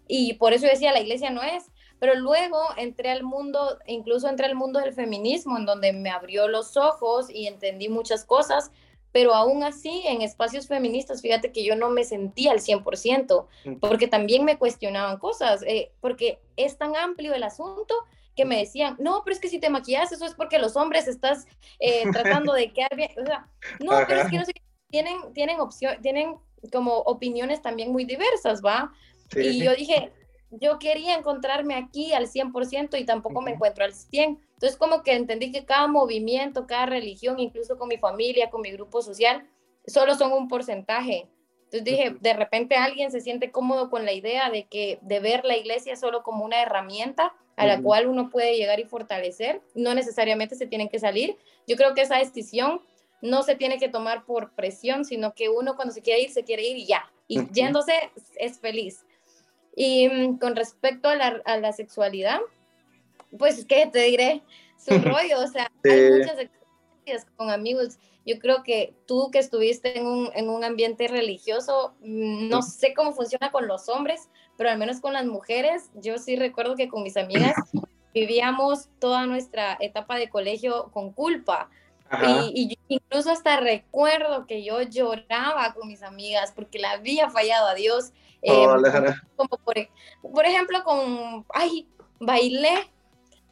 Y 0.08 0.34
por 0.34 0.54
eso 0.54 0.66
decía, 0.68 0.94
la 0.94 1.02
iglesia 1.02 1.30
no 1.30 1.44
es. 1.44 1.66
Pero 2.00 2.16
luego 2.16 2.60
entré 2.78 3.12
al 3.12 3.24
mundo, 3.24 3.78
incluso 3.88 4.28
entré 4.28 4.46
al 4.46 4.56
mundo 4.56 4.80
del 4.80 4.94
feminismo, 4.94 5.58
en 5.58 5.66
donde 5.66 5.94
me 5.94 6.10
abrió 6.10 6.48
los 6.48 6.76
ojos 6.76 7.30
y 7.30 7.48
entendí 7.48 7.88
muchas 7.88 8.26
cosas 8.26 8.72
pero 9.14 9.34
aún 9.36 9.64
así 9.64 10.04
en 10.08 10.24
espacios 10.24 10.68
feministas, 10.68 11.22
fíjate 11.22 11.52
que 11.52 11.64
yo 11.64 11.76
no 11.76 11.92
me 11.92 12.04
sentía 12.04 12.52
al 12.52 12.60
100%, 12.60 13.46
porque 13.80 14.08
también 14.08 14.44
me 14.44 14.58
cuestionaban 14.58 15.20
cosas, 15.20 15.62
eh, 15.66 15.92
porque 16.02 16.40
es 16.58 16.78
tan 16.78 16.96
amplio 16.96 17.34
el 17.34 17.44
asunto 17.44 17.94
que 18.36 18.44
me 18.44 18.58
decían, 18.58 18.98
no, 19.00 19.22
pero 19.24 19.36
es 19.36 19.40
que 19.40 19.50
si 19.50 19.60
te 19.60 19.70
maquillas, 19.70 20.12
eso 20.12 20.26
es 20.26 20.34
porque 20.34 20.58
los 20.58 20.76
hombres 20.76 21.08
estás 21.08 21.46
eh, 21.80 22.04
tratando 22.12 22.54
de 22.54 22.72
quedar 22.74 22.96
bien, 22.96 23.12
o 23.22 23.26
sea, 23.26 23.48
no, 23.80 23.92
pero 24.08 24.22
es 24.22 24.30
que 24.30 24.38
no 24.38 24.46
sé, 24.46 24.54
tienen, 24.90 25.32
tienen 25.34 25.60
opción, 25.60 26.02
tienen 26.02 26.36
como 26.72 26.98
opiniones 26.98 27.62
también 27.62 27.92
muy 27.92 28.06
diversas, 28.06 28.64
¿va? 28.66 28.92
Y 29.36 29.64
yo 29.64 29.76
dije, 29.76 30.12
yo 30.50 30.80
quería 30.80 31.16
encontrarme 31.16 31.76
aquí 31.76 32.14
al 32.14 32.28
100% 32.28 33.00
y 33.00 33.06
tampoco 33.06 33.42
me 33.42 33.52
encuentro 33.52 33.86
al 33.86 33.94
100%. 33.94 34.40
Entonces 34.64 34.80
como 34.80 35.04
que 35.04 35.12
entendí 35.12 35.52
que 35.52 35.66
cada 35.66 35.88
movimiento, 35.88 36.68
cada 36.68 36.86
religión, 36.86 37.38
incluso 37.38 37.78
con 37.78 37.90
mi 37.90 37.98
familia, 37.98 38.50
con 38.50 38.62
mi 38.62 38.72
grupo 38.72 39.02
social, 39.02 39.46
solo 39.86 40.16
son 40.16 40.32
un 40.32 40.48
porcentaje. 40.48 41.28
Entonces 41.66 41.84
dije, 41.84 42.16
de 42.22 42.32
repente 42.32 42.78
alguien 42.78 43.12
se 43.12 43.20
siente 43.20 43.52
cómodo 43.52 43.90
con 43.90 44.06
la 44.06 44.14
idea 44.14 44.50
de 44.50 44.64
que 44.68 45.00
de 45.02 45.20
ver 45.20 45.44
la 45.44 45.58
iglesia 45.58 45.98
solo 45.98 46.24
como 46.24 46.46
una 46.46 46.62
herramienta 46.62 47.34
a 47.58 47.66
la 47.66 47.82
cual 47.82 48.08
uno 48.08 48.30
puede 48.30 48.56
llegar 48.56 48.80
y 48.80 48.86
fortalecer, 48.86 49.62
no 49.76 49.94
necesariamente 49.96 50.56
se 50.56 50.66
tienen 50.66 50.88
que 50.88 50.98
salir. 50.98 51.36
Yo 51.68 51.76
creo 51.76 51.94
que 51.94 52.04
esa 52.04 52.20
decisión 52.20 52.80
no 53.22 53.44
se 53.44 53.56
tiene 53.56 53.80
que 53.80 53.90
tomar 53.90 54.24
por 54.24 54.54
presión, 54.54 55.04
sino 55.04 55.34
que 55.34 55.50
uno 55.50 55.76
cuando 55.76 55.94
se 55.94 56.02
quiere 56.02 56.22
ir, 56.22 56.30
se 56.30 56.46
quiere 56.46 56.64
ir 56.64 56.78
y 56.78 56.86
ya. 56.86 57.12
Y 57.28 57.52
yéndose 57.52 58.12
es 58.38 58.62
feliz. 58.62 59.06
Y 59.76 60.08
mm, 60.08 60.38
con 60.38 60.56
respecto 60.56 61.10
a 61.10 61.16
la, 61.16 61.42
a 61.44 61.58
la 61.58 61.74
sexualidad, 61.74 62.40
pues, 63.38 63.66
¿qué 63.66 63.88
te 63.92 64.00
diré? 64.00 64.44
Su 64.78 64.92
rollo, 65.00 65.40
o 65.42 65.48
sea, 65.48 65.72
hay 65.84 66.12
muchas 66.12 66.40
experiencias 66.40 67.26
con 67.36 67.50
amigos. 67.50 67.98
Yo 68.26 68.40
creo 68.40 68.64
que 68.64 68.96
tú 69.06 69.30
que 69.32 69.40
estuviste 69.40 69.98
en 69.98 70.06
un, 70.06 70.30
en 70.34 70.50
un 70.50 70.64
ambiente 70.64 71.08
religioso, 71.08 71.94
mm, 72.02 72.48
no 72.50 72.62
sé 72.62 72.94
cómo 72.94 73.14
funciona 73.14 73.52
con 73.52 73.68
los 73.68 73.90
hombres, 73.90 74.30
pero 74.58 74.70
al 74.70 74.78
menos 74.78 75.02
con 75.02 75.14
las 75.14 75.26
mujeres, 75.26 75.90
yo 75.96 76.18
sí 76.18 76.36
recuerdo 76.36 76.76
que 76.76 76.88
con 76.88 77.04
mis 77.04 77.18
amigas 77.18 77.54
vivíamos 78.14 78.90
toda 79.00 79.26
nuestra 79.26 79.78
etapa 79.80 80.18
de 80.18 80.30
colegio 80.30 80.90
con 80.94 81.12
culpa. 81.12 81.70
Y, 82.22 82.78
incluso 82.90 83.32
hasta 83.32 83.60
recuerdo 83.60 84.46
que 84.46 84.64
yo 84.64 84.84
lloraba 84.84 85.74
con 85.74 85.88
mis 85.88 86.04
amigas 86.04 86.52
porque 86.54 86.78
le 86.78 86.86
había 86.86 87.32
fallado 87.32 87.68
a 87.68 87.74
Dios. 87.74 88.12
Oh, 88.44 88.76
em, 88.76 89.16
como 89.36 89.58
por, 89.58 89.76
por, 90.22 90.46
ejemplo, 90.46 90.84
con, 90.84 91.44
ay, 91.50 91.88
bailé. 92.20 92.93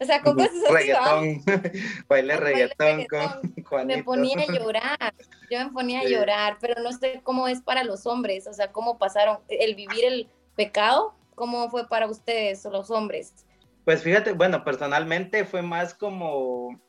O 0.01 0.05
sea, 0.05 0.21
con 0.21 0.35
cosas 0.35 0.51
así. 0.65 0.73
Reggaetón. 0.73 1.43
bailé 2.09 2.37
reggaetón, 2.37 3.05
con 3.05 3.63
Juanito. 3.65 3.97
Me 3.97 4.03
ponía 4.03 4.41
a 4.41 4.51
llorar. 4.51 5.13
Yo 5.49 5.59
me 5.59 5.71
ponía 5.71 5.99
a 6.01 6.05
llorar, 6.05 6.57
pero 6.59 6.81
no 6.81 6.91
sé 6.91 7.21
cómo 7.23 7.47
es 7.47 7.61
para 7.61 7.83
los 7.83 8.07
hombres. 8.07 8.47
O 8.47 8.53
sea, 8.53 8.71
cómo 8.71 8.97
pasaron 8.97 9.37
el 9.47 9.75
vivir 9.75 10.03
el 10.05 10.29
pecado. 10.55 11.13
¿Cómo 11.35 11.69
fue 11.69 11.87
para 11.87 12.07
ustedes, 12.07 12.65
los 12.65 12.89
hombres? 12.89 13.45
Pues 13.85 14.03
fíjate, 14.03 14.33
bueno, 14.33 14.63
personalmente 14.63 15.45
fue 15.45 15.61
más 15.61 15.93
como 15.93 16.79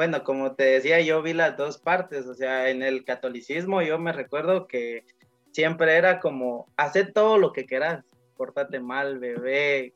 bueno, 0.00 0.24
como 0.24 0.54
te 0.54 0.64
decía, 0.64 1.00
yo 1.00 1.20
vi 1.20 1.34
las 1.34 1.58
dos 1.58 1.76
partes, 1.76 2.26
o 2.26 2.34
sea, 2.34 2.70
en 2.70 2.82
el 2.82 3.04
catolicismo 3.04 3.82
yo 3.82 3.98
me 3.98 4.12
recuerdo 4.12 4.66
que 4.66 5.04
siempre 5.52 5.94
era 5.96 6.20
como, 6.20 6.72
hacer 6.78 7.12
todo 7.12 7.36
lo 7.36 7.52
que 7.52 7.66
quieras, 7.66 8.02
pórtate 8.34 8.80
mal, 8.80 9.18
bebé, 9.18 9.92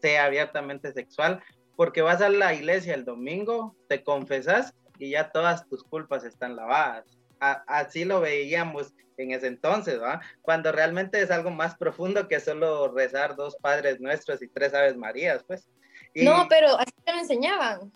sea 0.00 0.26
abiertamente 0.26 0.92
sexual, 0.92 1.42
porque 1.80 2.02
vas 2.02 2.20
a 2.20 2.28
la 2.28 2.52
iglesia 2.52 2.92
el 2.92 3.06
domingo, 3.06 3.74
te 3.88 4.04
confesas 4.04 4.74
y 4.98 5.12
ya 5.12 5.32
todas 5.32 5.66
tus 5.66 5.82
culpas 5.82 6.24
están 6.24 6.54
lavadas. 6.54 7.06
así 7.40 8.04
lo 8.04 8.20
veíamos 8.20 8.92
en 9.16 9.30
ese 9.30 9.46
entonces, 9.46 9.98
¿va? 9.98 10.20
Cuando 10.42 10.72
realmente 10.72 11.22
es 11.22 11.30
algo 11.30 11.48
más 11.50 11.76
profundo 11.76 12.28
que 12.28 12.38
solo 12.38 12.92
rezar 12.92 13.34
dos 13.34 13.56
Padres 13.62 13.98
Nuestros 13.98 14.42
y 14.42 14.48
tres 14.48 14.74
Aves 14.74 14.98
Marías, 14.98 15.42
pues. 15.44 15.70
no, 16.16 16.48
pero 16.50 16.78
así 16.78 16.92
te 17.02 17.14
lo 17.14 17.18
enseñaban. 17.18 17.90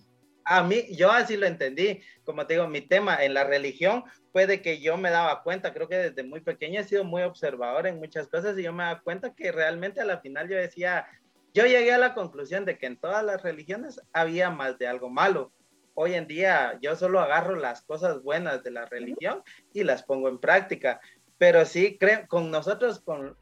A 0.46 0.62
mí, 0.62 0.86
yo 0.96 1.10
así 1.10 1.36
lo 1.36 1.44
entendí. 1.44 2.00
Como 2.24 2.46
te 2.46 2.54
digo, 2.54 2.66
mi 2.66 2.80
tema 2.80 3.22
en 3.22 3.34
la 3.34 3.44
religión 3.44 4.04
fue 4.32 4.46
de 4.46 4.62
que 4.62 4.80
yo 4.80 4.96
me 4.96 5.10
daba 5.10 5.42
cuenta, 5.42 5.74
creo 5.74 5.88
que 5.88 5.96
desde 5.96 6.22
muy 6.22 6.40
pequeña 6.40 6.80
he 6.80 6.84
sido 6.84 7.04
muy 7.04 7.22
observador 7.22 7.86
en 7.86 7.98
muchas 7.98 8.28
cosas 8.28 8.58
y 8.58 8.62
yo 8.62 8.72
me 8.72 8.84
daba 8.84 9.02
cuenta 9.02 9.34
que 9.34 9.52
realmente 9.52 10.00
a 10.00 10.06
la 10.06 10.20
final 10.20 10.48
yo 10.48 10.56
decía, 10.56 11.06
yo 11.54 11.64
llegué 11.64 11.92
a 11.92 11.98
la 11.98 12.14
conclusión 12.14 12.64
de 12.64 12.76
que 12.76 12.86
en 12.86 12.98
todas 12.98 13.24
las 13.24 13.42
religiones 13.42 14.00
había 14.12 14.50
más 14.50 14.76
de 14.78 14.88
algo 14.88 15.08
malo 15.08 15.52
hoy 15.94 16.14
en 16.14 16.26
día 16.26 16.78
yo 16.82 16.96
solo 16.96 17.20
agarro 17.20 17.56
las 17.56 17.82
cosas 17.82 18.22
buenas 18.22 18.62
de 18.62 18.72
la 18.72 18.84
religión 18.86 19.42
y 19.72 19.84
las 19.84 20.02
pongo 20.02 20.28
en 20.28 20.38
práctica. 20.38 21.00
Pero 21.38 21.64
sí, 21.64 21.96
creo, 21.98 22.26
con 22.28 22.50
nosotros, 22.50 23.00
con, 23.00 23.36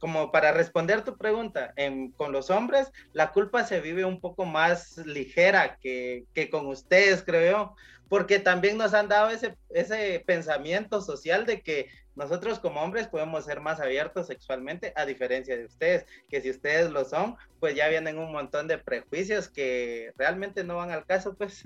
como 0.00 0.32
para 0.32 0.52
responder 0.52 1.02
tu 1.02 1.16
pregunta, 1.16 1.72
con 2.16 2.32
los 2.32 2.50
hombres, 2.50 2.90
la 3.12 3.32
culpa 3.32 3.64
se 3.64 3.80
vive 3.80 4.04
un 4.04 4.20
poco 4.20 4.44
más 4.44 4.96
ligera 4.98 5.78
que, 5.80 6.24
que 6.34 6.50
con 6.50 6.66
ustedes, 6.66 7.22
creo 7.22 7.50
yo, 7.50 7.74
porque 8.08 8.38
también 8.38 8.78
nos 8.78 8.94
han 8.94 9.08
dado 9.08 9.30
ese, 9.30 9.56
ese 9.70 10.22
pensamiento 10.26 11.00
social 11.00 11.46
de 11.46 11.60
que 11.60 11.88
nosotros 12.18 12.58
como 12.58 12.82
hombres 12.82 13.06
podemos 13.06 13.44
ser 13.44 13.60
más 13.60 13.80
abiertos 13.80 14.26
sexualmente, 14.26 14.92
a 14.96 15.06
diferencia 15.06 15.56
de 15.56 15.66
ustedes, 15.66 16.04
que 16.28 16.40
si 16.40 16.50
ustedes 16.50 16.90
lo 16.90 17.04
son, 17.04 17.36
pues 17.60 17.76
ya 17.76 17.86
vienen 17.88 18.18
un 18.18 18.32
montón 18.32 18.66
de 18.66 18.78
prejuicios 18.78 19.48
que 19.48 20.12
realmente 20.16 20.64
no 20.64 20.76
van 20.76 20.90
al 20.90 21.06
caso, 21.06 21.36
pues. 21.36 21.62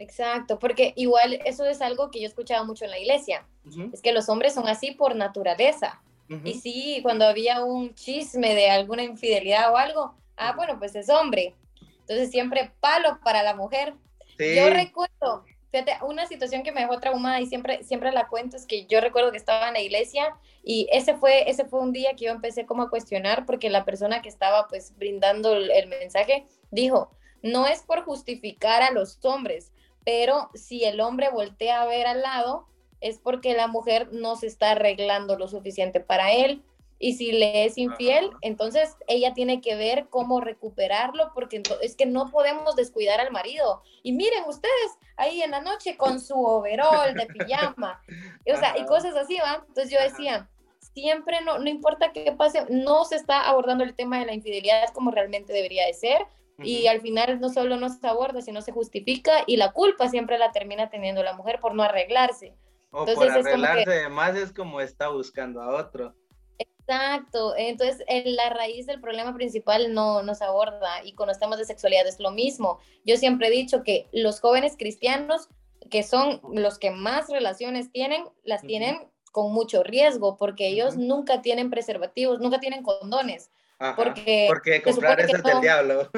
Exacto, 0.00 0.58
porque 0.58 0.94
igual 0.96 1.38
eso 1.44 1.64
es 1.64 1.80
algo 1.80 2.10
que 2.10 2.20
yo 2.20 2.26
escuchaba 2.26 2.64
mucho 2.64 2.86
en 2.86 2.90
la 2.90 2.98
iglesia, 2.98 3.46
es 3.92 4.02
que 4.02 4.12
los 4.12 4.28
hombres 4.28 4.52
son 4.52 4.66
así 4.66 4.90
por 4.92 5.14
naturaleza. 5.14 6.02
Y 6.44 6.54
sí, 6.54 7.00
cuando 7.02 7.26
había 7.26 7.64
un 7.64 7.94
chisme 7.94 8.54
de 8.54 8.70
alguna 8.70 9.02
infidelidad 9.02 9.72
o 9.72 9.76
algo, 9.76 10.14
ah, 10.36 10.52
bueno, 10.56 10.78
pues 10.78 10.94
es 10.94 11.08
hombre. 11.08 11.54
Entonces 12.00 12.30
siempre 12.30 12.72
palo 12.80 13.20
para 13.24 13.42
la 13.42 13.54
mujer. 13.54 13.94
Yo 14.38 14.70
recuerdo, 14.70 15.44
fíjate, 15.70 15.98
una 16.04 16.26
situación 16.26 16.62
que 16.62 16.72
me 16.72 16.80
dejó 16.80 16.98
traumada 16.98 17.40
y 17.40 17.46
siempre, 17.46 17.84
siempre 17.84 18.10
la 18.12 18.28
cuento 18.28 18.56
es 18.56 18.66
que 18.66 18.86
yo 18.86 19.00
recuerdo 19.00 19.30
que 19.30 19.36
estaba 19.36 19.68
en 19.68 19.74
la 19.74 19.80
iglesia 19.80 20.34
y 20.64 20.88
ese 20.90 21.14
fue, 21.14 21.48
ese 21.48 21.64
fue 21.64 21.80
un 21.80 21.92
día 21.92 22.14
que 22.14 22.24
yo 22.26 22.32
empecé 22.32 22.66
como 22.66 22.82
a 22.82 22.90
cuestionar 22.90 23.46
porque 23.46 23.70
la 23.70 23.84
persona 23.84 24.20
que 24.20 24.28
estaba 24.28 24.66
pues 24.68 24.96
brindando 24.96 25.54
el 25.54 25.88
mensaje 25.88 26.46
dijo, 26.70 27.12
no 27.42 27.66
es 27.66 27.82
por 27.82 28.04
justificar 28.04 28.82
a 28.82 28.90
los 28.90 29.24
hombres, 29.24 29.72
pero 30.04 30.50
si 30.54 30.84
el 30.84 31.00
hombre 31.00 31.28
voltea 31.30 31.82
a 31.82 31.86
ver 31.86 32.06
al 32.06 32.22
lado, 32.22 32.66
es 33.02 33.18
porque 33.18 33.54
la 33.54 33.66
mujer 33.66 34.08
no 34.12 34.36
se 34.36 34.46
está 34.46 34.72
arreglando 34.72 35.36
lo 35.36 35.48
suficiente 35.48 36.00
para 36.00 36.32
él. 36.32 36.62
Y 36.98 37.14
si 37.14 37.32
le 37.32 37.64
es 37.64 37.78
infiel, 37.78 38.30
entonces 38.42 38.96
ella 39.08 39.34
tiene 39.34 39.60
que 39.60 39.74
ver 39.74 40.06
cómo 40.08 40.40
recuperarlo, 40.40 41.32
porque 41.34 41.60
es 41.82 41.96
que 41.96 42.06
no 42.06 42.30
podemos 42.30 42.76
descuidar 42.76 43.20
al 43.20 43.32
marido. 43.32 43.82
Y 44.04 44.12
miren 44.12 44.44
ustedes, 44.46 44.92
ahí 45.16 45.42
en 45.42 45.50
la 45.50 45.60
noche 45.60 45.96
con 45.96 46.20
su 46.20 46.40
overol 46.40 47.14
de 47.14 47.26
pijama, 47.26 48.00
o 48.52 48.56
sea, 48.56 48.78
y 48.78 48.84
cosas 48.86 49.16
así, 49.16 49.36
¿va? 49.38 49.64
Entonces 49.66 49.90
yo 49.90 50.00
decía, 50.00 50.48
siempre 50.78 51.40
no, 51.40 51.58
no 51.58 51.68
importa 51.68 52.12
qué 52.12 52.30
pase, 52.30 52.64
no 52.70 53.04
se 53.04 53.16
está 53.16 53.48
abordando 53.48 53.82
el 53.82 53.96
tema 53.96 54.20
de 54.20 54.26
la 54.26 54.34
infidelidad 54.34 54.90
como 54.94 55.10
realmente 55.10 55.52
debería 55.52 55.86
de 55.86 55.94
ser, 55.94 56.26
y 56.58 56.86
al 56.86 57.00
final 57.00 57.40
no 57.40 57.48
solo 57.48 57.76
no 57.76 57.88
se 57.88 58.06
aborda, 58.06 58.40
sino 58.40 58.62
se 58.62 58.72
justifica 58.72 59.42
y 59.46 59.56
la 59.56 59.72
culpa 59.72 60.08
siempre 60.08 60.38
la 60.38 60.52
termina 60.52 60.90
teniendo 60.90 61.22
la 61.22 61.34
mujer 61.34 61.60
por 61.60 61.74
no 61.74 61.82
arreglarse. 61.82 62.54
O 62.92 63.00
Entonces, 63.00 63.16
por 63.16 63.30
arreglarse 63.30 63.90
además 63.90 64.36
es 64.36 64.52
como 64.52 64.80
está 64.80 65.08
buscando 65.08 65.60
a 65.60 65.74
otro. 65.74 66.14
Exacto, 66.58 67.54
entonces 67.56 68.04
la 68.24 68.50
raíz 68.50 68.86
del 68.86 69.00
problema 69.00 69.34
principal 69.34 69.94
no, 69.94 70.22
nos 70.22 70.42
aborda 70.42 71.04
y 71.04 71.14
con 71.14 71.26
los 71.26 71.38
temas 71.38 71.58
de 71.58 71.64
sexualidad 71.64 72.06
es 72.06 72.20
lo 72.20 72.30
mismo. 72.30 72.78
Yo 73.04 73.16
siempre 73.16 73.48
he 73.48 73.50
dicho 73.50 73.82
que 73.82 74.08
los 74.12 74.40
jóvenes 74.40 74.76
cristianos, 74.78 75.48
que 75.90 76.02
son 76.02 76.40
los 76.52 76.78
que 76.78 76.90
más 76.90 77.28
relaciones 77.28 77.90
tienen, 77.90 78.24
las 78.44 78.62
tienen 78.62 79.08
con 79.32 79.52
mucho 79.52 79.82
riesgo 79.82 80.36
porque 80.36 80.68
ellos 80.68 80.96
nunca 80.96 81.40
tienen 81.40 81.70
preservativos, 81.70 82.40
nunca 82.40 82.60
tienen 82.60 82.82
condones 82.82 83.50
porque, 83.96 84.46
porque 84.48 84.82
comprar 84.82 85.20
eso 85.20 85.36
es 85.36 85.42
del 85.42 85.60
diablo. 85.60 86.10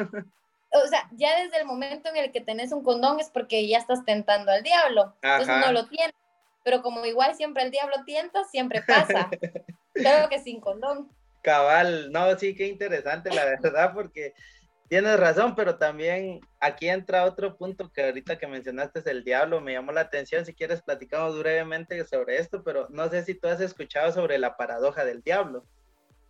O 0.77 0.89
sea, 0.89 1.09
ya 1.13 1.41
desde 1.41 1.59
el 1.59 1.67
momento 1.67 2.09
en 2.09 2.17
el 2.17 2.33
que 2.33 2.41
tenés 2.41 2.73
un 2.73 2.83
condón 2.83 3.21
es 3.21 3.31
porque 3.31 3.67
ya 3.69 3.79
estás 3.79 4.05
tentando 4.05 4.51
al 4.51 4.65
diablo. 4.65 5.15
Entonces 5.23 5.57
no 5.65 5.73
lo 5.73 5.87
tienes. 5.87 6.15
Pero 6.65 6.83
como 6.83 7.05
igual 7.05 7.35
siempre 7.37 7.63
el 7.63 7.71
diablo 7.71 7.97
tienta, 8.05 8.45
siempre 8.45 8.83
pasa. 8.83 9.31
Claro 9.95 10.29
que 10.29 10.41
sin 10.41 10.61
condón. 10.61 11.09
Cabal, 11.41 12.11
no, 12.11 12.37
sí, 12.37 12.57
qué 12.57 12.67
interesante, 12.67 13.33
la 13.33 13.45
verdad, 13.45 13.93
porque 13.95 14.35
tienes 14.89 15.19
razón, 15.19 15.55
pero 15.55 15.77
también 15.77 16.41
aquí 16.59 16.89
entra 16.89 17.25
otro 17.25 17.57
punto 17.57 17.93
que 17.93 18.05
ahorita 18.05 18.39
que 18.39 18.47
mencionaste 18.47 19.01
es 19.01 19.07
el 19.07 19.25
diablo, 19.25 19.61
me 19.61 19.73
llamó 19.73 19.93
la 19.93 20.01
atención, 20.01 20.45
si 20.45 20.55
quieres 20.55 20.83
platicamos 20.83 21.39
brevemente 21.39 22.05
sobre 22.07 22.39
esto, 22.39 22.63
pero 22.65 22.89
no 22.91 23.09
sé 23.09 23.25
si 23.25 23.35
tú 23.35 23.47
has 23.47 23.61
escuchado 23.61 24.11
sobre 24.13 24.39
la 24.39 24.57
paradoja 24.57 25.05
del 25.05 25.23
diablo. 25.23 25.65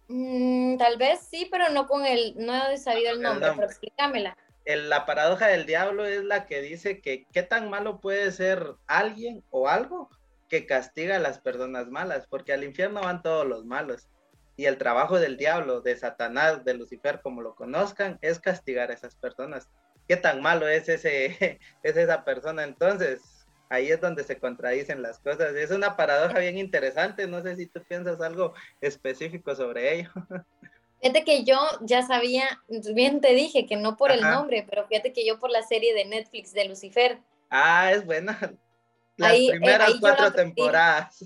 Mm, 0.08 0.76
tal 0.76 0.98
vez 0.98 1.20
sí, 1.20 1.48
pero 1.50 1.70
no 1.70 1.86
con 1.86 2.04
el, 2.04 2.34
no 2.36 2.68
he 2.68 2.76
sabido 2.76 3.12
el 3.12 3.22
nombre, 3.22 3.50
pero 3.54 3.66
explícamela. 3.66 4.36
la 4.66 5.06
paradoja 5.06 5.46
del 5.46 5.64
diablo 5.64 6.04
es 6.04 6.24
la 6.24 6.46
que 6.46 6.60
dice 6.60 7.00
que 7.00 7.26
qué 7.32 7.42
tan 7.42 7.70
malo 7.70 8.00
puede 8.00 8.30
ser 8.32 8.74
alguien 8.86 9.42
o 9.50 9.68
algo 9.68 10.10
que 10.48 10.66
castiga 10.66 11.16
a 11.16 11.20
las 11.20 11.40
personas 11.40 11.88
malas, 11.88 12.26
porque 12.28 12.52
al 12.52 12.64
infierno 12.64 13.00
van 13.00 13.22
todos 13.22 13.46
los 13.46 13.64
malos. 13.64 14.08
Y 14.56 14.66
el 14.66 14.78
trabajo 14.78 15.18
del 15.18 15.36
diablo, 15.36 15.80
de 15.80 15.96
Satanás, 15.96 16.64
de 16.64 16.74
Lucifer, 16.74 17.20
como 17.22 17.42
lo 17.42 17.54
conozcan, 17.54 18.18
es 18.22 18.38
castigar 18.38 18.90
a 18.90 18.94
esas 18.94 19.16
personas. 19.16 19.68
¿Qué 20.06 20.16
tan 20.16 20.42
malo 20.42 20.68
es, 20.68 20.88
ese, 20.88 21.58
es 21.82 21.96
esa 21.96 22.24
persona 22.24 22.64
entonces? 22.64 23.20
ahí 23.70 23.90
es 23.90 24.00
donde 24.00 24.24
se 24.24 24.38
contradicen 24.38 25.02
las 25.02 25.18
cosas. 25.18 25.54
Es 25.54 25.70
una 25.70 25.96
paradoja 25.96 26.38
bien 26.38 26.58
interesante, 26.58 27.26
no 27.26 27.42
sé 27.42 27.56
si 27.56 27.66
tú 27.66 27.82
piensas 27.82 28.20
algo 28.20 28.54
específico 28.80 29.54
sobre 29.54 30.00
ello. 30.00 30.10
Fíjate 31.00 31.24
que 31.24 31.44
yo 31.44 31.58
ya 31.82 32.00
sabía, 32.00 32.62
bien 32.94 33.20
te 33.20 33.34
dije 33.34 33.66
que 33.66 33.76
no 33.76 33.94
por 33.94 34.10
el 34.10 34.22
nombre, 34.22 34.64
pero 34.66 34.86
fíjate 34.86 35.12
que 35.12 35.26
yo 35.26 35.38
por 35.38 35.50
la 35.50 35.62
serie 35.62 35.92
de 35.92 36.06
Netflix 36.06 36.54
de 36.54 36.66
Lucifer. 36.66 37.18
Ah, 37.50 37.92
es 37.92 38.06
buena. 38.06 38.54
Las 39.16 39.34
eh, 39.34 39.48
primeras 39.50 39.94
cuatro 40.00 40.32
temporadas. 40.32 41.24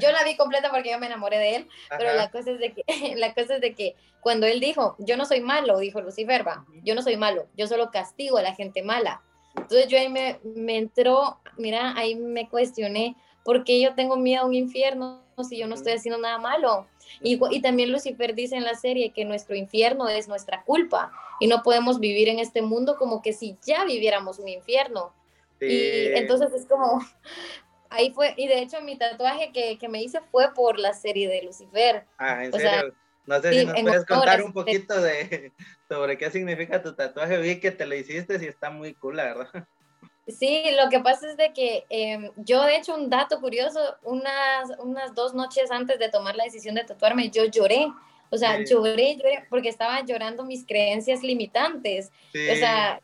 Yo 0.00 0.10
la 0.12 0.24
vi 0.24 0.34
completa 0.36 0.70
porque 0.70 0.90
yo 0.90 0.98
me 0.98 1.06
enamoré 1.06 1.38
de 1.38 1.56
él, 1.56 1.68
pero 1.90 2.14
la 2.14 2.30
cosa 2.30 2.52
es 2.52 2.58
de 2.58 2.72
que 2.72 2.84
la 3.16 3.34
cosa 3.34 3.56
es 3.56 3.60
de 3.60 3.74
que 3.74 3.96
cuando 4.20 4.46
él 4.46 4.60
dijo, 4.60 4.96
"Yo 4.98 5.16
no 5.16 5.26
soy 5.26 5.40
malo", 5.40 5.78
dijo 5.78 6.00
Lucifer, 6.00 6.46
va, 6.46 6.64
"Yo 6.82 6.94
no 6.94 7.02
soy 7.02 7.16
malo, 7.16 7.46
yo 7.56 7.66
solo 7.66 7.90
castigo 7.90 8.38
a 8.38 8.42
la 8.42 8.54
gente 8.54 8.82
mala." 8.82 9.22
Entonces 9.56 9.88
yo 9.88 9.98
ahí 9.98 10.08
me, 10.08 10.40
me 10.42 10.78
entró, 10.78 11.38
mira, 11.56 11.94
ahí 11.96 12.16
me 12.16 12.48
cuestioné, 12.48 13.16
¿por 13.44 13.64
qué 13.64 13.80
yo 13.80 13.94
tengo 13.94 14.16
miedo 14.16 14.42
a 14.42 14.46
un 14.46 14.54
infierno 14.54 15.22
si 15.48 15.58
yo 15.58 15.66
no 15.66 15.74
estoy 15.74 15.92
haciendo 15.92 16.20
nada 16.20 16.38
malo? 16.38 16.86
Y, 17.20 17.38
y, 17.50 17.60
también 17.60 17.92
Lucifer 17.92 18.34
dice 18.34 18.56
en 18.56 18.64
la 18.64 18.74
serie 18.74 19.12
que 19.12 19.24
nuestro 19.24 19.54
infierno 19.54 20.08
es 20.08 20.26
nuestra 20.26 20.64
culpa 20.64 21.12
y 21.38 21.46
no 21.46 21.62
podemos 21.62 22.00
vivir 22.00 22.28
en 22.28 22.38
este 22.38 22.62
mundo 22.62 22.96
como 22.96 23.22
que 23.22 23.32
si 23.32 23.56
ya 23.64 23.84
viviéramos 23.84 24.38
un 24.38 24.48
infierno. 24.48 25.12
Y 25.60 26.12
entonces 26.14 26.52
es 26.52 26.66
como, 26.66 27.00
ahí 27.90 28.12
fue, 28.12 28.34
y 28.36 28.48
de 28.48 28.60
hecho 28.60 28.80
mi 28.80 28.96
tatuaje 28.96 29.52
que, 29.52 29.78
que 29.78 29.88
me 29.88 30.02
hice 30.02 30.20
fue 30.30 30.52
por 30.54 30.78
la 30.78 30.92
serie 30.92 31.28
de 31.28 31.42
Lucifer. 31.42 32.04
Ah, 32.18 32.44
¿en 32.44 32.52
serio? 32.52 32.94
no 33.26 33.40
sé 33.40 33.52
si 33.52 33.64
nos 33.64 33.80
puedes 33.80 34.06
contar 34.06 34.42
un 34.42 34.52
poquito 34.52 35.00
de, 35.00 35.52
sobre 35.88 36.18
qué 36.18 36.30
significa 36.30 36.82
tu 36.82 36.94
tatuaje. 36.94 37.38
Vi 37.38 37.60
que 37.60 37.70
te 37.70 37.86
lo 37.86 37.94
hiciste 37.94 38.38
y 38.40 38.46
está 38.46 38.70
muy 38.70 38.94
cool, 38.94 39.16
la 39.16 39.24
verdad. 39.24 39.48
Sí, 40.26 40.64
lo 40.82 40.88
que 40.88 41.00
pasa 41.00 41.30
es 41.30 41.36
de 41.36 41.52
que 41.52 41.84
em, 41.90 42.30
yo, 42.36 42.62
de 42.62 42.76
hecho, 42.76 42.94
un 42.94 43.10
dato 43.10 43.42
curioso, 43.42 43.78
unas, 44.04 44.70
unas 44.78 45.14
dos 45.14 45.34
noches 45.34 45.70
antes 45.70 45.98
de 45.98 46.08
tomar 46.08 46.34
la 46.34 46.44
decisión 46.44 46.76
de 46.76 46.84
tatuarme, 46.84 47.28
yo 47.28 47.44
lloré. 47.44 47.88
O 48.30 48.38
sea, 48.38 48.64
lloré, 48.64 49.16
lloré, 49.16 49.44
porque 49.50 49.68
estaba 49.68 50.02
llorando 50.02 50.42
mis 50.42 50.64
creencias 50.64 51.22
limitantes. 51.22 52.10
O 52.30 52.56
sea, 52.56 53.02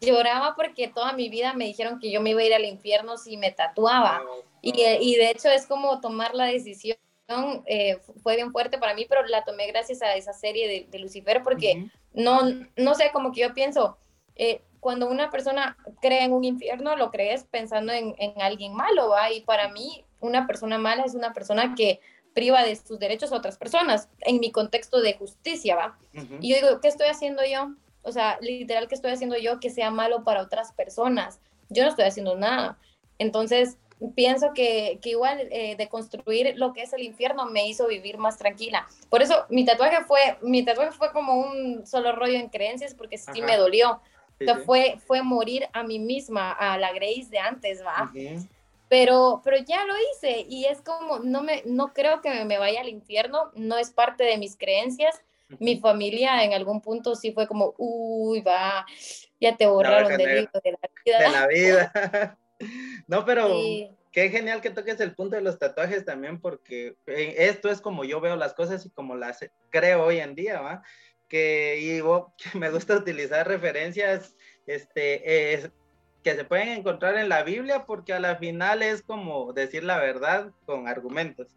lloraba 0.00 0.54
porque 0.56 0.88
toda 0.88 1.12
mi 1.12 1.28
vida 1.28 1.52
me 1.52 1.66
dijeron 1.66 1.98
que 1.98 2.10
yo 2.10 2.20
me 2.20 2.30
iba 2.30 2.40
a 2.40 2.44
ir 2.44 2.54
al 2.54 2.64
infierno 2.64 3.18
si 3.18 3.36
me 3.36 3.52
tatuaba. 3.52 4.22
Y, 4.62 4.72
y 4.80 5.14
de 5.16 5.30
hecho 5.30 5.48
es 5.48 5.66
como 5.66 6.00
tomar 6.00 6.34
la 6.34 6.44
decisión 6.44 6.96
eh, 7.66 7.98
fue 8.22 8.36
bien 8.36 8.50
fuerte 8.50 8.78
para 8.78 8.94
mí, 8.94 9.06
pero 9.08 9.24
la 9.26 9.44
tomé 9.44 9.68
gracias 9.68 10.02
a 10.02 10.14
esa 10.16 10.32
serie 10.32 10.86
de, 10.90 10.98
Lucifer 10.98 11.42
porque 11.42 11.88
no, 12.12 12.40
no 12.76 12.94
sé, 12.94 13.10
como 13.12 13.32
que 13.32 13.42
yo 13.42 13.54
pienso, 13.54 13.98
eh, 14.34 14.62
cuando 14.80 15.08
una 15.08 15.30
persona 15.30 15.76
cree 16.00 16.24
en 16.24 16.32
un 16.32 16.44
infierno, 16.44 16.96
lo 16.96 17.10
crees 17.10 17.44
pensando 17.44 17.92
en, 17.92 18.14
alguien 18.40 18.74
malo, 18.74 19.10
¿va? 19.10 19.30
Y 19.30 19.42
para 19.42 19.68
mí, 19.68 20.04
una 20.20 20.46
persona 20.46 20.78
mala 20.78 21.04
es 21.04 21.14
una 21.14 21.32
persona 21.32 21.74
que 21.76 22.00
priva 22.34 22.64
de 22.64 22.74
sus 22.76 22.98
derechos 22.98 23.32
a 23.32 23.36
otras 23.36 23.58
personas, 23.58 24.08
en 24.20 24.40
mi 24.40 24.50
contexto 24.50 25.00
de 25.00 25.14
justicia, 25.14 25.76
¿va? 25.76 25.98
Y 26.40 26.50
yo 26.50 26.56
digo, 26.56 26.80
¿qué 26.80 26.88
estoy 26.88 27.08
haciendo 27.08 27.42
yo? 27.44 27.74
O 28.02 28.12
sea, 28.12 28.38
literal, 28.40 28.88
¿qué 28.88 28.94
estoy 28.94 29.12
haciendo 29.12 29.36
yo 29.36 29.60
que 29.60 29.70
sea 29.70 29.90
malo 29.90 30.24
para 30.24 30.42
otras 30.42 30.72
personas? 30.72 31.40
Yo 31.68 31.82
no 31.82 31.90
estoy 31.90 32.04
haciendo 32.04 32.36
nada. 32.36 32.78
Entonces, 33.18 33.76
pienso 34.14 34.52
que, 34.54 34.98
que 35.02 35.10
igual 35.10 35.48
eh, 35.50 35.76
de 35.76 35.88
construir 35.88 36.54
lo 36.56 36.72
que 36.72 36.82
es 36.82 36.92
el 36.92 37.02
infierno 37.02 37.46
me 37.46 37.68
hizo 37.68 37.86
vivir 37.86 38.18
más 38.18 38.38
tranquila. 38.38 38.86
Por 39.08 39.22
eso 39.22 39.44
mi 39.50 39.64
tatuaje 39.64 40.04
fue, 40.04 40.38
mi 40.42 40.64
tatuaje 40.64 40.92
fue 40.92 41.12
como 41.12 41.34
un 41.34 41.86
solo 41.86 42.12
rollo 42.12 42.38
en 42.38 42.48
creencias 42.48 42.94
porque 42.94 43.18
sí 43.18 43.42
me 43.42 43.56
dolió. 43.56 44.00
fue, 44.64 44.98
fue 45.06 45.22
morir 45.22 45.68
a 45.74 45.82
mí 45.82 45.98
misma, 45.98 46.52
a 46.52 46.78
la 46.78 46.92
Grace 46.92 47.26
de 47.30 47.38
antes, 47.38 47.82
¿va? 47.84 48.10
Pero, 48.88 49.40
pero 49.44 49.58
ya 49.58 49.84
lo 49.84 49.94
hice 49.96 50.46
y 50.48 50.64
es 50.64 50.80
como, 50.80 51.18
no, 51.20 51.42
me, 51.42 51.62
no 51.64 51.92
creo 51.92 52.22
que 52.22 52.44
me 52.44 52.58
vaya 52.58 52.80
al 52.80 52.88
infierno, 52.88 53.50
no 53.54 53.76
es 53.76 53.90
parte 53.90 54.24
de 54.24 54.38
mis 54.38 54.56
creencias. 54.56 55.22
Mi 55.58 55.78
familia 55.80 56.44
en 56.44 56.52
algún 56.52 56.80
punto 56.80 57.14
sí 57.14 57.32
fue 57.32 57.46
como, 57.46 57.74
uy, 57.78 58.40
va, 58.40 58.86
ya 59.40 59.56
te 59.56 59.66
borraron 59.66 60.16
del 60.16 60.36
libro 60.36 60.60
de 60.62 60.72
la 60.72 60.90
vida. 61.04 61.18
De 61.18 61.30
la 61.30 61.46
vida. 61.46 62.38
no, 63.08 63.24
pero 63.24 63.48
qué 64.12 64.28
genial 64.30 64.60
que 64.60 64.70
toques 64.70 65.00
el 65.00 65.14
punto 65.14 65.36
de 65.36 65.42
los 65.42 65.58
tatuajes 65.58 66.04
también, 66.04 66.40
porque 66.40 66.96
eh, 67.06 67.34
esto 67.38 67.70
es 67.70 67.80
como 67.80 68.04
yo 68.04 68.20
veo 68.20 68.36
las 68.36 68.54
cosas 68.54 68.84
y 68.86 68.90
como 68.90 69.16
las 69.16 69.44
creo 69.70 70.04
hoy 70.04 70.18
en 70.18 70.34
día, 70.34 70.60
¿va? 70.60 70.82
Que, 71.28 71.78
y 71.80 72.00
que 72.52 72.58
me 72.58 72.70
gusta 72.70 72.96
utilizar 72.96 73.46
referencias 73.46 74.36
este, 74.66 75.54
es, 75.54 75.70
que 76.22 76.34
se 76.34 76.44
pueden 76.44 76.68
encontrar 76.68 77.16
en 77.16 77.28
la 77.28 77.42
Biblia 77.42 77.86
porque 77.86 78.12
a 78.12 78.20
la 78.20 78.36
final 78.36 78.82
es 78.82 79.02
como 79.02 79.52
decir 79.52 79.84
la 79.84 79.98
verdad 79.98 80.52
con 80.66 80.86
argumentos. 80.86 81.48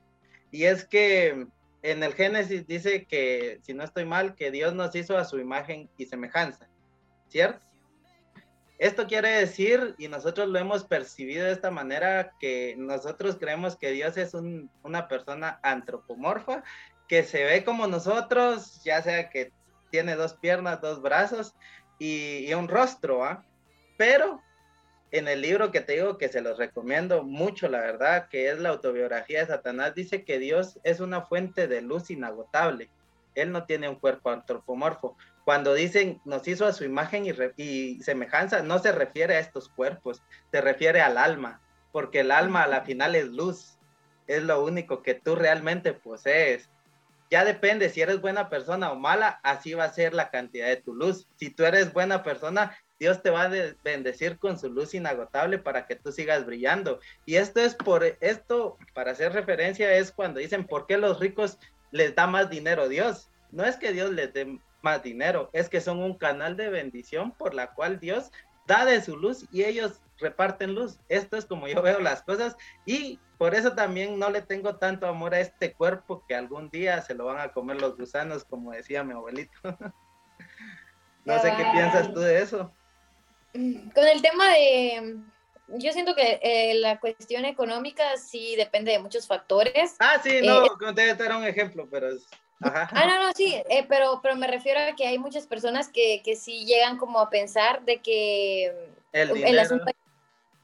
Y 0.51 0.65
es 0.65 0.85
que 0.85 1.47
en 1.83 2.01
el 2.01 2.13
Génesis 2.13 2.65
dice 2.65 3.05
que, 3.05 3.59
si 3.61 3.73
no 3.73 3.83
estoy 3.83 4.05
mal, 4.05 4.35
que 4.35 4.51
Dios 4.51 4.73
nos 4.73 4.95
hizo 4.95 5.17
a 5.17 5.25
su 5.25 5.37
imagen 5.37 5.89
y 5.97 6.05
semejanza, 6.05 6.67
¿cierto? 7.27 7.65
Esto 8.79 9.05
quiere 9.05 9.29
decir, 9.29 9.93
y 9.97 10.07
nosotros 10.07 10.47
lo 10.49 10.57
hemos 10.57 10.85
percibido 10.85 11.45
de 11.45 11.51
esta 11.51 11.71
manera, 11.71 12.33
que 12.39 12.75
nosotros 12.77 13.37
creemos 13.37 13.75
que 13.75 13.91
Dios 13.91 14.17
es 14.17 14.33
una 14.33 15.07
persona 15.07 15.59
antropomorfa, 15.61 16.63
que 17.07 17.23
se 17.23 17.43
ve 17.43 17.63
como 17.63 17.85
nosotros, 17.87 18.81
ya 18.83 19.01
sea 19.01 19.29
que 19.29 19.51
tiene 19.91 20.15
dos 20.15 20.33
piernas, 20.33 20.81
dos 20.81 21.01
brazos 21.01 21.53
y, 21.99 22.51
un 22.53 22.67
rostro, 22.67 23.23
¿ah? 23.23 23.45
Pero 23.97 24.41
en 25.13 25.27
el 25.27 25.41
libro 25.41 25.71
que 25.71 25.79
te 25.79 25.93
digo 25.93 26.17
que 26.17 26.27
se 26.27 26.41
los 26.41 26.57
recomiendo 26.57 27.23
mucho, 27.23 27.67
la 27.67 27.81
verdad, 27.81 28.29
que 28.29 28.49
es 28.49 28.57
la 28.57 28.69
autobiografía 28.69 29.41
de 29.41 29.45
Satanás, 29.45 29.93
dice 29.93 30.25
que 30.25 30.39
Dios 30.39 30.79
es 30.83 30.99
una 30.99 31.21
fuente 31.21 31.67
de 31.67 31.83
luz 31.83 32.09
inagotable. 32.09 32.89
Él 33.35 33.51
no 33.51 33.65
tiene 33.65 33.87
un 33.87 33.99
cuerpo 33.99 34.31
antropomorfo. 34.31 35.15
Cuando 35.45 35.75
dicen 35.75 36.19
nos 36.25 36.47
hizo 36.47 36.65
a 36.65 36.73
su 36.73 36.83
imagen 36.83 37.27
y, 37.57 38.01
semejanza, 38.01 38.63
no 38.63 38.79
se 38.79 38.91
refiere 38.91 39.35
a 39.35 39.39
estos 39.39 39.69
cuerpos, 39.69 40.23
se 40.51 40.61
refiere 40.61 40.99
al 40.99 41.19
alma, 41.19 41.61
porque 41.91 42.21
el 42.21 42.31
alma 42.31 42.63
a 42.63 42.67
la 42.67 42.81
final 42.81 43.13
es 43.13 43.27
luz, 43.27 43.77
es 44.25 44.41
lo 44.41 44.63
único 44.63 45.03
que 45.03 45.13
tú 45.13 45.35
realmente 45.35 45.93
posees. 45.93 46.71
Ya 47.29 47.45
depende 47.45 47.89
si 47.89 48.01
eres 48.01 48.19
buena 48.19 48.49
persona 48.49 48.91
o 48.91 48.95
mala, 48.95 49.39
así 49.43 49.75
va 49.75 49.83
a 49.83 49.93
ser 49.93 50.15
la 50.15 50.31
cantidad 50.31 50.69
de 50.69 50.77
tu 50.77 50.95
luz. 50.95 51.27
Si 51.35 51.51
tú 51.51 51.65
eres 51.65 51.93
buena 51.93 52.23
persona, 52.23 52.75
Dios 53.03 53.21
te 53.21 53.31
va 53.31 53.43
a 53.43 53.51
bendecir 53.83 54.39
con 54.39 54.57
su 54.57 54.69
luz 54.69 54.93
inagotable 54.93 55.57
para 55.57 55.87
que 55.87 55.97
tú 55.97 56.13
sigas 56.13 56.45
brillando. 56.45 57.01
Y 57.25 57.35
esto 57.35 57.59
es 57.59 57.75
por 57.75 58.05
esto, 58.21 58.77
para 58.93 59.11
hacer 59.11 59.33
referencia, 59.33 59.93
es 59.93 60.13
cuando 60.13 60.39
dicen, 60.39 60.65
¿por 60.65 60.87
qué 60.87 60.97
los 60.97 61.19
ricos 61.19 61.59
les 61.91 62.15
da 62.15 62.27
más 62.27 62.49
dinero 62.49 62.87
Dios? 62.87 63.29
No 63.51 63.65
es 63.65 63.75
que 63.75 63.91
Dios 63.91 64.11
les 64.11 64.31
dé 64.31 64.57
más 64.81 65.03
dinero, 65.03 65.49
es 65.51 65.67
que 65.67 65.81
son 65.81 65.99
un 65.99 66.17
canal 66.17 66.55
de 66.55 66.69
bendición 66.69 67.33
por 67.33 67.53
la 67.53 67.73
cual 67.73 67.99
Dios 67.99 68.31
da 68.67 68.85
de 68.85 69.01
su 69.01 69.17
luz 69.17 69.47
y 69.51 69.65
ellos 69.65 69.99
reparten 70.17 70.73
luz. 70.73 70.97
Esto 71.09 71.35
es 71.35 71.43
como 71.45 71.67
yo 71.67 71.81
veo 71.81 71.99
las 71.99 72.21
cosas 72.21 72.55
y 72.85 73.19
por 73.37 73.53
eso 73.53 73.73
también 73.73 74.17
no 74.17 74.29
le 74.29 74.41
tengo 74.41 74.77
tanto 74.77 75.07
amor 75.07 75.33
a 75.33 75.41
este 75.41 75.73
cuerpo 75.73 76.23
que 76.25 76.35
algún 76.35 76.69
día 76.69 77.01
se 77.01 77.15
lo 77.15 77.25
van 77.25 77.41
a 77.41 77.51
comer 77.51 77.81
los 77.81 77.97
gusanos, 77.97 78.45
como 78.45 78.71
decía 78.71 79.03
mi 79.03 79.11
abuelito. 79.11 79.59
no 81.25 81.37
sé 81.39 81.53
qué 81.57 81.65
piensas 81.73 82.13
tú 82.13 82.21
de 82.21 82.41
eso. 82.41 82.71
Con 83.53 84.07
el 84.07 84.21
tema 84.21 84.49
de, 84.53 85.19
yo 85.67 85.91
siento 85.91 86.15
que 86.15 86.39
eh, 86.41 86.75
la 86.75 86.99
cuestión 86.99 87.45
económica 87.45 88.17
sí 88.17 88.55
depende 88.55 88.91
de 88.91 88.99
muchos 88.99 89.27
factores. 89.27 89.95
Ah, 89.99 90.19
sí, 90.23 90.39
no, 90.43 90.65
eh, 90.65 90.93
te 90.93 91.15
dar 91.15 91.35
un 91.37 91.45
ejemplo, 91.45 91.87
pero 91.89 92.09
es... 92.09 92.27
Ajá. 92.61 92.89
Ah, 92.91 93.05
no, 93.05 93.27
no, 93.27 93.33
sí, 93.33 93.55
eh, 93.69 93.85
pero, 93.87 94.19
pero 94.21 94.35
me 94.35 94.47
refiero 94.47 94.79
a 94.79 94.95
que 94.95 95.05
hay 95.05 95.17
muchas 95.17 95.47
personas 95.47 95.89
que, 95.89 96.21
que 96.23 96.35
sí 96.35 96.65
llegan 96.65 96.97
como 96.97 97.19
a 97.19 97.29
pensar 97.29 97.83
de 97.83 98.01
que 98.01 98.73
el, 99.11 99.59
asunto... 99.59 99.85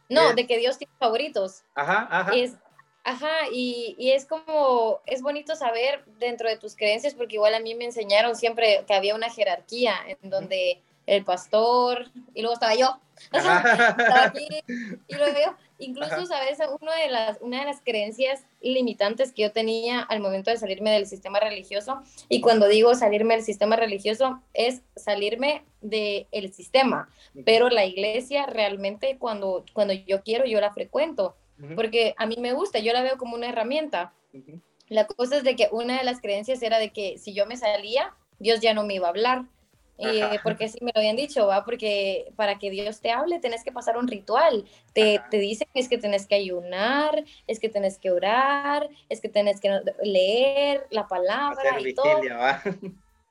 No, 0.08 0.34
de 0.34 0.48
que 0.48 0.58
Dios 0.58 0.78
tiene 0.78 0.94
favoritos. 0.98 1.64
Ajá, 1.76 2.08
ajá. 2.10 2.32
Es, 2.34 2.56
ajá, 3.04 3.50
y, 3.52 3.96
y, 3.98 4.12
es 4.12 4.26
como, 4.26 5.02
es 5.06 5.22
bonito 5.22 5.56
saber 5.56 6.04
dentro 6.20 6.50
de 6.50 6.58
tus 6.58 6.76
creencias, 6.76 7.14
porque 7.14 7.36
igual 7.36 7.54
a 7.54 7.60
mí 7.60 7.76
me 7.76 7.86
enseñaron 7.86 8.36
siempre 8.36 8.84
que 8.88 8.94
había 8.94 9.14
una 9.14 9.30
jerarquía 9.30 9.96
en 10.08 10.30
donde 10.30 10.82
el 11.06 11.24
pastor, 11.24 12.12
y 12.34 12.42
luego 12.42 12.54
estaba 12.54 12.76
yo. 12.76 12.98
estaba 13.32 14.26
aquí, 14.26 14.48
y 15.08 15.16
luego 15.16 15.38
yo. 15.46 15.56
Incluso, 15.80 16.26
¿sabes? 16.26 16.60
Uno 16.82 16.92
de 16.92 17.10
las, 17.10 17.38
una 17.42 17.62
de 17.62 17.66
las 17.66 17.82
creencias 17.82 18.44
limitantes 18.62 19.32
que 19.32 19.44
yo 19.44 19.52
tenía 19.52 20.02
al 20.02 20.20
momento 20.20 20.52
de 20.52 20.58
salirme 20.58 20.92
del 20.92 21.08
sistema 21.08 21.40
religioso, 21.40 22.02
y 22.28 22.42
cuando 22.42 22.68
digo 22.68 22.94
salirme 22.96 23.36
del 23.36 23.44
sistema 23.44 23.78
religioso, 23.78 24.42
es 24.54 24.82
salirme 24.96 25.64
del 25.82 26.28
el 26.32 26.54
sistema, 26.54 27.10
pero 27.46 27.70
la 27.70 27.86
iglesia 27.86 28.46
realmente 28.46 29.18
cuando, 29.18 29.64
cuando 29.74 29.94
yo 29.94 30.22
quiero, 30.24 30.46
yo 30.46 30.60
la 30.60 30.74
frecuento, 30.74 31.38
porque 31.76 32.14
a 32.18 32.26
mí 32.26 32.36
me 32.40 32.54
gusta, 32.54 32.80
yo 32.80 32.94
la 32.94 33.02
veo 33.02 33.18
como 33.18 33.36
una 33.36 33.50
herramienta. 33.50 34.14
La 34.88 35.06
cosa 35.06 35.38
es 35.38 35.44
de 35.44 35.56
que 35.56 35.70
una 35.72 35.98
de 35.98 36.04
las 36.04 36.20
creencias 36.20 36.62
era 36.62 36.80
de 36.80 36.92
que 36.92 37.18
si 37.18 37.34
yo 37.34 37.46
me 37.46 37.58
salía, 37.58 38.14
Dios 38.40 38.60
ya 38.60 38.74
no 38.74 38.84
me 38.84 38.96
iba 38.96 39.08
a 39.08 39.12
hablar. 39.12 39.46
Eh, 40.02 40.40
porque 40.44 40.70
sí 40.70 40.80
me 40.82 40.92
lo 40.96 41.00
habían 41.00 41.18
dicho, 41.18 41.48
va, 41.48 41.66
porque 41.66 42.32
para 42.38 42.58
que 42.58 42.70
Dios 42.70 43.02
te 43.02 43.12
hable 43.12 43.40
tenés 43.40 43.66
que 43.66 43.72
pasar 43.72 43.98
un 43.98 44.08
ritual. 44.08 44.66
Te, 44.94 45.22
te 45.30 45.38
dicen 45.38 45.68
es 45.74 45.90
que 45.90 45.98
tenés 45.98 46.26
que 46.26 46.36
ayunar, 46.36 47.24
es 47.48 47.60
que 47.60 47.68
tenés 47.68 47.98
que 48.00 48.12
orar, 48.12 48.90
es 49.10 49.20
que 49.20 49.28
tenés 49.28 49.60
que 49.60 49.82
leer 50.02 50.88
la 50.90 51.08
palabra 51.08 51.72
Hacer 51.72 51.82
y 51.82 51.84
vigilia, 51.84 52.38
¿va? 52.38 52.64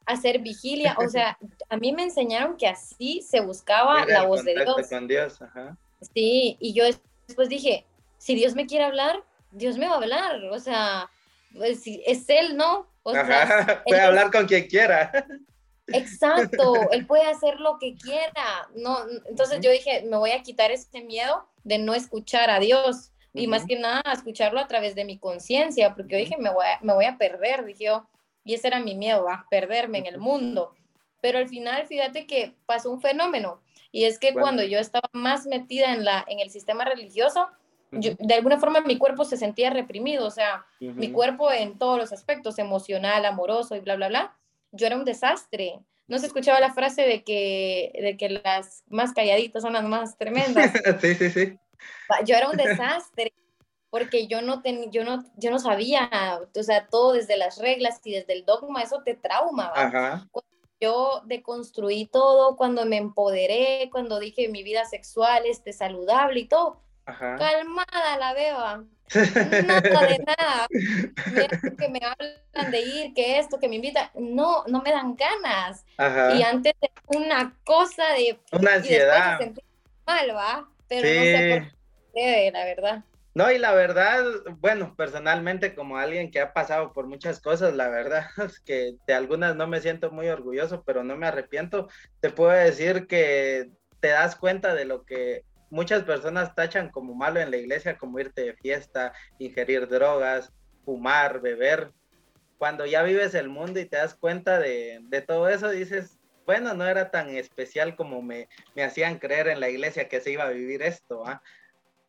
Hacer 0.05 0.39
vigilia, 0.41 0.97
o 0.99 1.09
sea, 1.09 1.39
a 1.71 1.77
mí 1.79 1.93
me 1.93 2.03
enseñaron 2.03 2.57
que 2.57 2.67
así 2.67 3.23
se 3.23 3.41
buscaba 3.41 4.05
la 4.05 4.25
voz 4.25 4.45
de 4.45 4.55
Dios. 4.55 4.89
Con 4.89 5.09
Dios 5.09 5.41
ajá. 5.41 5.77
Sí, 6.15 6.57
y 6.61 6.75
yo 6.75 6.85
después 7.27 7.49
dije, 7.49 7.87
si 8.19 8.35
Dios 8.35 8.55
me 8.55 8.67
quiere 8.67 8.85
hablar, 8.85 9.23
Dios 9.51 9.79
me 9.79 9.87
va 9.87 9.95
a 9.95 9.97
hablar, 9.97 10.45
o 10.45 10.59
sea, 10.59 11.11
pues, 11.57 11.83
es 11.87 12.29
Él, 12.29 12.57
¿no? 12.57 12.87
O 13.03 13.13
sea, 13.13 13.83
puede 13.87 14.01
hablar 14.01 14.31
con 14.31 14.47
quien 14.47 14.67
quiera. 14.67 15.11
Exacto, 15.93 16.75
él 16.93 17.07
puede 17.07 17.25
hacer 17.25 17.61
lo 17.61 17.79
que 17.79 17.97
quiera. 17.97 18.69
No, 18.75 18.99
entonces 19.27 19.61
yo 19.61 19.71
dije, 19.71 20.03
me 20.03 20.17
voy 20.17 20.31
a 20.31 20.43
quitar 20.43 20.71
ese 20.71 21.03
miedo 21.03 21.47
de 21.65 21.79
no 21.79 21.95
escuchar 21.95 22.51
a 22.51 22.61
Dios 22.61 23.13
y 23.35 23.47
más 23.47 23.67
que 23.67 23.79
nada 23.79 24.03
escucharlo 24.13 24.59
a 24.61 24.67
través 24.67 24.95
de 24.95 25.05
mi 25.05 25.19
conciencia, 25.19 25.95
porque 25.95 26.13
yo 26.13 26.19
dije, 26.19 26.37
me 26.39 26.51
voy, 26.51 26.67
a, 26.67 26.79
me 26.83 26.95
voy 26.95 27.05
a 27.05 27.19
perder, 27.19 27.65
dije 27.65 27.85
yo, 27.85 28.07
y 28.45 28.55
ese 28.55 28.69
era 28.69 28.81
mi 28.81 28.95
miedo, 28.95 29.29
a 29.29 29.47
perderme 29.51 29.99
en 29.99 30.07
el 30.07 30.19
mundo. 30.19 30.75
Pero 31.21 31.39
al 31.39 31.49
final, 31.49 31.87
fíjate 31.87 32.27
que 32.27 32.55
pasó 32.67 32.91
un 32.91 33.01
fenómeno, 33.01 33.61
y 33.93 34.05
es 34.05 34.19
que 34.19 34.33
cuando 34.33 34.63
yo 34.63 34.79
estaba 34.79 35.09
más 35.13 35.47
metida 35.47 35.93
en, 35.93 36.05
la, 36.05 36.25
en 36.29 36.41
el 36.41 36.51
sistema 36.51 36.85
religioso, 36.85 37.49
de 37.91 38.35
alguna 38.35 38.59
forma 38.59 38.81
mi 38.83 38.99
cuerpo 38.99 39.25
se 39.25 39.37
sentía 39.37 39.71
reprimido, 39.71 40.27
o 40.27 40.31
sea, 40.31 40.67
mi 40.81 41.11
cuerpo 41.11 41.51
en 41.51 41.79
todos 41.79 41.99
los 41.99 42.13
aspectos, 42.13 42.59
emocional, 42.59 43.25
amoroso 43.25 43.77
y 43.77 43.81
bla, 43.81 43.97
bla, 43.97 44.09
bla, 44.09 44.37
yo 44.73 44.87
era 44.87 44.97
un 44.97 45.05
desastre. 45.05 45.81
No 46.07 46.19
se 46.19 46.27
escuchaba 46.27 46.61
la 46.61 46.73
frase 46.73 47.03
de 47.03 47.23
que, 47.23 47.93
de 48.01 48.17
que 48.17 48.31
las 48.31 48.83
más 48.89 49.13
calladitas 49.13 49.63
son 49.63 49.75
las 49.75 49.85
más 49.85 50.17
tremendas. 50.17 50.73
sí, 51.01 51.15
sí, 51.15 51.31
sí. 51.31 51.59
Yo 52.25 52.35
era 52.35 52.49
un 52.49 52.57
desastre 52.57 53.33
porque 53.91 54.27
yo 54.27 54.43
no, 54.43 54.63
ten, 54.63 54.91
yo 54.91 55.05
no, 55.05 55.25
yo 55.37 55.51
no 55.51 55.59
sabía, 55.59 56.11
o 56.55 56.63
sea, 56.63 56.87
todo 56.87 57.13
desde 57.13 57.37
las 57.37 57.59
reglas 57.59 58.01
y 58.05 58.13
desde 58.13 58.35
el 58.35 58.45
dogma, 58.45 58.83
eso 58.83 59.03
te 59.03 59.15
trauma. 59.15 59.73
Yo 60.81 61.23
deconstruí 61.27 62.07
todo, 62.07 62.57
cuando 62.57 62.85
me 62.85 62.99
empoderé, 62.99 63.89
cuando 63.91 64.21
dije 64.21 64.49
mi 64.49 64.63
vida 64.63 64.85
sexual 64.85 65.45
esté 65.47 65.73
saludable 65.73 66.41
y 66.41 66.49
todo, 66.49 66.83
calmada 67.05 68.19
la 68.19 68.33
beba. 68.35 68.85
Nada 69.67 70.07
de 70.07 70.19
nada. 70.19 70.67
Que 71.79 71.89
me 71.89 72.01
hablan 72.03 72.71
de 72.71 72.81
ir, 72.81 73.15
que 73.15 73.39
esto, 73.39 73.59
que 73.59 73.69
me 73.69 73.77
invitan. 73.77 74.11
No, 74.15 74.65
no 74.67 74.83
me 74.83 74.91
dan 74.91 75.17
ganas. 75.17 75.85
Y 76.37 76.43
antes 76.43 76.75
de 76.81 76.91
una 77.07 77.57
cosa 77.65 78.05
de. 78.15 78.39
Una 78.53 78.75
ansiedad. 78.75 79.41
mal, 80.07 80.31
¿va? 80.35 80.69
Pero 80.89 81.09
no 81.09 81.23
sé 81.23 81.61
por 81.61 82.13
qué, 82.15 82.51
la 82.53 82.65
verdad. 82.65 83.05
No, 83.35 83.53
y 83.53 83.59
la 83.59 83.73
verdad, 83.73 84.25
bueno, 84.59 84.97
personalmente 84.97 85.75
como 85.75 85.97
alguien 85.97 86.31
que 86.31 86.41
ha 86.41 86.53
pasado 86.53 86.93
por 86.93 87.07
muchas 87.07 87.41
cosas, 87.41 87.75
la 87.75 87.89
verdad 87.89 88.27
es 88.45 88.59
que 88.61 88.97
de 89.07 89.15
algunas 89.15 89.55
no 89.55 89.67
me 89.67 89.81
siento 89.81 90.11
muy 90.11 90.29
orgulloso, 90.29 90.83
pero 90.85 91.05
no 91.05 91.17
me 91.17 91.29
arrepiento. 91.29 91.89
Te 92.21 92.31
puedo 92.31 92.51
decir 92.51 93.07
que 93.07 93.71
te 94.01 94.09
das 94.09 94.35
cuenta 94.35 94.75
de 94.75 94.85
lo 94.85 95.05
que 95.05 95.45
muchas 95.71 96.03
personas 96.05 96.55
tachan 96.55 96.91
como 96.91 97.15
malo 97.15 97.41
en 97.41 97.51
la 97.51 97.57
iglesia 97.57 97.99
como 97.99 98.19
irte 98.19 98.43
de 98.43 98.55
fiesta, 98.55 99.13
ingerir 99.39 99.89
drogas, 99.89 100.53
fumar, 100.85 101.41
beber. 101.41 101.93
Cuando 102.59 102.87
ya 102.87 103.03
vives 103.03 103.35
el 103.35 103.49
mundo 103.49 103.79
y 103.79 103.85
te 103.85 103.97
das 103.97 104.15
cuenta 104.15 104.59
de, 104.59 105.01
de 105.03 105.23
todo 105.23 105.49
eso, 105.49 105.71
dices, 105.71 106.19
bueno, 106.47 106.73
no 106.75 106.87
era 106.87 107.11
tan 107.11 107.29
especial 107.29 107.95
como 107.95 108.23
me, 108.23 108.49
me 108.75 108.83
hacían 108.83 109.19
creer 109.19 109.49
en 109.49 109.61
la 109.61 109.69
iglesia 109.69 110.09
que 110.09 110.21
se 110.21 110.33
iba 110.33 110.45
a 110.45 110.51
vivir 110.51 110.83
esto. 110.83 111.25
¿ah? 111.27 111.43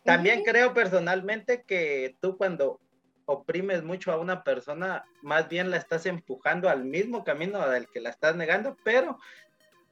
También 0.04 0.44
creo 0.44 0.74
personalmente 0.74 1.64
que 1.64 2.16
tú 2.22 2.38
cuando 2.38 2.80
oprimes 3.26 3.84
mucho 3.84 4.12
a 4.12 4.18
una 4.18 4.44
persona, 4.44 5.04
más 5.22 5.50
bien 5.50 5.70
la 5.70 5.78
estás 5.78 6.06
empujando 6.06 6.70
al 6.70 6.86
mismo 6.86 7.24
camino 7.24 7.68
del 7.70 7.88
que 7.90 8.00
la 8.00 8.10
estás 8.10 8.36
negando, 8.36 8.76
pero 8.84 9.20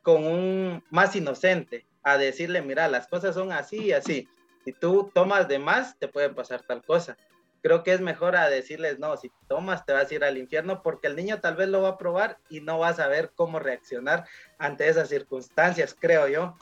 con 0.01 0.25
un 0.25 0.83
más 0.89 1.15
inocente, 1.15 1.85
a 2.07 2.17
decirle, 2.17 2.61
mira, 2.61 2.87
las 2.87 3.07
cosas 3.07 3.35
son 3.35 3.51
así 3.51 3.77
y 3.85 3.91
así. 3.91 4.27
Si 4.63 4.71
tú 4.71 5.11
tomas 5.13 5.47
de 5.47 5.59
más, 5.59 5.97
te 5.99 6.07
puede 6.07 6.29
pasar 6.29 6.61
tal 6.63 6.81
cosa. 6.83 7.17
Creo 7.61 7.83
que 7.83 7.93
es 7.93 7.99
mejor 7.99 8.35
a 8.35 8.49
decirles, 8.49 8.97
no, 8.97 9.17
si 9.17 9.29
tomas 9.47 9.85
te 9.85 9.91
vas 9.91 10.09
a 10.09 10.13
ir 10.13 10.23
al 10.23 10.37
infierno 10.37 10.81
porque 10.81 11.07
el 11.07 11.15
niño 11.15 11.41
tal 11.41 11.55
vez 11.55 11.67
lo 11.67 11.81
va 11.81 11.89
a 11.89 11.97
probar 11.97 12.37
y 12.49 12.61
no 12.61 12.79
va 12.79 12.89
a 12.89 12.93
saber 12.93 13.31
cómo 13.35 13.59
reaccionar 13.59 14.25
ante 14.57 14.87
esas 14.87 15.09
circunstancias, 15.09 15.95
creo 15.99 16.27
yo. 16.27 16.55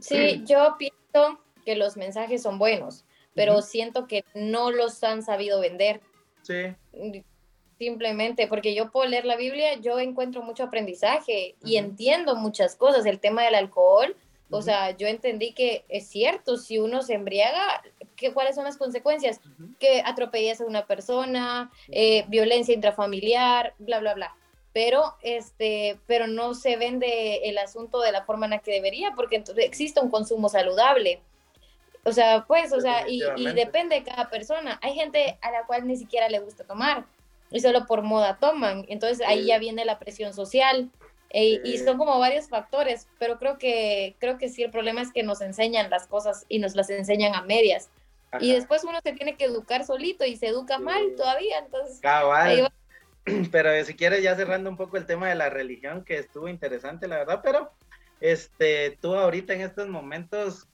Sí, 0.00 0.44
yo 0.44 0.76
pienso 0.78 1.40
que 1.64 1.74
los 1.74 1.96
mensajes 1.96 2.42
son 2.42 2.58
buenos, 2.58 3.04
pero 3.34 3.60
siento 3.60 4.06
que 4.06 4.24
no 4.34 4.70
los 4.70 5.02
han 5.02 5.22
sabido 5.22 5.60
vender. 5.60 6.00
Sí. 6.42 6.76
Simplemente 7.78 8.46
porque 8.46 8.74
yo 8.74 8.90
puedo 8.90 9.08
leer 9.08 9.24
la 9.24 9.36
Biblia, 9.36 9.74
yo 9.74 9.98
encuentro 9.98 10.42
mucho 10.42 10.64
aprendizaje 10.64 11.56
y 11.64 11.76
entiendo 11.76 12.34
muchas 12.36 12.74
cosas. 12.76 13.06
El 13.06 13.20
tema 13.20 13.44
del 13.44 13.54
alcohol, 13.54 14.16
o 14.50 14.62
sea, 14.62 14.96
yo 14.96 15.06
entendí 15.06 15.52
que 15.52 15.84
es 15.88 16.06
cierto, 16.08 16.56
si 16.56 16.78
uno 16.78 17.02
se 17.02 17.14
embriaga, 17.14 17.82
¿qué, 18.16 18.32
¿cuáles 18.32 18.54
son 18.54 18.64
las 18.64 18.76
consecuencias? 18.76 19.40
Que 19.78 20.02
atropellas 20.04 20.60
a 20.60 20.66
una 20.66 20.86
persona, 20.86 21.70
eh, 21.88 22.24
violencia 22.28 22.74
intrafamiliar, 22.74 23.74
bla, 23.78 24.00
bla, 24.00 24.14
bla. 24.14 24.34
Pero, 24.72 25.16
este, 25.22 25.98
pero 26.06 26.26
no 26.26 26.54
se 26.54 26.76
vende 26.76 27.48
el 27.48 27.58
asunto 27.58 28.00
de 28.00 28.12
la 28.12 28.24
forma 28.24 28.46
en 28.46 28.50
la 28.50 28.58
que 28.58 28.72
debería, 28.72 29.12
porque 29.14 29.36
entonces 29.36 29.64
existe 29.64 30.00
un 30.00 30.10
consumo 30.10 30.48
saludable. 30.48 31.20
O 32.04 32.12
sea, 32.12 32.44
pues, 32.46 32.72
o 32.72 32.80
sea, 32.80 33.08
y, 33.08 33.22
y 33.36 33.52
depende 33.52 33.96
de 33.96 34.04
cada 34.04 34.30
persona. 34.30 34.78
Hay 34.82 34.94
gente 34.94 35.38
a 35.42 35.50
la 35.50 35.66
cual 35.66 35.86
ni 35.86 35.96
siquiera 35.96 36.28
le 36.28 36.38
gusta 36.38 36.64
tomar 36.64 37.04
y 37.50 37.60
solo 37.60 37.86
por 37.86 38.02
moda 38.02 38.38
toman. 38.38 38.84
Entonces 38.88 39.26
ahí 39.26 39.46
ya 39.46 39.58
viene 39.58 39.84
la 39.84 39.98
presión 39.98 40.34
social. 40.34 40.90
Eh, 41.30 41.60
y 41.62 41.78
son 41.78 41.98
como 41.98 42.18
varios 42.18 42.48
factores, 42.48 43.06
pero 43.18 43.38
creo 43.38 43.58
que, 43.58 44.16
creo 44.18 44.38
que 44.38 44.48
sí, 44.48 44.62
el 44.62 44.70
problema 44.70 45.02
es 45.02 45.12
que 45.12 45.22
nos 45.22 45.40
enseñan 45.42 45.90
las 45.90 46.06
cosas 46.06 46.46
y 46.48 46.58
nos 46.58 46.74
las 46.74 46.88
enseñan 46.88 47.34
a 47.34 47.42
medias. 47.42 47.90
Y 48.40 48.52
después 48.52 48.84
uno 48.84 48.98
se 49.02 49.12
tiene 49.12 49.36
que 49.36 49.44
educar 49.44 49.84
solito 49.84 50.24
y 50.24 50.36
se 50.36 50.48
educa 50.48 50.78
mal 50.78 51.14
todavía, 51.16 51.58
entonces... 51.58 52.00
Cabal. 52.00 52.70
Pero 53.52 53.84
si 53.84 53.94
quieres 53.94 54.22
ya 54.22 54.36
cerrando 54.36 54.70
un 54.70 54.76
poco 54.76 54.96
el 54.96 55.06
tema 55.06 55.28
de 55.28 55.34
la 55.34 55.50
religión, 55.50 56.04
que 56.04 56.18
estuvo 56.18 56.48
interesante, 56.48 57.08
la 57.08 57.18
verdad, 57.18 57.40
pero 57.42 57.70
este, 58.20 58.96
tú 59.00 59.14
ahorita 59.14 59.52
en 59.52 59.60
estos 59.60 59.88
momentos, 59.88 60.66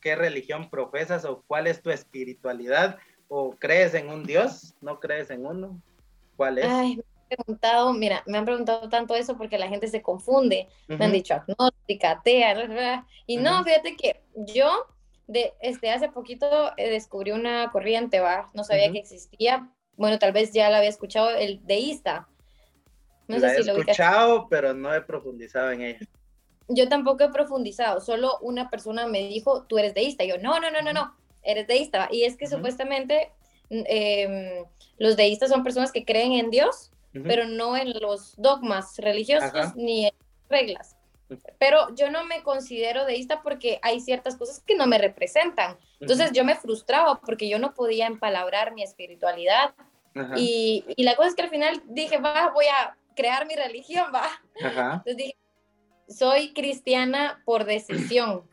¿qué 0.00 0.16
religión 0.16 0.70
profesas 0.70 1.24
o 1.24 1.42
cuál 1.46 1.66
es 1.66 1.82
tu 1.82 1.90
espiritualidad? 1.90 2.98
¿O 3.28 3.50
crees 3.50 3.94
en 3.94 4.08
un 4.08 4.24
Dios? 4.24 4.74
¿No 4.80 5.00
crees 5.00 5.30
en 5.30 5.44
uno? 5.44 5.80
¿Cuál 6.36 6.58
es? 6.58 6.66
Ay, 6.66 7.02
preguntado, 7.28 7.92
mira, 7.92 8.22
me 8.26 8.38
han 8.38 8.44
preguntado 8.44 8.88
tanto 8.88 9.14
eso 9.14 9.36
porque 9.36 9.58
la 9.58 9.68
gente 9.68 9.88
se 9.88 10.02
confunde. 10.02 10.68
Me 10.86 11.04
han 11.04 11.12
dicho 11.12 11.34
agnóstica, 11.34 12.12
atea, 12.12 13.06
y 13.26 13.36
no, 13.36 13.62
fíjate 13.64 13.96
que 13.96 14.22
yo 14.34 14.86
de 15.26 15.52
este 15.60 15.90
hace 15.90 16.08
poquito 16.08 16.72
eh, 16.76 16.90
descubrí 16.90 17.30
una 17.32 17.70
corriente, 17.70 18.20
va, 18.20 18.50
no 18.54 18.64
sabía 18.64 18.90
que 18.90 18.98
existía. 18.98 19.70
Bueno, 19.96 20.18
tal 20.18 20.32
vez 20.32 20.52
ya 20.52 20.70
la 20.70 20.78
había 20.78 20.88
escuchado 20.88 21.30
el 21.30 21.64
deísta. 21.66 22.28
No 23.28 23.38
la 23.38 23.50
sé 23.50 23.62
si 23.62 23.68
he 23.68 23.72
escuchado, 23.72 24.48
pero 24.48 24.72
no 24.72 24.92
he 24.94 25.02
profundizado 25.02 25.70
en 25.70 25.82
ella. 25.82 26.06
Yo 26.68 26.88
tampoco 26.88 27.24
he 27.24 27.30
profundizado, 27.30 28.00
solo 28.00 28.38
una 28.40 28.70
persona 28.70 29.06
me 29.06 29.20
dijo, 29.28 29.64
tú 29.64 29.78
eres 29.78 29.94
deísta. 29.94 30.24
Y 30.24 30.28
yo, 30.28 30.38
no, 30.38 30.58
no, 30.60 30.70
no, 30.70 30.82
no, 30.82 30.92
no, 30.92 31.14
eres 31.42 31.66
deísta. 31.66 32.08
Y 32.10 32.24
es 32.24 32.36
que 32.36 32.46
supuestamente 32.46 33.32
eh, 33.70 34.64
los 34.96 35.16
deístas 35.16 35.50
son 35.50 35.62
personas 35.62 35.92
que 35.92 36.04
creen 36.04 36.32
en 36.32 36.50
Dios, 36.50 36.90
pero 37.12 37.46
no 37.46 37.76
en 37.76 37.98
los 38.00 38.34
dogmas 38.36 38.96
religiosos 38.98 39.74
ni 39.76 40.06
en 40.06 40.14
reglas. 40.48 40.96
Pero 41.58 41.94
yo 41.94 42.10
no 42.10 42.24
me 42.24 42.42
considero 42.42 43.04
deísta 43.04 43.42
porque 43.42 43.78
hay 43.82 44.00
ciertas 44.00 44.36
cosas 44.36 44.60
que 44.60 44.74
no 44.74 44.86
me 44.86 44.98
representan. 44.98 45.76
Entonces 46.00 46.32
yo 46.32 46.44
me 46.44 46.54
frustraba 46.54 47.20
porque 47.20 47.48
yo 47.48 47.58
no 47.58 47.74
podía 47.74 48.06
empalabrar 48.06 48.72
mi 48.72 48.82
espiritualidad. 48.82 49.74
Y, 50.36 50.84
y, 50.96 51.04
la 51.04 51.14
cosa 51.14 51.28
es 51.28 51.34
que 51.36 51.42
al 51.42 51.50
final 51.50 51.80
dije, 51.86 52.18
va, 52.18 52.50
voy 52.50 52.64
a 52.64 52.96
crear 53.14 53.46
mi 53.46 53.54
religión, 53.54 54.06
va. 54.12 54.28
Entonces 54.56 55.16
dije, 55.16 55.36
soy 56.08 56.52
cristiana 56.54 57.42
por 57.44 57.64
decisión. 57.64 58.42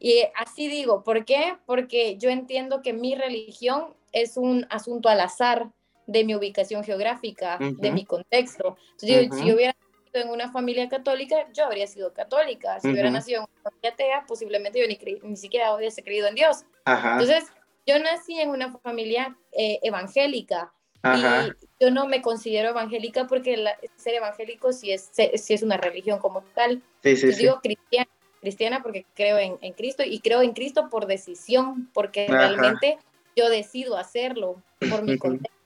Y 0.00 0.22
así 0.34 0.66
digo, 0.66 1.04
¿por 1.04 1.26
qué? 1.26 1.58
Porque 1.66 2.16
yo 2.16 2.30
entiendo 2.30 2.80
que 2.80 2.94
mi 2.94 3.14
religión 3.14 3.94
es 4.12 4.38
un 4.38 4.66
asunto 4.70 5.10
al 5.10 5.20
azar 5.20 5.68
de 6.08 6.24
mi 6.24 6.34
ubicación 6.34 6.82
geográfica, 6.82 7.58
de 7.60 7.92
mi 7.92 8.04
contexto. 8.06 8.78
Entonces, 8.92 9.28
si 9.38 9.46
yo 9.46 9.54
hubiera 9.54 9.76
nacido 9.76 10.24
en 10.24 10.30
una 10.30 10.50
familia 10.50 10.88
católica, 10.88 11.36
yo 11.52 11.66
habría 11.66 11.86
sido 11.86 12.14
católica. 12.14 12.80
Si 12.80 12.88
hubiera 12.88 13.10
nacido 13.10 13.42
en 13.42 13.48
una 13.52 13.62
familia 13.62 13.90
atea, 13.90 14.24
posiblemente 14.26 14.80
yo 14.80 14.86
ni, 14.88 14.98
ni 15.28 15.36
siquiera 15.36 15.74
hubiese 15.74 16.02
creído 16.02 16.26
en 16.26 16.34
Dios. 16.34 16.64
Entonces, 16.86 17.44
yo 17.86 17.98
nací 17.98 18.40
en 18.40 18.48
una 18.48 18.72
familia 18.78 19.36
eh, 19.52 19.78
evangélica. 19.82 20.72
Y 21.04 21.84
yo 21.84 21.90
no 21.90 22.06
me 22.06 22.22
considero 22.22 22.70
evangélica 22.70 23.26
porque 23.26 23.64
ser 23.96 24.14
evangélico 24.14 24.72
sí 24.72 24.92
es, 24.92 25.10
sí 25.12 25.54
es 25.54 25.62
una 25.62 25.76
religión 25.76 26.18
como 26.18 26.42
tal. 26.54 26.82
Sí, 27.02 27.16
sí, 27.16 27.30
yo 27.30 27.36
digo 27.36 27.60
cristiana, 27.62 28.10
cristiana 28.40 28.82
porque 28.82 29.04
creo 29.14 29.38
en, 29.38 29.58
en, 29.60 29.74
Cristo 29.74 30.02
y 30.04 30.20
creo 30.20 30.42
en 30.42 30.54
Cristo 30.54 30.88
por 30.90 31.06
decisión, 31.06 31.88
porque 31.94 32.26
realmente 32.28 32.98
yo 33.36 33.48
decido 33.48 33.96
hacerlo 33.96 34.60
por 34.90 35.02
mi 35.02 35.16
contexto, 35.16 35.57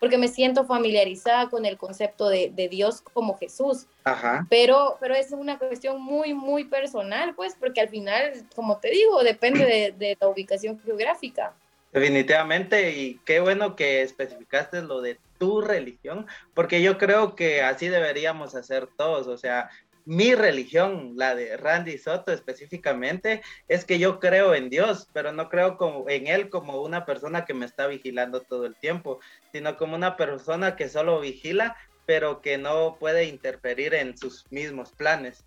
porque 0.00 0.18
me 0.18 0.26
siento 0.26 0.64
familiarizada 0.64 1.48
con 1.50 1.66
el 1.66 1.76
concepto 1.76 2.28
de, 2.28 2.50
de 2.52 2.68
Dios 2.68 3.02
como 3.02 3.38
Jesús. 3.38 3.86
Ajá. 4.02 4.46
Pero, 4.48 4.96
pero 4.98 5.14
es 5.14 5.30
una 5.30 5.58
cuestión 5.58 6.02
muy, 6.02 6.34
muy 6.34 6.64
personal, 6.64 7.34
pues, 7.36 7.54
porque 7.60 7.82
al 7.82 7.90
final, 7.90 8.32
como 8.56 8.78
te 8.78 8.90
digo, 8.90 9.22
depende 9.22 9.64
de, 9.64 9.94
de 9.96 10.16
la 10.18 10.28
ubicación 10.28 10.80
geográfica. 10.80 11.52
Definitivamente, 11.92 12.92
y 12.92 13.20
qué 13.24 13.40
bueno 13.40 13.76
que 13.76 14.02
especificaste 14.02 14.80
lo 14.82 15.00
de 15.02 15.18
tu 15.38 15.60
religión, 15.60 16.26
porque 16.54 16.82
yo 16.82 16.98
creo 16.98 17.34
que 17.34 17.62
así 17.62 17.88
deberíamos 17.88 18.54
hacer 18.54 18.88
todos, 18.96 19.26
o 19.26 19.36
sea, 19.36 19.70
mi 20.04 20.34
religión, 20.34 21.12
la 21.16 21.34
de 21.34 21.56
Randy 21.56 21.98
Soto 21.98 22.32
específicamente, 22.32 23.42
es 23.68 23.84
que 23.84 23.98
yo 23.98 24.20
creo 24.20 24.54
en 24.54 24.70
Dios, 24.70 25.08
pero 25.12 25.32
no 25.32 25.48
creo 25.48 25.76
como, 25.76 26.08
en 26.08 26.26
Él 26.26 26.50
como 26.50 26.82
una 26.82 27.04
persona 27.04 27.44
que 27.44 27.54
me 27.54 27.66
está 27.66 27.86
vigilando 27.86 28.40
todo 28.40 28.66
el 28.66 28.76
tiempo, 28.76 29.20
sino 29.52 29.76
como 29.76 29.94
una 29.96 30.16
persona 30.16 30.76
que 30.76 30.88
solo 30.88 31.20
vigila, 31.20 31.76
pero 32.06 32.40
que 32.40 32.58
no 32.58 32.96
puede 32.98 33.24
interferir 33.24 33.94
en 33.94 34.16
sus 34.16 34.50
mismos 34.50 34.92
planes. 34.92 35.44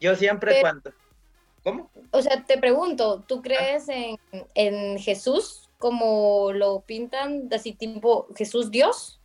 Yo 0.00 0.16
siempre 0.16 0.60
cuando... 0.60 0.92
¿Cómo? 1.62 1.90
O 2.10 2.20
sea, 2.20 2.44
te 2.44 2.58
pregunto, 2.58 3.24
¿tú 3.26 3.40
crees 3.40 3.88
en, 3.88 4.18
en 4.54 4.98
Jesús 4.98 5.70
como 5.78 6.52
lo 6.52 6.80
pintan, 6.80 7.48
así 7.52 7.72
tipo 7.72 8.28
Jesús 8.36 8.70
Dios? 8.70 9.20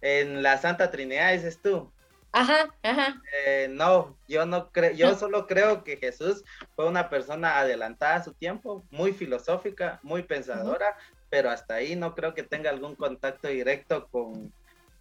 En 0.00 0.42
la 0.42 0.58
Santa 0.58 0.90
Trinidad, 0.90 1.32
dices 1.32 1.60
tú. 1.60 1.90
Ajá, 2.32 2.68
ajá. 2.82 3.20
Eh, 3.44 3.68
no, 3.70 4.16
yo 4.28 4.46
no 4.46 4.70
creo, 4.70 4.92
yo 4.92 5.14
solo 5.16 5.46
creo 5.46 5.82
que 5.82 5.96
Jesús 5.96 6.44
fue 6.76 6.86
una 6.86 7.10
persona 7.10 7.58
adelantada 7.58 8.16
a 8.16 8.24
su 8.24 8.34
tiempo, 8.34 8.84
muy 8.90 9.12
filosófica, 9.12 9.98
muy 10.02 10.22
pensadora, 10.22 10.96
pero 11.28 11.50
hasta 11.50 11.74
ahí 11.74 11.96
no 11.96 12.14
creo 12.14 12.34
que 12.34 12.42
tenga 12.42 12.70
algún 12.70 12.94
contacto 12.94 13.48
directo 13.48 14.08
con, 14.08 14.52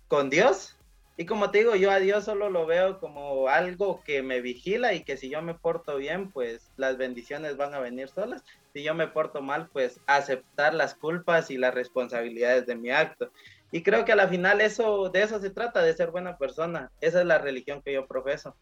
con 0.08 0.30
Dios. 0.30 0.76
Y 1.18 1.26
como 1.26 1.52
te 1.52 1.58
digo, 1.58 1.76
yo 1.76 1.92
a 1.92 2.00
Dios 2.00 2.24
solo 2.24 2.50
lo 2.50 2.66
veo 2.66 2.98
como 3.02 3.50
algo 3.50 4.02
que 4.06 4.24
me 4.24 4.40
vigila 4.40 4.94
y 4.94 5.04
que 5.04 5.18
si 5.18 5.30
yo 5.30 5.42
me 5.42 5.54
porto 5.54 5.98
bien, 5.98 6.32
pues 6.32 6.72
las 6.78 6.96
bendiciones 6.96 7.58
van 7.58 7.74
a 7.74 7.80
venir 7.80 8.08
solas. 8.08 8.42
Si 8.74 8.84
yo 8.84 8.96
me 8.96 9.08
porto 9.08 9.42
mal, 9.42 9.68
pues 9.74 10.00
aceptar 10.08 10.74
las 10.74 10.96
culpas 10.96 11.52
y 11.52 11.58
las 11.58 11.74
responsabilidades 11.74 12.66
de 12.68 12.76
mi 12.76 12.90
acto. 12.90 13.34
Y 13.72 13.84
creo 13.84 14.04
que 14.06 14.12
a 14.12 14.16
la 14.16 14.28
final 14.28 14.62
eso, 14.62 15.10
de 15.10 15.22
eso 15.22 15.40
se 15.40 15.50
trata, 15.50 15.82
de 15.82 15.94
ser 15.94 16.12
buena 16.12 16.38
persona. 16.38 16.92
Esa 17.02 17.22
es 17.22 17.26
la 17.26 17.38
religión 17.38 17.82
que 17.84 17.94
yo 17.94 18.08
profeso. 18.08 18.56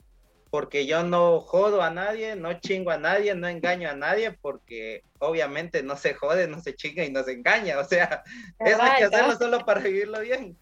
Porque 0.49 0.85
yo 0.85 1.03
no 1.03 1.41
jodo 1.41 1.81
a 1.81 1.89
nadie, 1.89 2.35
no 2.35 2.59
chingo 2.59 2.91
a 2.91 2.97
nadie, 2.97 3.35
no 3.35 3.47
engaño 3.47 3.89
a 3.89 3.95
nadie, 3.95 4.31
porque 4.31 5.03
obviamente 5.19 5.83
no 5.83 5.97
se 5.97 6.13
jode, 6.13 6.47
no 6.47 6.61
se 6.61 6.75
chinga 6.75 7.03
y 7.03 7.11
no 7.11 7.23
se 7.23 7.33
engaña. 7.33 7.79
O 7.79 7.83
sea, 7.83 8.23
eso 8.59 8.81
hay 8.81 8.97
que 8.97 9.03
hacerlo 9.05 9.37
solo 9.37 9.65
para 9.65 9.81
vivirlo 9.81 10.21
bien. 10.21 10.57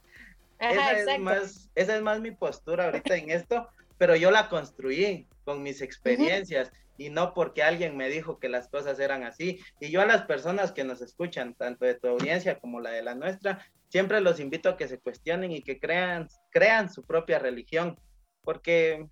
esa, 0.59 0.91
es 0.91 1.19
más, 1.19 1.69
esa 1.75 1.95
es 1.95 2.01
más 2.01 2.19
mi 2.19 2.31
postura 2.31 2.85
ahorita 2.85 3.15
en 3.15 3.29
esto, 3.29 3.67
pero 3.97 4.15
yo 4.15 4.31
la 4.31 4.49
construí 4.49 5.27
con 5.43 5.61
mis 5.61 5.81
experiencias 5.81 6.71
y 6.97 7.09
no 7.09 7.33
porque 7.33 7.63
alguien 7.63 7.97
me 7.97 8.09
dijo 8.09 8.39
que 8.39 8.49
las 8.49 8.67
cosas 8.67 8.99
eran 8.99 9.23
así. 9.23 9.59
Y 9.79 9.89
yo 9.89 10.01
a 10.01 10.05
las 10.05 10.23
personas 10.23 10.71
que 10.71 10.83
nos 10.83 11.01
escuchan, 11.01 11.53
tanto 11.53 11.85
de 11.85 11.95
tu 11.95 12.07
audiencia 12.07 12.59
como 12.59 12.79
la 12.79 12.91
de 12.91 13.03
la 13.03 13.15
nuestra, 13.15 13.65
siempre 13.95 14.19
los 14.19 14.41
invito 14.41 14.67
a 14.67 14.75
que 14.75 14.89
se 14.89 14.99
cuestionen 14.99 15.53
y 15.53 15.61
que 15.61 15.79
crean, 15.79 16.27
crean 16.51 16.91
su 16.91 17.05
propia 17.05 17.39
religión, 17.39 17.97
porque 18.41 19.07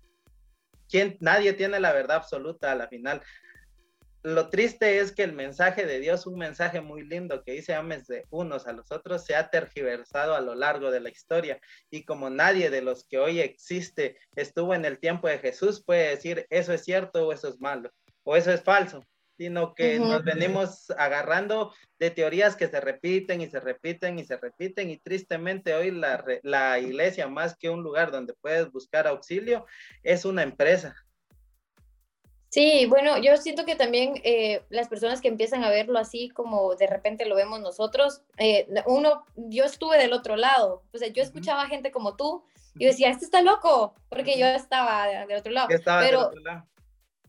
¿quién, 0.90 1.16
nadie 1.20 1.54
tiene 1.54 1.80
la 1.80 1.94
verdad 1.94 2.18
absoluta 2.18 2.70
a 2.70 2.74
la 2.74 2.86
final. 2.88 3.22
Lo 4.22 4.50
triste 4.50 4.98
es 4.98 5.12
que 5.12 5.22
el 5.22 5.32
mensaje 5.32 5.86
de 5.86 6.00
Dios, 6.00 6.26
un 6.26 6.36
mensaje 6.36 6.82
muy 6.82 7.02
lindo 7.02 7.42
que 7.44 7.52
dice 7.52 7.72
ames 7.72 8.06
de 8.08 8.26
unos 8.28 8.66
a 8.66 8.74
los 8.74 8.92
otros, 8.92 9.24
se 9.24 9.34
ha 9.34 9.48
tergiversado 9.48 10.34
a 10.34 10.42
lo 10.42 10.54
largo 10.54 10.90
de 10.90 11.00
la 11.00 11.08
historia. 11.08 11.58
Y 11.88 12.04
como 12.04 12.28
nadie 12.28 12.68
de 12.68 12.82
los 12.82 13.06
que 13.06 13.18
hoy 13.18 13.40
existe 13.40 14.18
estuvo 14.36 14.74
en 14.74 14.84
el 14.84 14.98
tiempo 14.98 15.28
de 15.28 15.38
Jesús, 15.38 15.82
puede 15.82 16.10
decir 16.10 16.46
eso 16.50 16.74
es 16.74 16.84
cierto 16.84 17.26
o 17.26 17.32
eso 17.32 17.48
es 17.48 17.58
malo 17.58 17.90
o 18.22 18.36
eso 18.36 18.52
es 18.52 18.62
falso, 18.62 19.02
sino 19.36 19.74
que 19.74 19.98
nos 19.98 20.24
venimos 20.24 20.90
agarrando 20.92 21.74
de 21.98 22.10
teorías 22.10 22.56
que 22.56 22.68
se 22.68 22.80
repiten 22.80 23.40
y 23.40 23.48
se 23.48 23.60
repiten 23.60 24.18
y 24.18 24.24
se 24.24 24.36
repiten. 24.36 24.90
Y 24.90 24.98
tristemente 24.98 25.74
hoy 25.74 25.90
la, 25.90 26.24
la 26.42 26.78
iglesia, 26.78 27.26
más 27.28 27.56
que 27.56 27.70
un 27.70 27.82
lugar 27.82 28.10
donde 28.10 28.34
puedes 28.34 28.70
buscar 28.70 29.06
auxilio, 29.06 29.66
es 30.02 30.24
una 30.24 30.42
empresa 30.42 30.94
Sí, 32.54 32.86
bueno, 32.86 33.18
yo 33.18 33.36
siento 33.36 33.64
que 33.64 33.74
también 33.74 34.20
eh, 34.22 34.62
las 34.68 34.86
personas 34.86 35.20
que 35.20 35.26
empiezan 35.26 35.64
a 35.64 35.70
verlo 35.70 35.98
así 35.98 36.28
como 36.28 36.76
de 36.76 36.86
repente 36.86 37.26
lo 37.26 37.34
vemos 37.34 37.60
nosotros, 37.60 38.22
eh, 38.38 38.68
uno, 38.86 39.24
yo 39.34 39.64
estuve 39.64 39.98
del 39.98 40.12
otro 40.12 40.36
lado, 40.36 40.84
o 40.92 40.98
sea, 40.98 41.08
yo 41.08 41.20
escuchaba 41.24 41.66
gente 41.66 41.90
como 41.90 42.14
tú 42.14 42.44
y 42.78 42.84
decía, 42.84 43.10
este 43.10 43.24
está 43.24 43.42
loco, 43.42 43.96
porque 44.08 44.38
yo 44.38 44.46
estaba 44.46 45.08
del 45.26 45.36
otro 45.36 45.50
lado. 45.50 45.66
pero, 45.98 46.30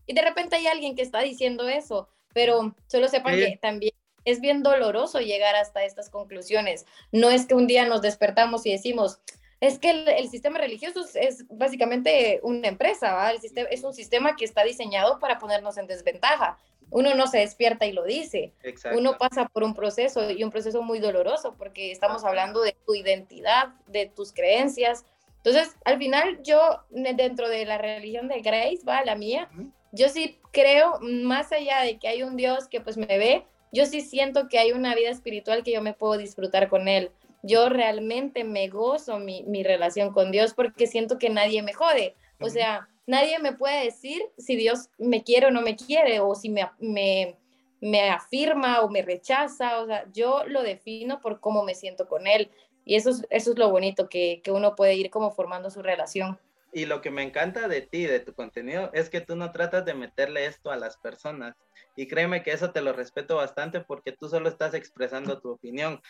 Y 0.06 0.14
de 0.14 0.22
repente 0.22 0.56
hay 0.56 0.66
alguien 0.66 0.94
que 0.94 1.02
está 1.02 1.20
diciendo 1.20 1.68
eso, 1.68 2.08
pero 2.32 2.74
solo 2.86 3.08
sepan 3.08 3.36
que 3.36 3.58
también 3.60 3.92
es 4.24 4.40
bien 4.40 4.62
doloroso 4.62 5.20
llegar 5.20 5.54
hasta 5.54 5.84
estas 5.84 6.10
conclusiones. 6.10 6.84
No 7.12 7.30
es 7.30 7.46
que 7.46 7.54
un 7.54 7.66
día 7.66 7.86
nos 7.86 8.02
despertamos 8.02 8.66
y 8.66 8.72
decimos, 8.72 9.20
es 9.60 9.78
que 9.78 9.90
el, 9.90 10.28
sistema 10.28 10.58
religioso 10.58 11.06
es, 11.14 11.46
básicamente 11.48 12.40
una 12.42 12.68
empresa, 12.68 13.30
El 13.30 13.40
sistema, 13.40 13.68
es 13.70 13.82
un 13.84 13.94
sistema 13.94 14.36
que 14.36 14.44
está 14.44 14.64
diseñado 14.64 15.18
para 15.18 15.38
ponernos 15.38 15.78
en 15.78 15.86
desventaja. 15.86 16.58
Uno 16.90 17.14
no 17.14 17.26
se 17.26 17.38
despierta 17.38 17.86
y 17.86 17.92
lo 17.92 18.04
dice. 18.04 18.52
Uno 18.94 19.16
pasa 19.16 19.48
por 19.48 19.64
un 19.64 19.74
proceso 19.74 20.30
y 20.30 20.44
un 20.44 20.50
proceso 20.50 20.82
muy 20.82 20.98
doloroso 20.98 21.54
porque 21.56 21.90
estamos 21.90 22.24
hablando 22.24 22.60
de 22.60 22.76
tu 22.84 22.94
identidad, 22.94 23.68
de 23.86 24.06
tus 24.06 24.32
creencias. 24.32 25.04
Entonces, 25.38 25.74
al 25.84 25.98
final 25.98 26.42
yo, 26.42 26.84
dentro 26.90 27.48
de 27.48 27.64
la 27.64 27.78
religión 27.78 28.28
de 28.28 28.40
Grace, 28.40 28.80
va, 28.86 29.04
la 29.04 29.16
mía, 29.16 29.48
yo 29.96 30.08
sí 30.08 30.38
creo, 30.52 30.98
más 31.00 31.52
allá 31.52 31.80
de 31.80 31.98
que 31.98 32.08
hay 32.08 32.22
un 32.22 32.36
Dios 32.36 32.68
que 32.68 32.80
pues 32.80 32.96
me 32.96 33.06
ve, 33.06 33.44
yo 33.72 33.84
sí 33.86 34.00
siento 34.00 34.48
que 34.48 34.58
hay 34.58 34.72
una 34.72 34.94
vida 34.94 35.10
espiritual 35.10 35.62
que 35.62 35.72
yo 35.72 35.82
me 35.82 35.92
puedo 35.92 36.16
disfrutar 36.16 36.68
con 36.68 36.88
él 36.88 37.10
yo 37.46 37.68
realmente 37.68 38.44
me 38.44 38.68
gozo 38.68 39.18
mi, 39.18 39.44
mi, 39.44 39.62
relación 39.62 40.12
con 40.12 40.32
Dios 40.32 40.52
porque 40.54 40.86
siento 40.86 41.18
que 41.18 41.30
nadie 41.30 41.62
me 41.62 41.72
jode. 41.72 42.14
O 42.40 42.48
sea, 42.48 42.88
nadie 43.06 43.38
me 43.38 43.52
puede 43.52 43.84
decir 43.84 44.22
si 44.36 44.56
Dios 44.56 44.90
me 44.98 45.22
quiere 45.22 45.46
o 45.46 45.50
no 45.50 45.62
me 45.62 45.76
quiere, 45.76 46.20
o 46.20 46.34
si 46.34 46.50
me, 46.50 46.68
me, 46.78 47.36
me 47.80 48.10
afirma 48.10 48.80
o 48.80 48.88
me 48.88 49.02
rechaza. 49.02 49.80
O 49.80 49.86
sea, 49.86 50.06
yo 50.12 50.44
lo 50.46 50.62
defino 50.62 51.20
por 51.20 51.40
cómo 51.40 51.62
me 51.62 51.74
siento 51.74 52.08
con 52.08 52.26
Él. 52.26 52.50
Y 52.84 52.96
eso 52.96 53.10
es, 53.10 53.26
eso 53.30 53.52
es 53.52 53.58
lo 53.58 53.70
bonito, 53.70 54.08
que, 54.08 54.40
que 54.42 54.50
uno 54.50 54.74
puede 54.74 54.94
ir 54.94 55.10
como 55.10 55.30
formando 55.30 55.70
su 55.70 55.82
relación. 55.82 56.38
Y 56.72 56.86
lo 56.86 57.00
que 57.00 57.10
me 57.10 57.22
encanta 57.22 57.68
de 57.68 57.80
ti, 57.80 58.04
de 58.04 58.20
tu 58.20 58.34
contenido, 58.34 58.90
es 58.92 59.08
que 59.08 59.20
tú 59.20 59.36
no 59.36 59.52
tratas 59.52 59.84
de 59.84 59.94
meterle 59.94 60.46
esto 60.46 60.70
a 60.70 60.76
las 60.76 60.96
personas. 60.98 61.54
Y 61.96 62.06
créeme 62.06 62.42
que 62.42 62.52
eso 62.52 62.72
te 62.72 62.82
lo 62.82 62.92
respeto 62.92 63.36
bastante 63.36 63.80
porque 63.80 64.12
tú 64.12 64.28
solo 64.28 64.48
estás 64.48 64.74
expresando 64.74 65.40
tu 65.40 65.50
opinión 65.50 66.00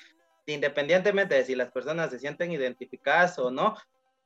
independientemente 0.47 1.35
de 1.35 1.45
si 1.45 1.55
las 1.55 1.71
personas 1.71 2.11
se 2.11 2.19
sienten 2.19 2.53
identificadas 2.53 3.39
o 3.39 3.51
no, 3.51 3.77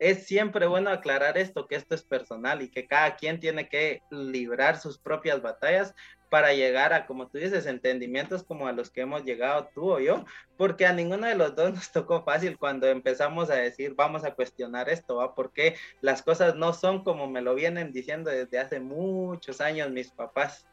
es 0.01 0.27
siempre 0.27 0.67
bueno 0.67 0.91
aclarar 0.91 1.37
esto, 1.37 1.69
que 1.69 1.77
esto 1.77 1.95
es 1.95 2.03
personal 2.03 2.63
y 2.63 2.71
que 2.71 2.87
cada 2.87 3.17
quien 3.17 3.39
tiene 3.39 3.69
que 3.69 4.03
librar 4.11 4.81
sus 4.81 4.99
propias 4.99 5.43
batallas 5.43 5.95
para 6.31 6.55
llegar 6.55 6.95
a, 6.95 7.07
como 7.07 7.29
tú 7.29 7.37
dices, 7.37 7.67
entendimientos 7.67 8.43
como 8.43 8.67
a 8.67 8.73
los 8.73 8.91
que 8.91 9.03
hemos 9.03 9.25
llegado 9.25 9.69
tú 9.75 9.93
o 9.93 10.01
yo, 10.01 10.25
porque 10.57 10.87
a 10.87 10.95
ninguno 10.95 11.27
de 11.27 11.35
los 11.35 11.55
dos 11.55 11.75
nos 11.75 11.93
tocó 11.93 12.25
fácil 12.25 12.57
cuando 12.57 12.87
empezamos 12.87 13.51
a 13.51 13.57
decir, 13.57 13.95
vamos 13.95 14.25
a 14.25 14.35
cuestionar 14.35 14.89
esto, 14.89 15.17
¿va? 15.17 15.35
Porque 15.35 15.77
las 16.01 16.23
cosas 16.23 16.55
no 16.55 16.73
son 16.73 17.05
como 17.05 17.29
me 17.29 17.43
lo 17.43 17.55
vienen 17.55 17.93
diciendo 17.93 18.31
desde 18.31 18.59
hace 18.59 18.81
muchos 18.81 19.61
años 19.61 19.91
mis 19.91 20.11
papás. 20.13 20.67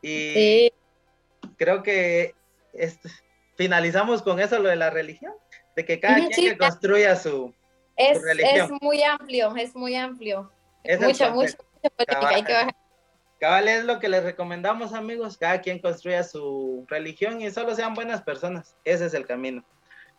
Y 0.00 0.70
creo 1.56 1.82
que 1.82 2.36
este, 2.72 3.08
finalizamos 3.56 4.22
con 4.22 4.38
eso 4.38 4.60
lo 4.60 4.68
de 4.68 4.76
la 4.76 4.90
religión, 4.90 5.32
de 5.74 5.84
que 5.84 5.98
cada 5.98 6.28
quien 6.28 6.56
construya 6.58 7.16
su, 7.16 7.54
es. 7.96 8.18
Es 8.40 8.70
muy 8.80 9.02
amplio, 9.02 9.54
es 9.56 9.74
muy 9.74 9.94
amplio. 9.96 10.50
Es 10.82 11.00
mucho, 11.00 11.30
mucho, 11.32 11.56
cabal, 13.40 13.68
es 13.68 13.84
lo 13.84 13.98
que 13.98 14.08
les 14.08 14.22
recomendamos, 14.22 14.92
amigos. 14.92 15.36
Cada 15.38 15.60
quien 15.60 15.78
construya 15.78 16.22
su 16.22 16.84
religión 16.88 17.40
y 17.40 17.50
solo 17.50 17.74
sean 17.74 17.94
buenas 17.94 18.22
personas. 18.22 18.76
Ese 18.84 19.06
es 19.06 19.14
el 19.14 19.26
camino. 19.26 19.64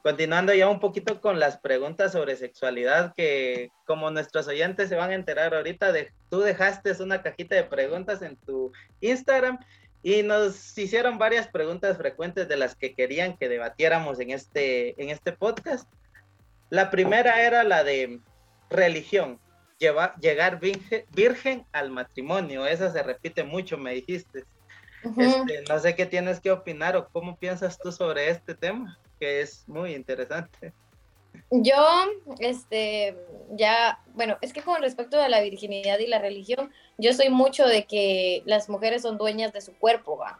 Continuando 0.03 0.53
ya 0.53 0.69
un 0.69 0.80
poquito 0.80 1.19
con 1.19 1.39
las 1.39 1.57
preguntas 1.57 2.11
sobre 2.11 2.36
sexualidad, 2.36 3.15
que 3.15 3.71
como 3.86 4.11
nuestros 4.11 4.47
oyentes 4.47 4.89
se 4.89 4.95
van 4.95 5.09
a 5.09 5.15
enterar 5.15 5.55
ahorita, 5.55 5.91
de, 5.91 6.11
tú 6.30 6.41
dejaste 6.41 6.91
una 7.01 7.23
cajita 7.23 7.55
de 7.55 7.63
preguntas 7.63 8.21
en 8.21 8.36
tu 8.36 8.71
Instagram 9.01 9.57
y 10.03 10.21
nos 10.21 10.78
hicieron 10.78 11.17
varias 11.17 11.47
preguntas 11.47 11.97
frecuentes 11.97 12.47
de 12.47 12.57
las 12.57 12.76
que 12.76 12.93
querían 12.93 13.36
que 13.36 13.49
debatiéramos 13.49 14.19
en 14.19 14.30
este, 14.30 15.01
en 15.01 15.09
este 15.09 15.32
podcast. 15.32 15.89
La 16.70 16.89
primera 16.89 17.41
era 17.41 17.63
la 17.63 17.84
de 17.84 18.20
religión, 18.70 19.39
llegar 19.80 20.59
virgen, 20.59 21.66
al 21.72 21.91
matrimonio. 21.91 22.66
Esa 22.66 22.91
se 22.91 23.03
repite 23.03 23.43
mucho, 23.43 23.78
me 23.78 23.93
dijiste. 23.93 24.45
Este, 25.18 25.63
no 25.70 25.80
sé 25.80 25.95
qué 25.95 26.05
tienes 26.05 26.39
que 26.39 26.51
opinar 26.51 26.95
o 26.97 27.07
cómo 27.09 27.38
piensas 27.38 27.78
tú 27.78 27.91
sobre 27.91 28.30
este 28.30 28.55
tema, 28.55 28.99
que 29.20 29.41
es 29.41 29.68
muy 29.68 29.93
interesante. 29.93 30.74
Yo, 31.51 31.76
este, 32.39 33.16
ya, 33.51 33.99
bueno, 34.13 34.38
es 34.41 34.51
que 34.51 34.61
con 34.61 34.82
respecto 34.82 35.22
a 35.22 35.30
la 35.30 35.41
virginidad 35.41 35.99
y 35.99 36.07
la 36.07 36.20
religión, 36.20 36.72
yo 36.97 37.13
soy 37.13 37.30
mucho 37.30 37.68
de 37.68 37.86
que 37.86 38.41
las 38.45 38.68
mujeres 38.70 39.03
son 39.03 39.18
dueñas 39.18 39.53
de 39.53 39.61
su 39.61 39.74
cuerpo, 39.78 40.18
¿va? 40.18 40.39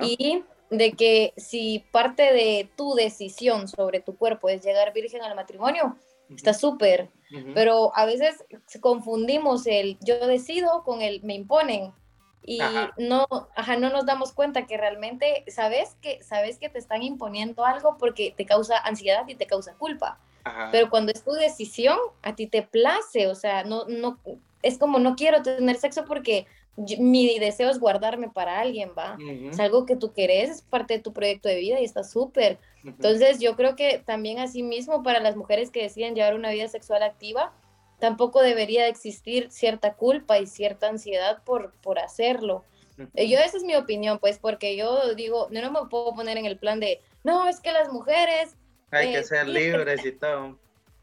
Y 0.00 0.44
de 0.70 0.92
que 0.92 1.32
si 1.36 1.84
parte 1.90 2.32
de 2.32 2.68
tu 2.76 2.94
decisión 2.94 3.68
sobre 3.68 4.00
tu 4.00 4.16
cuerpo 4.16 4.48
es 4.48 4.64
llegar 4.64 4.92
virgen 4.92 5.22
al 5.22 5.36
matrimonio, 5.36 5.96
está 6.34 6.54
súper, 6.54 7.08
pero 7.54 7.92
a 7.94 8.04
veces 8.04 8.44
confundimos 8.80 9.66
el 9.66 9.98
yo 10.00 10.26
decido 10.26 10.82
con 10.84 11.02
el 11.02 11.22
me 11.22 11.34
imponen. 11.34 11.92
Y 12.48 12.60
no, 12.96 13.26
ajá, 13.56 13.76
no 13.76 13.90
nos 13.90 14.06
damos 14.06 14.32
cuenta 14.32 14.66
que 14.66 14.76
realmente 14.76 15.44
sabes 15.48 15.96
que 16.00 16.22
sabes 16.22 16.58
que 16.58 16.68
te 16.68 16.78
están 16.78 17.02
imponiendo 17.02 17.64
algo 17.64 17.96
porque 17.98 18.32
te 18.36 18.46
causa 18.46 18.78
ansiedad 18.78 19.26
y 19.26 19.34
te 19.34 19.46
causa 19.46 19.74
culpa. 19.74 20.20
Pero 20.70 20.90
cuando 20.90 21.10
es 21.10 21.24
tu 21.24 21.32
decisión, 21.32 21.98
a 22.22 22.36
ti 22.36 22.46
te 22.46 22.62
place, 22.62 23.26
o 23.26 23.34
sea, 23.34 23.64
no, 23.64 23.84
no, 23.88 24.20
es 24.62 24.78
como 24.78 25.00
no 25.00 25.16
quiero 25.16 25.42
tener 25.42 25.76
sexo 25.76 26.04
porque 26.04 26.46
mi 26.98 27.38
deseo 27.38 27.70
es 27.70 27.78
guardarme 27.78 28.28
para 28.28 28.60
alguien, 28.60 28.92
¿va? 28.96 29.16
Es 29.50 29.58
algo 29.58 29.86
que 29.86 29.96
tú 29.96 30.12
querés, 30.12 30.50
es 30.50 30.62
parte 30.62 30.94
de 30.94 31.00
tu 31.00 31.12
proyecto 31.12 31.48
de 31.48 31.56
vida 31.56 31.80
y 31.80 31.84
está 31.84 32.04
súper. 32.04 32.58
Entonces, 32.84 33.40
yo 33.40 33.56
creo 33.56 33.76
que 33.76 34.02
también 34.04 34.38
así 34.38 34.62
mismo 34.62 35.02
para 35.02 35.20
las 35.20 35.36
mujeres 35.36 35.70
que 35.70 35.82
deciden 35.82 36.14
llevar 36.14 36.34
una 36.34 36.50
vida 36.50 36.68
sexual 36.68 37.02
activa, 37.02 37.52
tampoco 37.98 38.42
debería 38.42 38.88
existir 38.88 39.50
cierta 39.50 39.94
culpa 39.94 40.38
y 40.38 40.46
cierta 40.46 40.88
ansiedad 40.88 41.42
por, 41.44 41.72
por 41.80 41.98
hacerlo. 41.98 42.64
Yo, 43.14 43.38
esa 43.38 43.56
es 43.56 43.64
mi 43.64 43.74
opinión, 43.74 44.18
pues, 44.18 44.38
porque 44.38 44.76
yo 44.76 45.14
digo, 45.14 45.48
no, 45.50 45.60
no 45.60 45.70
me 45.70 45.88
puedo 45.88 46.14
poner 46.14 46.38
en 46.38 46.46
el 46.46 46.58
plan 46.58 46.80
de, 46.80 47.00
no, 47.24 47.48
es 47.48 47.60
que 47.60 47.72
las 47.72 47.92
mujeres 47.92 48.56
hay 48.90 49.12
que 49.12 49.18
eh, 49.18 49.24
ser 49.24 49.48
libres 49.48 50.04
y 50.04 50.12
todo. 50.12 50.58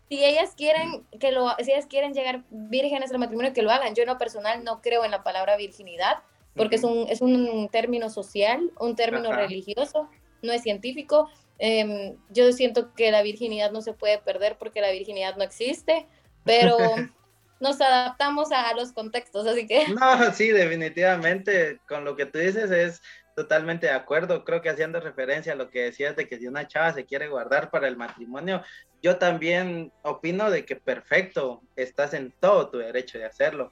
Si 0.10 0.24
ellas 0.24 0.54
quieren 0.56 1.06
que 1.20 1.32
lo, 1.32 1.49
si 1.60 1.72
ellas 1.72 1.88
quieren 1.88 2.14
llegar 2.14 2.43
vírgenes 2.49 3.12
al 3.12 3.20
matrimonio, 3.20 3.54
que 3.54 3.62
lo 3.62 3.72
hagan. 3.72 3.95
Yo 3.95 4.04
en 4.04 4.10
lo 4.10 4.18
personal 4.18 4.64
no 4.64 4.82
creo 4.82 5.06
en 5.06 5.12
la 5.12 5.24
palabra 5.24 5.58
virginidad, 5.58 6.18
porque 6.56 6.76
es, 6.76 6.84
un, 6.84 7.08
es 7.10 7.22
un 7.22 7.70
término 7.72 8.10
social, 8.10 8.72
un 8.80 8.95
término 8.95 9.32
religioso, 9.32 10.10
no 10.41 10.51
es 10.51 10.62
científico. 10.62 11.30
Em, 11.58 12.16
yo 12.30 12.51
siento 12.51 12.93
que 12.93 13.12
la 13.12 13.22
virginidad 13.22 13.72
no 13.72 13.82
se 13.82 13.93
puede 13.93 14.18
perder 14.20 14.58
porque 14.58 14.82
la 14.82 14.91
virginidad 14.91 15.36
no 15.36 15.43
existe, 15.43 16.08
pero 16.43 16.78
nos 17.60 17.80
adaptamos 17.80 18.51
a 18.51 18.74
los 18.76 18.91
contextos, 18.91 19.47
así 19.47 19.66
que... 19.66 19.88
No, 19.88 20.34
sí, 20.34 20.49
definitivamente, 20.49 21.80
con 21.88 22.04
lo 22.04 22.16
que 22.16 22.26
tú 22.26 22.39
dices 22.39 22.70
es 22.70 23.01
Totalmente 23.36 23.88
de 23.88 23.94
acuerdo, 23.94 24.46
creo 24.46 24.62
que 24.62 24.70
haciendo 24.70 25.00
referencia 25.00 25.54
a 25.54 25.56
lo 25.56 25.72
que 25.72 25.84
decías 25.86 26.16
de 26.16 26.28
que 26.28 26.38
si 26.38 26.46
una 26.46 26.68
chava 26.68 26.94
se 26.94 27.06
quiere 27.06 27.30
guardar 27.30 27.72
para 27.72 27.88
el 27.88 27.98
matrimonio, 27.98 28.62
yo 29.02 29.18
también 29.18 29.92
opino 30.04 30.52
de 30.52 30.66
que 30.66 30.76
perfecto, 30.76 31.62
estás 31.76 32.14
en 32.14 32.32
todo 32.40 32.70
tu 32.70 32.78
derecho 32.78 33.18
de 33.18 33.26
hacerlo. 33.26 33.70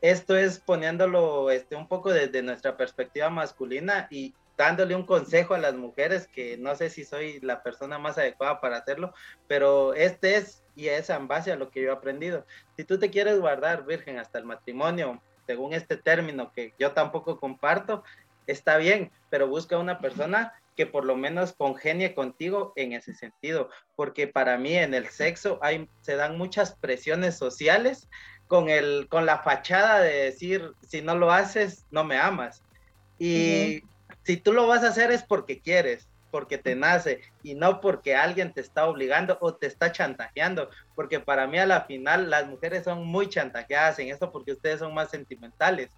esto 0.00 0.36
es 0.36 0.60
poniéndolo 0.60 1.50
este, 1.50 1.76
un 1.76 1.88
poco 1.88 2.12
desde 2.12 2.42
nuestra 2.42 2.76
perspectiva 2.76 3.28
masculina 3.28 4.06
y 4.10 4.34
dándole 4.56 4.94
un 4.94 5.04
consejo 5.04 5.54
a 5.54 5.58
las 5.58 5.74
mujeres, 5.74 6.28
que 6.28 6.56
no 6.56 6.74
sé 6.76 6.90
si 6.90 7.04
soy 7.04 7.40
la 7.40 7.62
persona 7.62 7.98
más 7.98 8.18
adecuada 8.18 8.60
para 8.60 8.76
hacerlo, 8.76 9.12
pero 9.48 9.94
este 9.94 10.36
es 10.36 10.62
y 10.76 10.88
es 10.88 11.10
en 11.10 11.28
base 11.28 11.50
a 11.50 11.56
lo 11.56 11.70
que 11.70 11.82
yo 11.82 11.88
he 11.88 11.92
aprendido. 11.92 12.46
Si 12.76 12.84
tú 12.84 12.98
te 12.98 13.10
quieres 13.10 13.38
guardar 13.40 13.84
virgen 13.84 14.18
hasta 14.18 14.38
el 14.38 14.44
matrimonio, 14.44 15.20
según 15.46 15.72
este 15.72 15.96
término 15.96 16.52
que 16.52 16.74
yo 16.78 16.92
tampoco 16.92 17.40
comparto, 17.40 18.04
está 18.50 18.76
bien, 18.76 19.10
pero 19.30 19.48
busca 19.48 19.78
una 19.78 19.98
persona 19.98 20.52
que 20.76 20.86
por 20.86 21.04
lo 21.04 21.16
menos 21.16 21.52
congenie 21.52 22.14
contigo 22.14 22.72
en 22.76 22.92
ese 22.92 23.14
sentido, 23.14 23.68
porque 23.96 24.26
para 24.26 24.56
mí 24.56 24.74
en 24.74 24.94
el 24.94 25.08
sexo 25.08 25.58
hay, 25.62 25.88
se 26.00 26.16
dan 26.16 26.38
muchas 26.38 26.74
presiones 26.74 27.36
sociales 27.36 28.08
con, 28.46 28.68
el, 28.68 29.06
con 29.08 29.26
la 29.26 29.38
fachada 29.38 30.00
de 30.00 30.24
decir, 30.24 30.72
si 30.86 31.02
no 31.02 31.16
lo 31.16 31.32
haces, 31.32 31.86
no 31.90 32.04
me 32.04 32.16
amas. 32.16 32.62
Y 33.18 33.84
si 34.22 34.36
tú 34.38 34.52
lo 34.52 34.66
vas 34.66 34.82
a 34.82 34.88
hacer 34.88 35.10
es 35.10 35.22
porque 35.22 35.60
quieres, 35.60 36.08
porque 36.30 36.58
te 36.58 36.74
nace 36.74 37.20
y 37.42 37.54
no 37.54 37.80
porque 37.80 38.16
alguien 38.16 38.52
te 38.52 38.60
está 38.60 38.86
obligando 38.86 39.36
o 39.40 39.54
te 39.54 39.66
está 39.66 39.92
chantajeando, 39.92 40.70
porque 40.94 41.20
para 41.20 41.46
mí 41.46 41.58
a 41.58 41.66
la 41.66 41.82
final 41.82 42.30
las 42.30 42.48
mujeres 42.48 42.84
son 42.84 43.06
muy 43.06 43.28
chantajeadas 43.28 43.98
en 43.98 44.08
esto 44.08 44.32
porque 44.32 44.52
ustedes 44.52 44.78
son 44.78 44.94
más 44.94 45.10
sentimentales 45.10 45.90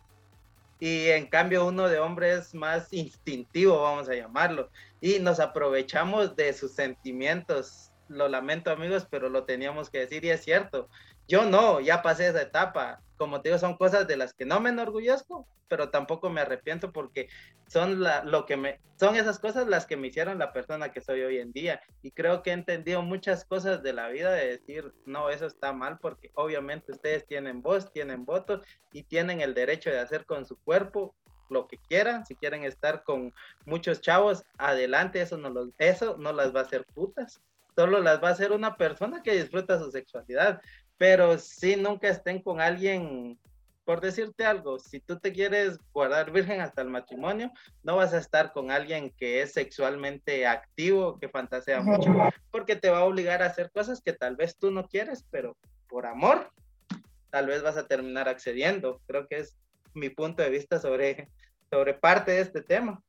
y 0.84 1.10
en 1.10 1.28
cambio 1.28 1.64
uno 1.64 1.88
de 1.88 2.00
hombre 2.00 2.32
es 2.32 2.56
más 2.56 2.92
instintivo, 2.92 3.82
vamos 3.82 4.08
a 4.08 4.16
llamarlo, 4.16 4.68
y 5.00 5.20
nos 5.20 5.38
aprovechamos 5.38 6.34
de 6.34 6.52
sus 6.52 6.72
sentimientos. 6.72 7.92
Lo 8.08 8.26
lamento 8.28 8.72
amigos, 8.72 9.06
pero 9.08 9.28
lo 9.28 9.44
teníamos 9.44 9.90
que 9.90 10.00
decir 10.00 10.24
y 10.24 10.30
es 10.30 10.42
cierto. 10.42 10.88
Yo 11.28 11.44
no, 11.44 11.78
ya 11.78 12.02
pasé 12.02 12.26
esa 12.26 12.42
etapa. 12.42 13.00
Como 13.22 13.40
te 13.40 13.50
digo, 13.50 13.58
son 13.60 13.76
cosas 13.76 14.08
de 14.08 14.16
las 14.16 14.34
que 14.34 14.44
no 14.44 14.58
me 14.58 14.70
enorgullezco, 14.70 15.46
pero 15.68 15.90
tampoco 15.90 16.28
me 16.28 16.40
arrepiento 16.40 16.90
porque 16.90 17.28
son 17.68 18.02
la, 18.02 18.24
lo 18.24 18.46
que 18.46 18.56
me 18.56 18.80
son 18.98 19.14
esas 19.14 19.38
cosas 19.38 19.68
las 19.68 19.86
que 19.86 19.96
me 19.96 20.08
hicieron 20.08 20.40
la 20.40 20.52
persona 20.52 20.90
que 20.90 21.00
soy 21.00 21.20
hoy 21.22 21.38
en 21.38 21.52
día. 21.52 21.80
Y 22.02 22.10
creo 22.10 22.42
que 22.42 22.50
he 22.50 22.52
entendido 22.52 23.00
muchas 23.02 23.44
cosas 23.44 23.80
de 23.84 23.92
la 23.92 24.08
vida 24.08 24.32
de 24.32 24.48
decir 24.48 24.92
no 25.06 25.30
eso 25.30 25.46
está 25.46 25.72
mal 25.72 26.00
porque 26.00 26.32
obviamente 26.34 26.90
ustedes 26.90 27.24
tienen 27.24 27.62
voz 27.62 27.92
tienen 27.92 28.24
voto 28.24 28.60
y 28.92 29.04
tienen 29.04 29.40
el 29.40 29.54
derecho 29.54 29.88
de 29.90 30.00
hacer 30.00 30.26
con 30.26 30.44
su 30.44 30.56
cuerpo 30.56 31.14
lo 31.48 31.68
que 31.68 31.78
quieran. 31.78 32.26
Si 32.26 32.34
quieren 32.34 32.64
estar 32.64 33.04
con 33.04 33.32
muchos 33.64 34.00
chavos 34.00 34.42
adelante 34.58 35.22
eso 35.22 35.38
no 35.38 35.48
los 35.48 35.68
eso 35.78 36.16
no 36.18 36.32
las 36.32 36.52
va 36.52 36.58
a 36.58 36.64
hacer 36.64 36.84
putas. 36.86 37.40
Solo 37.76 38.00
las 38.00 38.20
va 38.20 38.30
a 38.30 38.32
hacer 38.32 38.50
una 38.50 38.76
persona 38.76 39.22
que 39.22 39.36
disfruta 39.36 39.78
su 39.78 39.92
sexualidad 39.92 40.60
pero 40.98 41.38
si 41.38 41.76
nunca 41.76 42.08
estén 42.08 42.40
con 42.40 42.60
alguien 42.60 43.38
por 43.84 44.00
decirte 44.00 44.44
algo, 44.44 44.78
si 44.78 45.00
tú 45.00 45.18
te 45.18 45.32
quieres 45.32 45.78
guardar 45.92 46.30
virgen 46.30 46.60
hasta 46.60 46.82
el 46.82 46.88
matrimonio, 46.88 47.50
no 47.82 47.96
vas 47.96 48.12
a 48.14 48.18
estar 48.18 48.52
con 48.52 48.70
alguien 48.70 49.10
que 49.10 49.42
es 49.42 49.52
sexualmente 49.52 50.46
activo, 50.46 51.18
que 51.18 51.28
fantasea 51.28 51.80
mucho, 51.80 52.12
porque 52.50 52.76
te 52.76 52.90
va 52.90 52.98
a 52.98 53.04
obligar 53.04 53.42
a 53.42 53.46
hacer 53.46 53.70
cosas 53.72 54.00
que 54.00 54.12
tal 54.12 54.36
vez 54.36 54.56
tú 54.56 54.70
no 54.70 54.86
quieres, 54.86 55.24
pero 55.30 55.56
por 55.88 56.06
amor, 56.06 56.50
tal 57.30 57.46
vez 57.46 57.62
vas 57.62 57.76
a 57.76 57.86
terminar 57.86 58.28
accediendo. 58.28 59.00
Creo 59.06 59.26
que 59.26 59.38
es 59.38 59.56
mi 59.94 60.10
punto 60.10 60.42
de 60.42 60.50
vista 60.50 60.78
sobre, 60.78 61.28
sobre 61.70 61.94
parte 61.94 62.32
de 62.32 62.40
este 62.40 62.62
tema. 62.62 63.02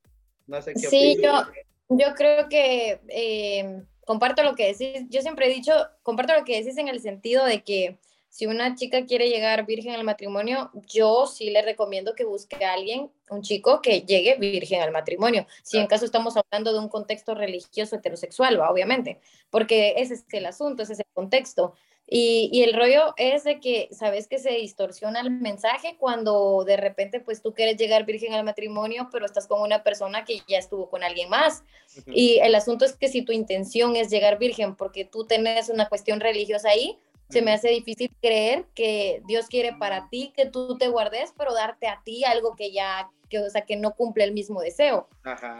No 0.48 0.62
sé 0.62 0.74
qué 0.74 0.80
Sí, 0.80 1.18
yo, 1.22 1.46
yo 1.90 2.14
creo 2.16 2.50
que 2.50 3.00
eh, 3.10 3.84
comparto 4.06 4.44
lo 4.44 4.56
que 4.56 4.74
decís. 4.74 5.06
Yo 5.10 5.22
siempre 5.22 5.48
he 5.48 5.54
dicho, 5.54 5.74
comparto 6.04 6.34
lo 6.34 6.44
que 6.44 6.60
decís 6.60 6.78
en 6.78 6.88
el 6.88 7.00
sentido 7.00 7.46
de 7.46 7.64
que 7.64 7.98
si 8.34 8.48
una 8.48 8.74
chica 8.74 9.06
quiere 9.06 9.30
llegar 9.30 9.68
virgen 9.68 9.94
al 9.94 10.04
matrimonio, 10.04 10.72
yo 10.88 11.28
sí 11.28 11.52
le 11.52 11.62
recomiendo 11.62 12.16
que 12.16 12.26
busque 12.26 12.66
a 12.66 12.74
alguien, 12.74 13.12
un 13.30 13.44
chico 13.44 13.80
que 13.80 14.02
llegue 14.02 14.38
virgen 14.40 14.82
al 14.82 14.92
matrimonio. 14.92 15.46
Si 15.62 15.78
en 15.78 15.86
caso 15.86 16.04
estamos 16.04 16.36
hablando 16.36 16.74
de 16.74 16.80
un 16.80 16.90
contexto 16.90 17.36
religioso 17.36 17.96
heterosexual, 17.96 18.60
obviamente, 18.60 19.20
porque 19.52 19.94
ese 19.98 20.16
es 20.16 20.26
el 20.32 20.48
asunto, 20.48 20.82
ese 20.82 20.94
es 20.94 21.00
el 21.02 21.06
contexto. 21.14 21.76
Y, 22.16 22.48
y, 22.54 22.62
el 22.62 22.74
rollo 22.74 23.16
es 23.18 23.44
de 23.44 23.60
que, 23.60 23.90
¿sabes 23.92 24.28
que 24.28 24.38
se 24.38 24.52
distorsiona 24.52 25.20
el 25.20 25.32
mensaje 25.32 25.98
cuando 25.98 26.64
de 26.64 26.78
repente 26.78 27.20
pues 27.20 27.42
tú 27.42 27.56
quieres 27.56 27.76
llegar 27.76 28.06
virgen 28.06 28.34
al 28.34 28.44
matrimonio, 28.44 29.10
pero 29.12 29.26
estás 29.26 29.48
con 29.48 29.64
una 29.64 29.82
persona 29.82 30.24
que 30.24 30.42
ya 30.48 30.60
estuvo 30.60 30.92
con 30.92 31.02
alguien 31.02 31.28
más? 31.30 31.64
Y 32.06 32.38
el 32.44 32.54
asunto 32.54 32.86
es 32.86 32.96
que 32.96 33.08
si 33.08 33.24
tu 33.24 33.32
intención 33.32 33.96
es 33.96 34.12
llegar 34.12 34.38
virgen 34.38 34.76
porque 34.76 35.06
tú 35.06 35.26
tenés 35.26 35.70
una 35.70 35.90
cuestión 35.90 36.20
religiosa 36.20 36.70
ahí, 36.70 37.00
se 37.30 37.42
me 37.42 37.52
hace 37.52 37.70
difícil 37.70 38.12
creer 38.22 38.66
que 38.76 39.24
Dios 39.26 39.48
quiere 39.48 39.74
para 39.74 40.08
ti 40.10 40.32
que 40.36 40.46
tú 40.46 40.78
te 40.78 40.90
guardes, 40.90 41.34
pero 41.36 41.52
darte 41.56 41.88
a 41.88 42.04
ti 42.06 42.24
algo 42.26 42.56
que 42.56 42.72
ya, 42.72 43.10
que, 43.28 43.40
o 43.40 43.50
sea, 43.50 43.62
que 43.62 43.76
no 43.76 43.96
cumple 43.96 44.24
el 44.24 44.34
mismo 44.34 44.62
deseo. 44.62 45.08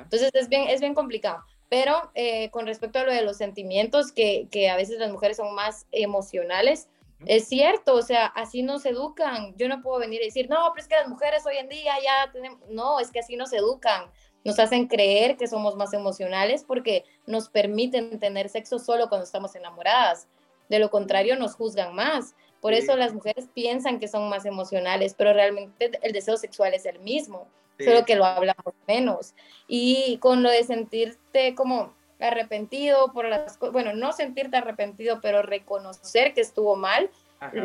Entonces 0.04 0.30
es 0.36 0.50
bien, 0.50 0.68
es 0.70 0.82
bien 0.82 0.94
complicado. 0.94 1.44
Pero 1.70 2.12
eh, 2.14 2.50
con 2.52 2.68
respecto 2.68 3.00
a 3.00 3.04
lo 3.04 3.14
de 3.14 3.24
los 3.24 3.38
sentimientos, 3.38 4.12
que, 4.12 4.48
que, 4.52 4.70
a 4.70 4.76
veces 4.76 5.00
las 5.00 5.12
mujeres 5.12 5.38
son 5.38 5.56
más 5.56 5.88
emocionales, 5.92 6.88
es 7.26 7.48
cierto, 7.48 7.96
o 7.96 8.02
sea, 8.02 8.26
así 8.28 8.64
nos 8.64 8.86
educan. 8.86 9.56
Yo 9.58 9.68
no 9.70 9.82
puedo 9.82 10.00
venir 10.00 10.22
y 10.22 10.26
decir, 10.26 10.50
no, 10.50 10.58
pero 10.74 10.82
es 10.82 10.88
que 10.88 10.96
las 10.96 11.08
mujeres 11.08 11.46
hoy 11.46 11.58
en 11.58 11.70
día 11.70 11.94
ya 12.04 12.32
tenemos, 12.32 12.60
no, 12.70 13.00
es 13.00 13.12
que 13.12 13.20
así 13.20 13.36
nos 13.36 13.54
educan. 13.54 14.12
Nos 14.44 14.60
hacen 14.60 14.88
creer 14.88 15.38
que 15.38 15.48
somos 15.48 15.76
más 15.76 15.94
emocionales 15.94 16.66
porque 16.66 17.06
nos 17.26 17.50
permiten 17.50 18.20
tener 18.20 18.50
sexo 18.50 18.78
solo 18.78 19.08
cuando 19.08 19.24
estamos 19.24 19.56
enamoradas. 19.56 20.28
De 20.68 20.80
lo 20.80 20.90
contrario, 20.90 21.38
nos 21.38 21.56
juzgan 21.56 21.96
más. 21.96 22.36
Por 22.60 22.74
eso 22.74 22.96
las 22.96 23.14
mujeres 23.14 23.50
piensan 23.54 24.00
que 24.00 24.08
son 24.08 24.30
más 24.30 24.46
emocionales, 24.46 25.14
pero 25.14 25.34
realmente 25.34 25.92
el 26.02 26.12
deseo 26.12 26.38
sexual 26.38 26.74
es 26.74 26.86
el 26.86 27.00
mismo, 27.00 27.48
solo 27.80 28.06
que 28.06 28.16
lo 28.16 28.26
hablamos 28.26 28.74
menos. 28.88 29.34
Y 29.68 30.18
con 30.18 30.44
lo 30.44 30.50
de 30.50 30.64
sentirte 30.64 31.56
como 31.56 31.94
arrepentido 32.20 33.12
por 33.14 33.28
las 33.28 33.58
cosas, 33.58 33.74
bueno, 33.74 33.94
no 33.94 34.14
sentirte 34.14 34.58
arrepentido, 34.58 35.20
pero 35.22 35.42
reconocer 35.42 36.34
que 36.34 36.42
estuvo 36.42 36.76
mal. 36.76 37.10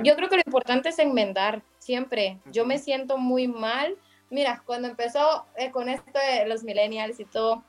Yo 0.03 0.17
creo 0.17 0.29
que 0.29 0.37
lo 0.37 0.43
importante 0.45 0.89
es 0.89 0.99
enmendar 0.99 1.63
siempre. 1.79 2.39
Yo 2.51 2.67
me 2.67 2.79
siento 2.79 3.17
muy 3.17 3.47
mal. 3.47 3.97
Mira, 4.29 4.63
cuando 4.67 4.89
empezó 4.89 5.47
eh, 5.57 5.71
con 5.71 5.89
esto 5.89 6.19
de 6.19 6.47
los 6.47 6.65
millennials 6.65 7.21
y 7.21 7.25
todo, 7.25 7.63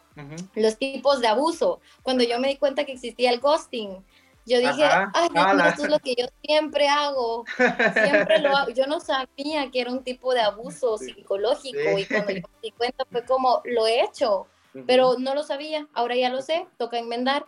los 0.55 0.77
tipos 0.77 1.21
de 1.21 1.27
abuso, 1.27 1.79
cuando 2.01 2.23
yo 2.23 2.39
me 2.39 2.49
di 2.49 2.57
cuenta 2.57 2.83
que 2.83 2.93
existía 2.93 3.29
el 3.29 3.39
ghosting, 3.39 4.03
yo 4.45 4.59
dije, 4.59 4.83
ay, 4.83 5.29
esto 5.67 5.83
es 5.83 5.89
lo 5.89 5.99
que 5.99 6.15
yo 6.15 6.25
siempre 6.41 6.87
hago, 6.87 7.45
siempre 7.93 8.39
lo 8.39 8.55
hago. 8.55 8.71
Yo 8.71 8.87
no 8.87 8.99
sabía 8.99 9.69
que 9.71 9.81
era 9.81 9.91
un 9.91 10.03
tipo 10.03 10.33
de 10.33 10.41
abuso 10.41 10.97
psicológico 10.97 11.97
y 11.97 12.05
cuando 12.05 12.31
yo 12.31 12.41
me 12.41 12.59
di 12.63 12.71
cuenta 12.71 13.05
fue 13.11 13.23
como, 13.25 13.61
lo 13.65 13.85
he 13.87 14.01
hecho, 14.03 14.47
pero 14.87 15.15
no 15.19 15.35
lo 15.35 15.43
sabía, 15.43 15.87
ahora 15.93 16.15
ya 16.15 16.29
lo 16.29 16.41
sé, 16.41 16.67
toca 16.77 16.97
enmendar. 16.97 17.45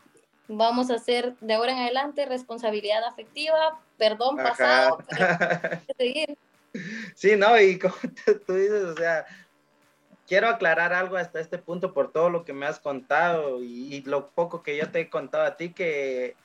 Vamos 0.47 0.91
a 0.91 0.95
hacer 0.95 1.35
de 1.39 1.53
ahora 1.53 1.71
en 1.71 1.79
adelante 1.79 2.25
responsabilidad 2.25 3.03
afectiva, 3.05 3.79
perdón 3.97 4.35
pasado, 4.35 4.97
seguir. 5.97 6.37
Sí, 7.15 7.35
no, 7.37 7.59
y 7.59 7.79
como 7.79 7.95
tú 8.45 8.53
dices, 8.53 8.83
o 8.83 8.95
sea, 8.95 9.25
quiero 10.27 10.49
aclarar 10.49 10.93
algo 10.93 11.17
hasta 11.17 11.39
este 11.39 11.57
punto 11.57 11.93
por 11.93 12.11
todo 12.11 12.29
lo 12.29 12.43
que 12.43 12.53
me 12.53 12.65
has 12.65 12.79
contado 12.79 13.63
y, 13.63 13.95
y, 13.95 14.01
lo 14.03 14.29
poco 14.29 14.61
que 14.61 14.77
yo 14.77 14.89
te 14.91 15.01
he 15.01 15.09
contado 15.09 15.45
a 15.45 15.55
ti, 15.55 15.73
que 15.73 16.35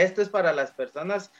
esto 0.00 0.22
es 0.22 0.28
para 0.28 0.52
las 0.52 0.72
personas, 0.72 1.30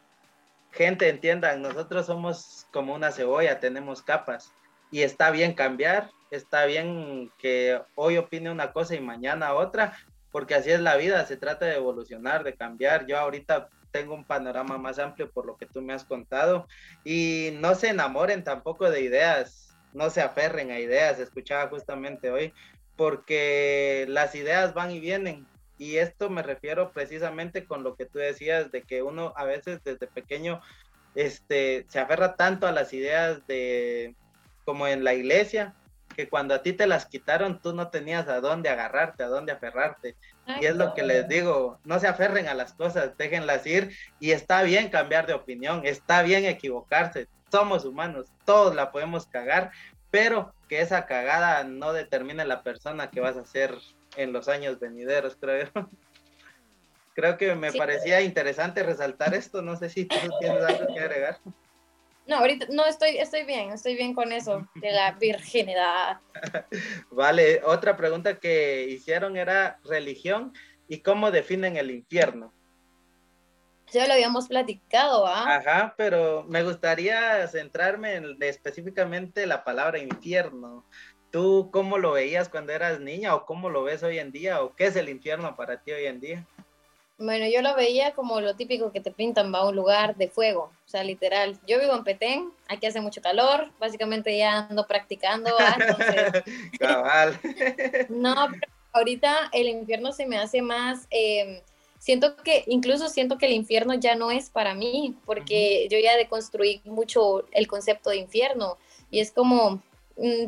gente, 0.73 1.09
entiendan, 1.09 1.63
nosotros 1.63 2.07
somos 2.07 2.67
como 2.73 2.95
una 2.95 3.13
cebolla, 3.13 3.61
tenemos 3.61 4.03
capas. 4.03 4.53
Y 4.91 5.03
está 5.03 5.31
bien 5.31 5.55
cambiar, 5.55 6.11
está 6.31 6.67
bien 6.67 7.33
que 7.39 7.81
hoy 7.95 8.19
opine 8.19 8.51
una 8.51 8.73
cosa 8.73 8.95
y 8.95 9.01
mañana 9.01 9.55
otra, 9.55 9.97
porque 10.31 10.55
así 10.55 10.71
es 10.71 10.81
la 10.81 10.97
vida, 10.97 11.25
se 11.27 11.37
trata 11.37 11.67
de 11.67 11.77
evolucionar, 11.77 12.45
de 12.45 12.55
cambiar. 12.55 13.07
Yo 13.07 13.19
ahorita 13.19 13.69
tengo 13.91 14.15
un 14.15 14.25
panorama 14.25 14.79
más 14.79 14.99
amplio 14.99 15.31
por 15.31 15.47
lo 15.47 15.57
que 15.57 15.67
tú 15.67 15.81
me 15.81 15.93
has 15.93 16.05
contado. 16.05 16.67
Y 17.05 17.51
no 17.61 17.75
se 17.75 17.91
enamoren 17.91 18.43
tampoco 18.43 18.91
de 18.91 19.03
ideas, 19.03 19.77
no 19.93 20.11
se 20.11 20.23
aferren 20.23 20.71
a 20.71 20.79
ideas, 20.79 21.19
escuchaba 21.19 21.69
justamente 21.69 22.31
hoy, 22.31 22.53
porque 22.97 24.07
las 24.09 24.35
ideas 24.35 24.75
van 24.75 24.91
y 24.91 25.01
vienen, 25.01 25.47
y 25.83 25.99
esto 25.99 26.31
me 26.31 26.43
refiero 26.43 26.93
precisamente 26.93 27.65
con 27.65 27.83
lo 27.83 27.97
que 27.97 28.07
tú 28.07 28.21
decías 28.21 28.71
de 28.71 28.83
que 28.83 29.03
uno 29.03 29.33
a 29.37 29.45
veces 29.45 29.83
desde 29.83 30.07
pequeño 30.07 30.61
este, 31.17 31.87
se 31.89 31.99
aferra 31.99 32.37
tanto 32.37 32.69
a 32.69 32.73
las 32.73 32.93
ideas 32.93 33.45
de 33.49 34.15
como 34.65 34.87
en 34.87 35.03
la 35.03 35.13
iglesia, 35.13 35.75
que 36.15 36.29
cuando 36.29 36.55
a 36.55 36.63
ti 36.63 36.73
te 36.73 36.87
las 36.87 37.07
quitaron 37.07 37.61
tú 37.61 37.75
no 37.75 37.89
tenías 37.89 38.29
a 38.29 38.41
dónde 38.41 38.69
agarrarte, 38.69 39.25
a 39.25 39.29
dónde 39.29 39.51
aferrarte. 39.51 40.15
y 40.61 40.67
es 40.67 40.77
lo 40.77 40.95
que 40.95 41.03
les 41.03 41.27
digo, 41.27 41.81
no 41.85 41.99
se 41.99 42.07
aferren 42.07 42.47
a 42.47 42.55
las 42.55 42.75
cosas, 42.75 43.17
déjenlas 43.17 43.67
ir 43.67 43.91
y 44.21 44.31
está 44.31 44.63
bien 44.63 44.89
cambiar 44.89 45.27
de 45.27 45.35
opinión, 45.35 45.83
está 45.85 46.23
bien 46.23 46.45
equivocarse, 46.45 47.27
somos 47.51 47.85
humanos, 47.85 48.27
todos 48.45 48.75
la 48.75 48.93
podemos 48.93 49.27
cagar, 49.27 49.73
pero 50.13 50.55
que 50.69 50.81
esa 50.81 51.07
cagada 51.07 51.65
no 51.65 51.93
determine 51.93 52.45
la 52.45 52.63
persona 52.63 53.11
que 53.11 53.21
vas 53.21 53.37
a 53.37 53.45
ser 53.45 53.77
en 54.17 54.33
los 54.33 54.49
años 54.49 54.79
venideros, 54.79 55.37
creo. 55.37 55.69
creo 57.15 57.37
que 57.37 57.55
me 57.55 57.73
parecía 57.73 58.21
interesante 58.23 58.83
resaltar 58.83 59.35
esto. 59.35 59.63
No 59.63 59.77
sé 59.77 59.89
si 59.89 60.05
tú 60.07 60.17
tienes 60.41 60.63
algo 60.63 60.95
que 60.95 61.01
agregar. 61.01 61.39
No, 62.27 62.37
ahorita 62.37 62.67
no 62.71 62.87
estoy, 62.87 63.19
estoy 63.19 63.45
bien, 63.45 63.73
estoy 63.73 63.97
bien 63.97 64.15
con 64.15 64.31
eso 64.33 64.69
de 64.77 64.93
la 64.93 65.13
virginidad. 65.21 66.21
Vale, 67.11 67.61
otra 67.65 67.97
pregunta 67.97 68.39
que 68.39 68.87
hicieron 68.89 69.37
era 69.37 69.79
religión 69.85 70.53
y 70.89 71.01
cómo 71.01 71.31
definen 71.31 71.77
el 71.77 71.91
infierno. 71.91 72.53
Ya 73.93 74.07
lo 74.07 74.15
habíamos 74.15 74.49
platicado, 74.49 75.27
¿ah? 75.27 75.57
Ajá, 75.57 75.95
pero 75.99 76.45
me 76.49 76.63
gustaría 76.63 77.47
centrarme 77.49 78.15
en 78.15 78.37
específicamente 78.41 79.47
la 79.47 79.65
palabra 79.65 79.99
infierno. 79.99 80.87
¿Tú 81.33 81.71
cómo 81.73 81.97
lo 81.97 82.13
veías 82.13 82.51
cuando 82.51 82.75
eras 82.75 83.01
niña 83.01 83.35
o 83.35 83.47
cómo 83.47 83.71
lo 83.71 83.83
ves 83.83 84.03
hoy 84.03 84.19
en 84.19 84.33
día 84.33 84.63
o 84.63 84.77
qué 84.77 84.85
es 84.87 84.97
el 84.97 85.09
infierno 85.09 85.57
para 85.57 85.83
ti 85.83 85.91
hoy 85.91 86.05
en 86.05 86.21
día? 86.21 86.47
Bueno, 87.17 87.47
yo 87.47 87.63
lo 87.63 87.75
veía 87.75 88.13
como 88.13 88.41
lo 88.43 88.55
típico 88.55 88.93
que 88.93 89.01
te 89.01 89.11
pintan, 89.11 89.53
va 89.53 89.61
a 89.61 89.69
un 89.69 89.75
lugar 89.75 90.15
de 90.17 90.29
fuego, 90.29 90.71
o 90.85 90.89
sea, 90.89 91.03
literal. 91.05 91.59
Yo 91.67 91.81
vivo 91.81 91.95
en 91.95 92.05
Petén, 92.05 92.53
aquí 92.69 92.87
hace 92.87 93.01
mucho 93.01 93.23
calor, 93.23 93.71
básicamente 93.81 94.37
ya 94.37 94.67
ando 94.69 94.87
practicando, 94.87 95.51
entonces... 95.79 96.43
Cabal. 96.79 97.41
no, 98.11 98.49
pero 98.51 98.73
ahorita 98.93 99.51
el 99.53 99.69
infierno 99.69 100.13
se 100.13 100.27
me 100.27 100.37
hace 100.37 100.61
más... 100.61 101.07
Em, 101.09 101.61
siento 101.99 102.37
que, 102.37 102.65
incluso 102.67 103.09
siento 103.09 103.39
que 103.39 103.47
el 103.47 103.53
infierno 103.53 103.95
ya 103.95 104.17
no 104.17 104.31
es 104.31 104.51
para 104.51 104.75
mí, 104.75 105.17
porque 105.25 105.89
yo 105.91 105.99
ya 105.99 106.17
deconstruí 106.17 106.83
mucho 106.85 107.47
el 107.53 107.69
concepto 107.69 108.11
de 108.11 108.17
infierno, 108.17 108.77
y 109.11 109.21
es 109.21 109.31
como, 109.31 109.81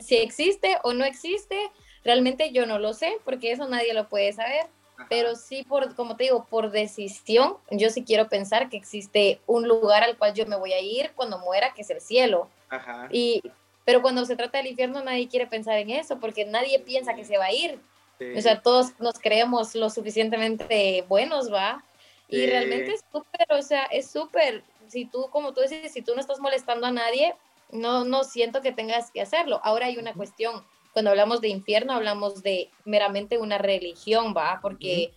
si 0.00 0.16
existe 0.16 0.78
o 0.82 0.92
no 0.92 1.04
existe, 1.04 1.70
realmente 2.04 2.52
yo 2.52 2.66
no 2.66 2.78
lo 2.78 2.92
sé, 2.92 3.18
porque 3.24 3.52
eso 3.52 3.68
nadie 3.68 3.94
lo 3.94 4.08
puede 4.08 4.32
saber 4.32 4.66
pero 5.08 5.34
sí, 5.36 5.64
por, 5.64 5.94
como 5.94 6.16
te 6.16 6.24
digo, 6.24 6.46
por 6.48 6.70
decisión, 6.70 7.56
yo 7.70 7.90
sí 7.90 8.04
quiero 8.04 8.28
pensar 8.28 8.68
que 8.68 8.76
existe 8.76 9.40
un 9.46 9.66
lugar 9.66 10.02
al 10.02 10.16
cual 10.16 10.34
yo 10.34 10.46
me 10.46 10.56
voy 10.56 10.72
a 10.72 10.80
ir 10.80 11.12
cuando 11.14 11.38
muera, 11.38 11.72
que 11.74 11.82
es 11.82 11.90
el 11.90 12.00
cielo. 12.00 12.48
Ajá. 12.68 13.08
Y, 13.10 13.42
pero 13.84 14.02
cuando 14.02 14.24
se 14.24 14.36
trata 14.36 14.58
del 14.58 14.68
infierno, 14.68 15.02
nadie 15.02 15.28
quiere 15.28 15.46
pensar 15.46 15.78
en 15.78 15.90
eso, 15.90 16.18
porque 16.20 16.44
nadie 16.44 16.78
piensa 16.78 17.14
que 17.14 17.24
se 17.24 17.38
va 17.38 17.46
a 17.46 17.52
ir. 17.52 17.78
O 18.36 18.40
sea, 18.40 18.62
todos 18.62 18.98
nos 19.00 19.18
creemos 19.18 19.74
lo 19.74 19.90
suficientemente 19.90 21.04
buenos, 21.08 21.52
¿va? 21.52 21.84
Y 22.28 22.46
realmente 22.46 22.94
es 22.94 23.04
súper, 23.12 23.46
o 23.50 23.60
sea, 23.60 23.84
es 23.84 24.10
súper, 24.10 24.62
si 24.88 25.04
tú, 25.04 25.28
como 25.30 25.52
tú 25.52 25.60
dices, 25.60 25.92
si 25.92 26.00
tú 26.00 26.14
no 26.14 26.20
estás 26.20 26.38
molestando 26.38 26.86
a 26.86 26.92
nadie, 26.92 27.34
no, 27.72 28.04
no 28.04 28.24
siento 28.24 28.60
que 28.60 28.72
tengas 28.72 29.10
que 29.10 29.20
hacerlo. 29.20 29.60
Ahora 29.62 29.86
hay 29.86 29.96
una 29.96 30.14
cuestión, 30.14 30.64
cuando 30.92 31.10
hablamos 31.10 31.40
de 31.40 31.48
infierno, 31.48 31.92
hablamos 31.92 32.42
de 32.42 32.70
meramente 32.84 33.38
una 33.38 33.58
religión, 33.58 34.34
¿va? 34.36 34.60
Porque 34.62 35.12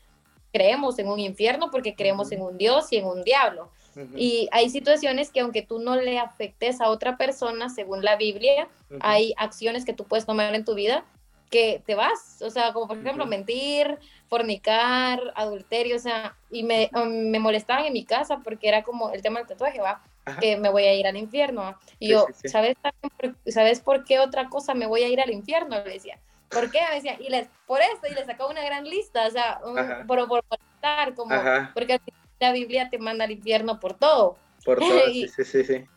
creemos 0.51 0.97
en 0.99 1.07
un 1.07 1.19
infierno, 1.19 1.69
porque 1.71 1.95
creemos 1.95 2.31
en 2.31 2.41
un 2.41 2.57
Dios 2.57 2.91
y 2.91 2.97
en 2.97 3.05
un 3.05 3.23
diablo. 3.23 3.71
Y 4.15 4.47
hay 4.51 4.69
situaciones 4.69 5.31
que 5.31 5.39
aunque 5.39 5.63
tú 5.63 5.79
no 5.79 5.95
le 5.95 6.19
afectes 6.19 6.81
a 6.81 6.89
otra 6.89 7.17
persona, 7.17 7.67
según 7.67 8.03
la 8.03 8.15
Biblia, 8.15 8.67
hay 8.99 9.33
acciones 9.37 9.85
que 9.85 9.93
tú 9.93 10.03
puedes 10.03 10.27
tomar 10.27 10.53
en 10.53 10.65
tu 10.65 10.75
vida 10.75 11.03
que 11.49 11.81
te 11.85 11.95
vas, 11.95 12.41
o 12.41 12.49
sea, 12.49 12.73
como 12.73 12.87
por 12.87 12.97
ejemplo 12.97 13.25
mentir, 13.25 13.97
fornicar, 14.27 15.21
adulterio, 15.35 15.95
o 15.95 15.99
sea, 15.99 16.35
y 16.51 16.63
me, 16.63 16.89
um, 16.93 17.29
me 17.29 17.39
molestaban 17.39 17.85
en 17.85 17.93
mi 17.93 18.03
casa 18.03 18.39
porque 18.43 18.67
era 18.67 18.83
como 18.83 19.11
el 19.11 19.21
tema 19.21 19.39
del 19.39 19.47
tatuaje, 19.47 19.79
va, 19.79 20.03
que 20.39 20.57
me 20.57 20.69
voy 20.69 20.83
a 20.83 20.93
ir 20.93 21.07
al 21.07 21.17
infierno. 21.17 21.77
Y 21.99 22.09
yo, 22.09 22.27
¿sabes, 22.45 22.75
¿sabes 23.47 23.79
por 23.79 24.03
qué 24.03 24.19
otra 24.19 24.49
cosa 24.49 24.73
me 24.73 24.87
voy 24.87 25.03
a 25.03 25.07
ir 25.07 25.21
al 25.21 25.31
infierno? 25.31 25.83
Le 25.83 25.93
decía, 25.93 26.19
¿por 26.49 26.71
qué? 26.71 26.79
Me 26.89 26.95
decía, 26.95 27.17
y 27.19 27.29
les, 27.29 27.47
por 27.65 27.81
esto, 27.81 28.07
y 28.09 28.13
le 28.13 28.25
sacaba 28.25 28.49
una 28.49 28.63
gran 28.63 28.85
lista, 28.85 29.27
o 29.27 29.31
sea, 29.31 29.59
por, 30.07 30.27
por 30.27 30.43
como, 31.15 31.35
porque 31.73 31.99
la 32.39 32.51
Biblia 32.51 32.89
te 32.89 32.97
manda 32.97 33.25
al 33.25 33.31
infierno 33.31 33.79
por 33.79 33.93
todo. 33.93 34.37
Por 34.63 34.79
todo, 34.79 35.05
sí, 35.07 35.27
sí, 35.27 35.63
sí 35.63 35.87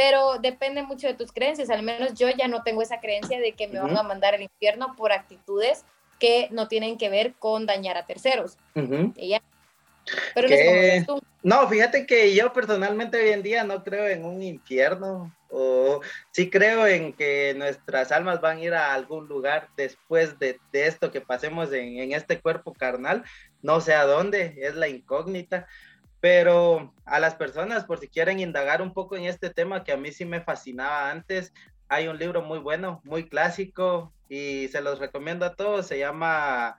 pero 0.00 0.38
depende 0.38 0.82
mucho 0.82 1.06
de 1.06 1.12
tus 1.12 1.30
creencias. 1.30 1.68
Al 1.68 1.82
menos 1.82 2.14
yo 2.14 2.28
ya 2.30 2.48
no 2.48 2.62
tengo 2.62 2.80
esa 2.80 3.00
creencia 3.00 3.38
de 3.38 3.52
que 3.52 3.68
me 3.68 3.80
van 3.80 3.98
a 3.98 4.02
mandar 4.02 4.34
al 4.34 4.40
infierno 4.40 4.94
por 4.96 5.12
actitudes 5.12 5.84
que 6.18 6.48
no 6.50 6.68
tienen 6.68 6.96
que 6.96 7.10
ver 7.10 7.34
con 7.34 7.66
dañar 7.66 7.98
a 7.98 8.06
terceros. 8.06 8.56
Pero 10.34 10.48
no, 11.42 11.68
fíjate 11.68 12.06
que 12.06 12.34
yo 12.34 12.52
personalmente 12.52 13.18
hoy 13.18 13.30
en 13.30 13.42
día 13.42 13.64
no 13.64 13.82
creo 13.82 14.08
en 14.08 14.24
un 14.24 14.42
infierno. 14.42 15.34
O 15.52 16.00
sí 16.30 16.48
creo 16.48 16.86
en 16.86 17.12
que 17.12 17.54
nuestras 17.56 18.12
almas 18.12 18.40
van 18.40 18.58
a 18.58 18.60
ir 18.60 18.74
a 18.74 18.94
algún 18.94 19.26
lugar 19.26 19.68
después 19.76 20.38
de, 20.38 20.60
esto 20.72 21.10
que 21.10 21.20
pasemos 21.20 21.72
en, 21.72 21.98
en 21.98 22.12
este 22.12 22.40
cuerpo 22.40 22.72
carnal. 22.72 23.24
No 23.62 23.80
sé 23.80 23.94
a 23.94 24.04
dónde, 24.04 24.54
es 24.58 24.74
la 24.76 24.88
incógnita 24.88 25.66
pero 26.20 26.94
a 27.06 27.18
las 27.18 27.34
personas, 27.34 27.84
por 27.84 27.98
si 27.98 28.06
quieren 28.06 28.40
indagar 28.40 28.82
un 28.82 28.92
poco 28.92 29.16
en 29.16 29.24
este 29.24 29.50
tema 29.50 29.84
que 29.84 29.92
a 29.92 29.96
mí 29.96 30.12
sí 30.12 30.24
me 30.26 30.42
fascinaba 30.42 31.10
antes, 31.10 31.52
hay 31.88 32.08
un 32.08 32.18
libro 32.18 32.42
muy 32.42 32.58
bueno, 32.58 33.00
muy 33.04 33.28
clásico 33.28 34.12
y 34.28 34.68
se 34.68 34.80
los 34.80 34.98
recomiendo 34.98 35.46
a 35.46 35.56
todos, 35.56 35.86
se 35.86 35.98
llama 35.98 36.76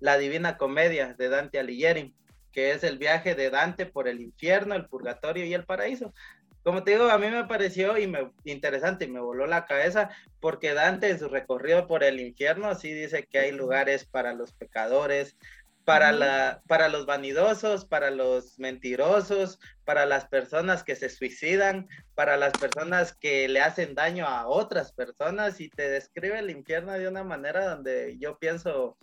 La 0.00 0.16
Divina 0.18 0.56
Comedia 0.56 1.14
de 1.14 1.28
Dante 1.28 1.58
Alighieri, 1.58 2.14
que 2.56 2.72
es 2.72 2.84
el 2.84 2.96
viaje 2.96 3.34
de 3.34 3.50
Dante 3.50 3.84
por 3.84 4.08
el 4.08 4.18
infierno, 4.18 4.74
el 4.74 4.86
purgatorio 4.86 5.44
y 5.44 5.52
el 5.52 5.66
paraíso. 5.66 6.14
Como 6.62 6.82
te 6.82 6.92
digo, 6.92 7.04
a 7.10 7.18
mí 7.18 7.28
me 7.28 7.44
pareció 7.44 7.98
y 7.98 8.06
me, 8.06 8.32
interesante 8.44 9.04
y 9.04 9.08
me 9.08 9.20
voló 9.20 9.46
la 9.46 9.66
cabeza 9.66 10.08
porque 10.40 10.72
Dante 10.72 11.10
en 11.10 11.18
su 11.18 11.28
recorrido 11.28 11.86
por 11.86 12.02
el 12.02 12.18
infierno 12.18 12.74
sí 12.74 12.94
dice 12.94 13.26
que 13.30 13.40
hay 13.40 13.52
lugares 13.52 14.06
para 14.06 14.32
los 14.32 14.54
pecadores, 14.54 15.36
para, 15.84 16.12
la, 16.12 16.62
para 16.66 16.88
los 16.88 17.04
vanidosos, 17.04 17.84
para 17.84 18.10
los 18.10 18.58
mentirosos, 18.58 19.60
para 19.84 20.06
las 20.06 20.26
personas 20.26 20.82
que 20.82 20.96
se 20.96 21.10
suicidan, 21.10 21.86
para 22.14 22.38
las 22.38 22.54
personas 22.54 23.12
que 23.12 23.48
le 23.48 23.60
hacen 23.60 23.94
daño 23.94 24.26
a 24.26 24.48
otras 24.48 24.92
personas 24.92 25.60
y 25.60 25.68
te 25.68 25.90
describe 25.90 26.38
el 26.38 26.48
infierno 26.48 26.94
de 26.94 27.06
una 27.06 27.22
manera 27.22 27.68
donde 27.68 28.16
yo 28.18 28.38
pienso 28.38 28.96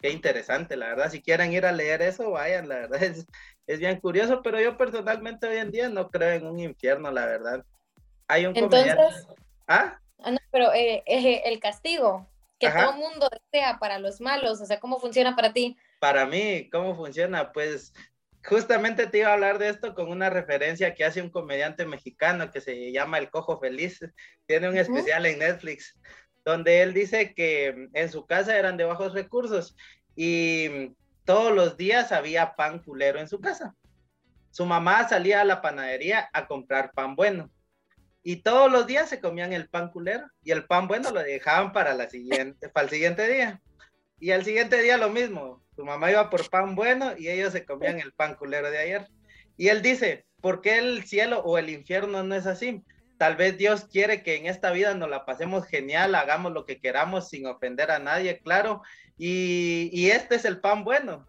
que 0.00 0.10
interesante, 0.10 0.76
la 0.76 0.88
verdad. 0.88 1.10
Si 1.10 1.22
quieren 1.22 1.52
ir 1.52 1.66
a 1.66 1.72
leer 1.72 2.02
eso, 2.02 2.30
vayan, 2.30 2.68
la 2.68 2.76
verdad 2.76 3.02
es, 3.02 3.26
es 3.66 3.78
bien 3.78 4.00
curioso, 4.00 4.42
pero 4.42 4.60
yo 4.60 4.76
personalmente 4.76 5.46
hoy 5.46 5.58
en 5.58 5.70
día 5.70 5.88
no 5.88 6.08
creo 6.10 6.30
en 6.30 6.46
un 6.46 6.58
infierno, 6.60 7.10
la 7.10 7.26
verdad. 7.26 7.64
Hay 8.26 8.46
un 8.46 8.56
Entonces, 8.56 8.94
¿Ah? 9.66 9.98
ah 10.22 10.30
no, 10.30 10.38
pero 10.50 10.72
eh, 10.72 11.02
el 11.06 11.60
castigo 11.60 12.28
que 12.58 12.70
todo 12.70 12.90
el 12.90 12.98
mundo 12.98 13.28
desea 13.30 13.78
para 13.78 13.98
los 14.00 14.20
malos, 14.20 14.60
o 14.60 14.66
sea, 14.66 14.80
¿cómo 14.80 14.98
funciona 14.98 15.36
para 15.36 15.52
ti? 15.52 15.76
para 15.98 16.26
mí, 16.26 16.68
¿cómo 16.70 16.94
funciona? 16.94 17.52
Pues 17.52 17.92
justamente 18.44 19.06
te 19.06 19.18
iba 19.18 19.28
a 19.28 19.34
hablar 19.34 19.58
de 19.58 19.68
esto 19.68 19.94
con 19.94 20.10
una 20.10 20.30
referencia 20.30 20.94
que 20.94 21.04
hace 21.04 21.20
un 21.20 21.30
comediante 21.30 21.84
mexicano 21.86 22.50
que 22.50 22.60
se 22.60 22.92
llama 22.92 23.18
El 23.18 23.30
Cojo 23.30 23.58
Feliz. 23.58 24.00
Tiene 24.46 24.68
un 24.68 24.76
especial 24.76 25.26
en 25.26 25.40
Netflix 25.40 25.98
donde 26.48 26.80
él 26.80 26.94
dice 26.94 27.34
que 27.34 27.90
en 27.92 28.10
su 28.10 28.24
casa 28.24 28.56
eran 28.56 28.78
de 28.78 28.84
bajos 28.84 29.12
recursos 29.12 29.76
y 30.16 30.94
todos 31.26 31.54
los 31.54 31.76
días 31.76 32.10
había 32.10 32.56
pan 32.56 32.78
culero 32.78 33.20
en 33.20 33.28
su 33.28 33.38
casa. 33.38 33.74
Su 34.50 34.64
mamá 34.64 35.06
salía 35.06 35.42
a 35.42 35.44
la 35.44 35.60
panadería 35.60 36.30
a 36.32 36.46
comprar 36.46 36.92
pan 36.92 37.14
bueno 37.16 37.50
y 38.22 38.36
todos 38.36 38.72
los 38.72 38.86
días 38.86 39.10
se 39.10 39.20
comían 39.20 39.52
el 39.52 39.68
pan 39.68 39.90
culero 39.90 40.26
y 40.42 40.52
el 40.52 40.64
pan 40.64 40.88
bueno 40.88 41.10
lo 41.10 41.22
dejaban 41.22 41.74
para, 41.74 41.92
el 41.92 42.08
siguiente 42.08 43.28
día. 43.28 43.60
Y 44.18 44.30
al 44.30 44.42
siguiente 44.42 44.80
día 44.80 44.96
lo 44.96 45.10
mismo, 45.10 45.62
su 45.76 45.84
mamá 45.84 46.10
iba 46.10 46.30
por 46.30 46.48
pan 46.48 46.74
bueno 46.74 47.12
y 47.18 47.28
ellos 47.28 47.52
se 47.52 47.66
comían 47.66 48.00
el 48.00 48.14
pan 48.14 48.36
culero 48.36 48.70
de 48.70 48.78
ayer. 48.78 49.06
Y 49.58 49.68
él 49.68 49.82
dice, 49.82 50.24
¿por 50.40 50.62
qué 50.62 50.78
el 50.78 51.04
cielo 51.04 51.40
o 51.40 51.58
el 51.58 51.68
infierno 51.68 52.22
no 52.22 52.34
es 52.34 52.46
así? 52.46 52.82
Tal 53.18 53.34
vez 53.34 53.58
Dios 53.58 53.86
quiere 53.90 54.22
que 54.22 54.36
en 54.36 54.46
esta 54.46 54.70
vida 54.70 54.94
nos 54.94 55.10
la 55.10 55.24
pasemos 55.24 55.66
genial, 55.66 56.14
hagamos 56.14 56.52
lo 56.52 56.64
que 56.64 56.80
queramos 56.80 57.28
sin 57.28 57.46
ofender 57.46 57.90
a 57.90 57.98
nadie, 57.98 58.38
claro. 58.38 58.82
Y, 59.18 60.10
este 60.10 60.36
es 60.36 60.44
el 60.44 60.60
pan 60.60 60.84
bueno. 60.84 61.26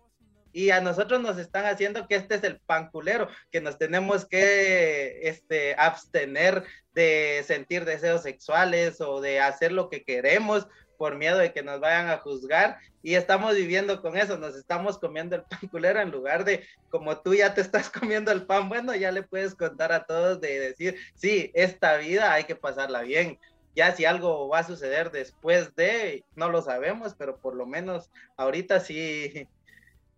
Y 0.52 0.70
a 0.70 0.82
nosotros 0.82 1.20
nos 1.20 1.38
están 1.38 1.66
haciendo 1.66 2.08
que 2.08 2.16
este 2.16 2.36
es 2.36 2.44
el 2.44 2.60
pan 2.60 2.90
culero, 2.92 3.28
que 3.52 3.60
nos 3.60 3.78
tenemos 3.78 4.26
que 4.26 5.20
este, 5.24 5.76
abstener 5.78 6.64
de 6.94 7.44
sentir 7.46 7.86
deseos 7.86 8.22
sexuales 8.22 9.02
o 9.02 9.20
de 9.20 9.40
hacer 9.40 9.72
lo 9.72 9.90
que 9.90 10.04
queremos 10.04 10.68
por 11.00 11.16
miedo 11.16 11.38
de 11.38 11.54
que 11.54 11.64
nos 11.64 11.80
vayan 11.80 12.10
a 12.10 12.18
juzgar 12.18 12.78
y 13.02 13.16
estamos 13.16 13.56
viviendo 13.56 14.02
con 14.02 14.18
eso, 14.18 14.38
nos 14.38 14.54
estamos 14.54 15.00
comiendo 15.00 15.38
el 15.38 15.44
pan 15.44 15.70
culero 15.72 16.02
en 16.02 16.12
lugar 16.12 16.44
de 16.44 16.66
como 16.90 17.18
tú 17.22 17.34
ya 17.34 17.54
te 17.54 17.62
estás 17.62 17.90
comiendo 17.90 18.32
el 18.34 18.46
pan 18.46 18.68
bueno, 18.68 18.94
ya 18.94 19.12
le 19.12 19.24
puedes 19.24 19.56
contar 19.56 19.94
a 19.94 20.04
todos 20.04 20.42
de 20.42 20.60
decir, 20.60 20.98
sí, 21.16 21.52
esta 21.56 21.96
vida 21.96 22.34
hay 22.34 22.44
que 22.44 22.58
pasarla 22.58 23.02
bien. 23.02 23.40
Ya 23.76 23.96
si 23.96 24.04
algo 24.04 24.50
va 24.50 24.60
a 24.60 24.68
suceder 24.68 25.10
después 25.10 25.74
de, 25.76 26.26
no 26.36 26.50
lo 26.50 26.62
sabemos, 26.62 27.16
pero 27.18 27.38
por 27.38 27.56
lo 27.56 27.66
menos 27.66 28.12
ahorita 28.36 28.82
sí, 28.82 29.48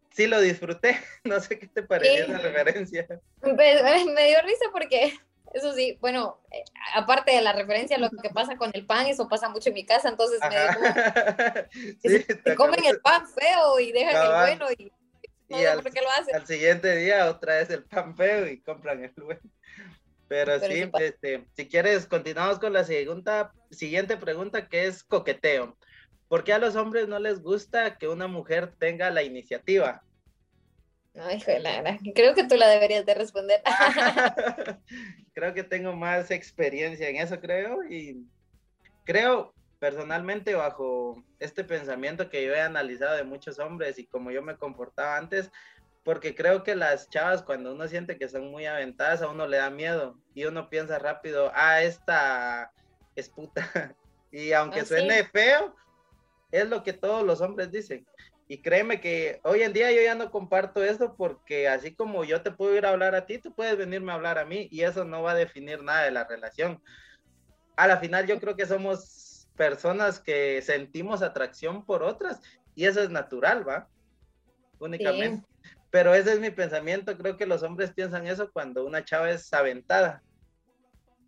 sí 0.09 0.25
lo 0.25 0.41
disfruté. 0.41 0.97
No 1.23 1.39
sé 1.39 1.59
qué 1.59 1.67
te 1.67 1.83
pareció 1.83 2.27
la 2.27 2.39
referencia. 2.39 3.07
Me, 3.43 3.53
me 3.53 4.27
dio 4.27 4.41
risa 4.41 4.65
porque 4.71 5.13
eso 5.53 5.73
sí, 5.73 5.97
bueno, 6.01 6.39
eh, 6.51 6.63
aparte 6.95 7.31
de 7.31 7.41
la 7.41 7.53
referencia 7.53 7.97
lo 7.97 8.09
que 8.09 8.29
pasa 8.29 8.57
con 8.57 8.71
el 8.73 8.85
pan, 8.85 9.07
eso 9.07 9.27
pasa 9.27 9.49
mucho 9.49 9.69
en 9.69 9.75
mi 9.75 9.85
casa, 9.85 10.09
entonces 10.09 10.39
me 12.45 12.55
comen 12.55 12.85
el 12.85 12.99
pan 13.01 13.27
feo 13.27 13.79
y 13.79 13.91
dejan 13.91 14.15
el 14.15 14.31
bueno 14.31 14.65
y 14.77 14.91
no 15.49 15.57
al, 15.57 15.83
por 15.83 15.91
qué 15.91 16.01
lo 16.01 16.09
hacen. 16.09 16.35
Al 16.35 16.47
siguiente 16.47 16.95
día 16.95 17.29
otra 17.29 17.55
vez 17.55 17.69
el 17.69 17.83
pan 17.83 18.15
feo 18.15 18.47
y 18.47 18.61
compran 18.61 19.03
el 19.03 19.13
bueno. 19.23 19.41
Pero, 20.27 20.57
sí, 20.61 20.89
este, 20.99 21.45
si 21.57 21.67
quieres, 21.67 22.05
continuamos 22.05 22.57
con 22.57 22.71
la 22.71 22.85
segunda, 22.85 23.51
siguiente 23.69 24.15
pregunta 24.15 24.69
que 24.69 24.87
es 24.87 25.03
coqueteo. 25.03 25.77
¿Por 26.29 26.45
qué 26.45 26.53
a 26.53 26.59
los 26.59 26.77
hombres 26.77 27.09
no 27.09 27.19
les 27.19 27.41
gusta 27.41 27.97
que 27.97 28.07
una 28.07 28.27
mujer 28.27 28.73
tenga 28.79 29.09
la 29.09 29.23
iniciativa? 29.23 30.03
Ay, 31.13 31.41
joder, 31.41 31.63
creo 32.15 32.33
que 32.33 32.45
tú 32.45 32.55
la 32.55 32.67
deberías 32.67 33.05
de 33.05 33.13
responder. 33.13 33.61
creo 35.33 35.53
que 35.53 35.63
tengo 35.63 35.93
más 35.93 36.31
experiencia 36.31 37.09
en 37.09 37.17
eso, 37.17 37.39
creo, 37.39 37.83
y 37.83 38.25
creo 39.03 39.53
personalmente 39.79 40.53
bajo 40.53 41.21
este 41.39 41.63
pensamiento 41.63 42.29
que 42.29 42.45
yo 42.45 42.53
he 42.53 42.61
analizado 42.61 43.17
de 43.17 43.23
muchos 43.23 43.59
hombres 43.59 43.97
y 43.99 44.05
como 44.05 44.31
yo 44.31 44.41
me 44.41 44.55
comportaba 44.55 45.17
antes, 45.17 45.51
porque 46.03 46.33
creo 46.33 46.63
que 46.63 46.75
las 46.75 47.09
chavas 47.09 47.43
cuando 47.43 47.73
uno 47.73 47.87
siente 47.87 48.17
que 48.17 48.29
son 48.29 48.49
muy 48.49 48.65
aventadas 48.65 49.21
a 49.21 49.27
uno 49.27 49.47
le 49.47 49.57
da 49.57 49.69
miedo 49.69 50.17
y 50.33 50.45
uno 50.45 50.69
piensa 50.69 50.97
rápido, 50.97 51.51
ah, 51.55 51.81
esta 51.81 52.71
es 53.15 53.29
puta. 53.29 53.61
Y 54.33 54.53
aunque 54.53 54.79
ah, 54.79 54.85
suene 54.85 55.25
feo, 55.25 55.75
es 56.51 56.69
lo 56.69 56.83
que 56.83 56.93
todos 56.93 57.21
los 57.21 57.41
hombres 57.41 57.69
dicen. 57.69 58.07
Y 58.51 58.57
créeme 58.57 58.99
que 58.99 59.39
hoy 59.45 59.61
en 59.61 59.71
día 59.71 59.93
yo 59.93 60.01
ya 60.01 60.13
no 60.13 60.29
comparto 60.29 60.83
eso 60.83 61.15
porque 61.15 61.69
así 61.69 61.95
como 61.95 62.25
yo 62.25 62.41
te 62.41 62.51
puedo 62.51 62.75
ir 62.75 62.85
a 62.85 62.89
hablar 62.89 63.15
a 63.15 63.25
ti, 63.25 63.37
tú 63.37 63.55
puedes 63.55 63.77
venirme 63.77 64.11
a 64.11 64.15
hablar 64.15 64.37
a 64.37 64.43
mí 64.43 64.67
y 64.69 64.81
eso 64.81 65.05
no 65.05 65.21
va 65.23 65.31
a 65.31 65.35
definir 65.35 65.81
nada 65.81 66.03
de 66.03 66.11
la 66.11 66.25
relación. 66.25 66.83
A 67.77 67.87
la 67.87 67.95
final 67.95 68.27
yo 68.27 68.41
creo 68.41 68.57
que 68.57 68.65
somos 68.65 69.47
personas 69.55 70.19
que 70.19 70.61
sentimos 70.63 71.21
atracción 71.21 71.85
por 71.85 72.03
otras 72.03 72.41
y 72.75 72.87
eso 72.87 73.01
es 73.01 73.09
natural, 73.09 73.65
¿va? 73.65 73.87
Únicamente. 74.79 75.47
Pero 75.89 76.13
ese 76.13 76.33
es 76.33 76.41
mi 76.41 76.49
pensamiento. 76.49 77.17
Creo 77.17 77.37
que 77.37 77.45
los 77.45 77.63
hombres 77.63 77.93
piensan 77.93 78.27
eso 78.27 78.51
cuando 78.51 78.85
una 78.85 79.05
chava 79.05 79.31
es 79.31 79.53
aventada. 79.53 80.21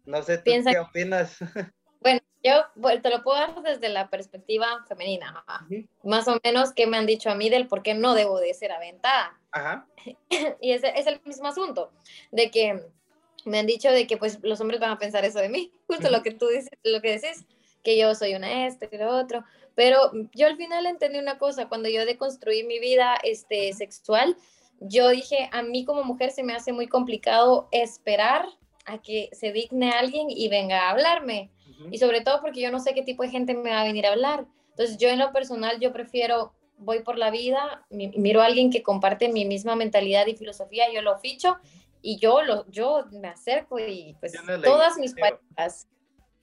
No 0.06 0.22
sé, 0.24 0.40
¿tú 0.40 0.52
qué 0.70 0.78
opinas? 0.78 1.38
Bueno, 2.76 2.98
yo 2.98 3.02
te 3.02 3.10
lo 3.10 3.24
puedo 3.24 3.38
dar 3.38 3.62
desde 3.62 3.90
la 3.90 4.10
perspectiva 4.10 4.84
femenina. 4.88 5.46
Más 6.04 6.28
o 6.28 6.38
menos 6.44 6.74
qué 6.74 6.88
me 6.88 6.98
han 6.98 7.06
dicho 7.06 7.30
a 7.30 7.36
mí 7.36 7.50
del 7.50 7.68
por 7.68 7.84
qué 7.84 7.94
no 7.94 8.14
debo 8.14 8.40
de 8.40 8.54
ser 8.54 8.72
aventada. 8.72 9.40
Ajá. 9.52 9.88
y 10.62 10.72
ese 10.72 10.94
es 10.96 11.08
el 11.08 11.22
mismo 11.26 11.48
asunto, 11.48 11.92
de 12.32 12.52
que 12.52 12.84
me 13.46 13.60
han 13.60 13.66
dicho 13.66 13.92
de 13.92 14.08
que 14.08 14.18
pues 14.18 14.40
los 14.42 14.60
hombres 14.62 14.80
van 14.80 14.92
a 14.92 14.98
pensar 14.98 15.26
eso 15.26 15.40
de 15.40 15.50
mí, 15.50 15.72
justo 15.88 16.10
lo 16.10 16.24
que 16.24 16.32
tú 16.32 16.48
dices, 16.48 16.72
lo 16.84 17.02
que 17.02 17.14
dices, 17.14 17.46
que 17.84 17.98
yo 17.98 18.16
soy 18.16 18.36
una 18.36 18.68
este 18.68 18.90
lo 18.98 19.16
otro. 19.18 19.44
Pero 19.76 20.12
yo 20.34 20.48
al 20.48 20.58
final 20.58 20.86
entendí 20.86 21.20
una 21.20 21.38
cosa, 21.38 21.68
cuando 21.68 21.90
yo 21.90 22.06
deconstruí 22.06 22.64
mi 22.64 22.80
vida 22.80 23.18
este, 23.24 23.74
sexual, 23.74 24.38
yo 24.80 25.10
dije, 25.10 25.50
a 25.52 25.64
mí 25.64 25.86
como 25.86 26.04
mujer 26.04 26.32
se 26.32 26.44
me 26.44 26.54
hace 26.54 26.74
muy 26.74 26.88
complicado 26.88 27.70
esperar 27.72 28.46
a 28.86 29.02
que 29.02 29.30
se 29.32 29.52
digne 29.52 29.92
alguien 29.92 30.28
y 30.30 30.50
venga 30.50 30.84
a 30.84 30.92
hablarme. 30.92 31.50
Y 31.92 31.98
sobre 31.98 32.22
todo 32.22 32.42
porque 32.42 32.62
yo 32.62 32.72
no 32.72 32.80
sé 32.80 32.94
qué 32.94 33.04
tipo 33.04 33.24
de 33.24 33.30
gente 33.30 33.54
me 33.54 33.72
va 33.72 33.82
a 33.82 33.86
venir 33.86 34.06
a 34.06 34.12
hablar. 34.12 34.46
Entonces 34.70 34.98
yo 34.98 35.10
en 35.10 35.20
lo 35.20 35.32
personal, 35.32 35.80
yo 35.80 35.94
prefiero, 35.94 36.54
voy 36.78 37.02
por 37.02 37.18
la 37.18 37.32
vida, 37.32 37.86
miro 37.90 38.42
a 38.42 38.46
alguien 38.46 38.72
que 38.72 38.84
comparte 38.84 39.30
mi 39.30 39.46
misma 39.46 39.76
mentalidad 39.76 40.28
y 40.28 40.36
filosofía, 40.36 40.92
yo 40.92 41.02
lo 41.02 41.18
ficho 41.20 41.58
y 42.02 42.18
yo, 42.18 42.42
lo, 42.42 42.70
yo 42.70 43.06
me 43.12 43.30
acerco 43.30 43.80
y 43.80 44.16
pues 44.20 44.34
todas 44.64 44.98
mis 44.98 45.14
parejas, 45.14 45.88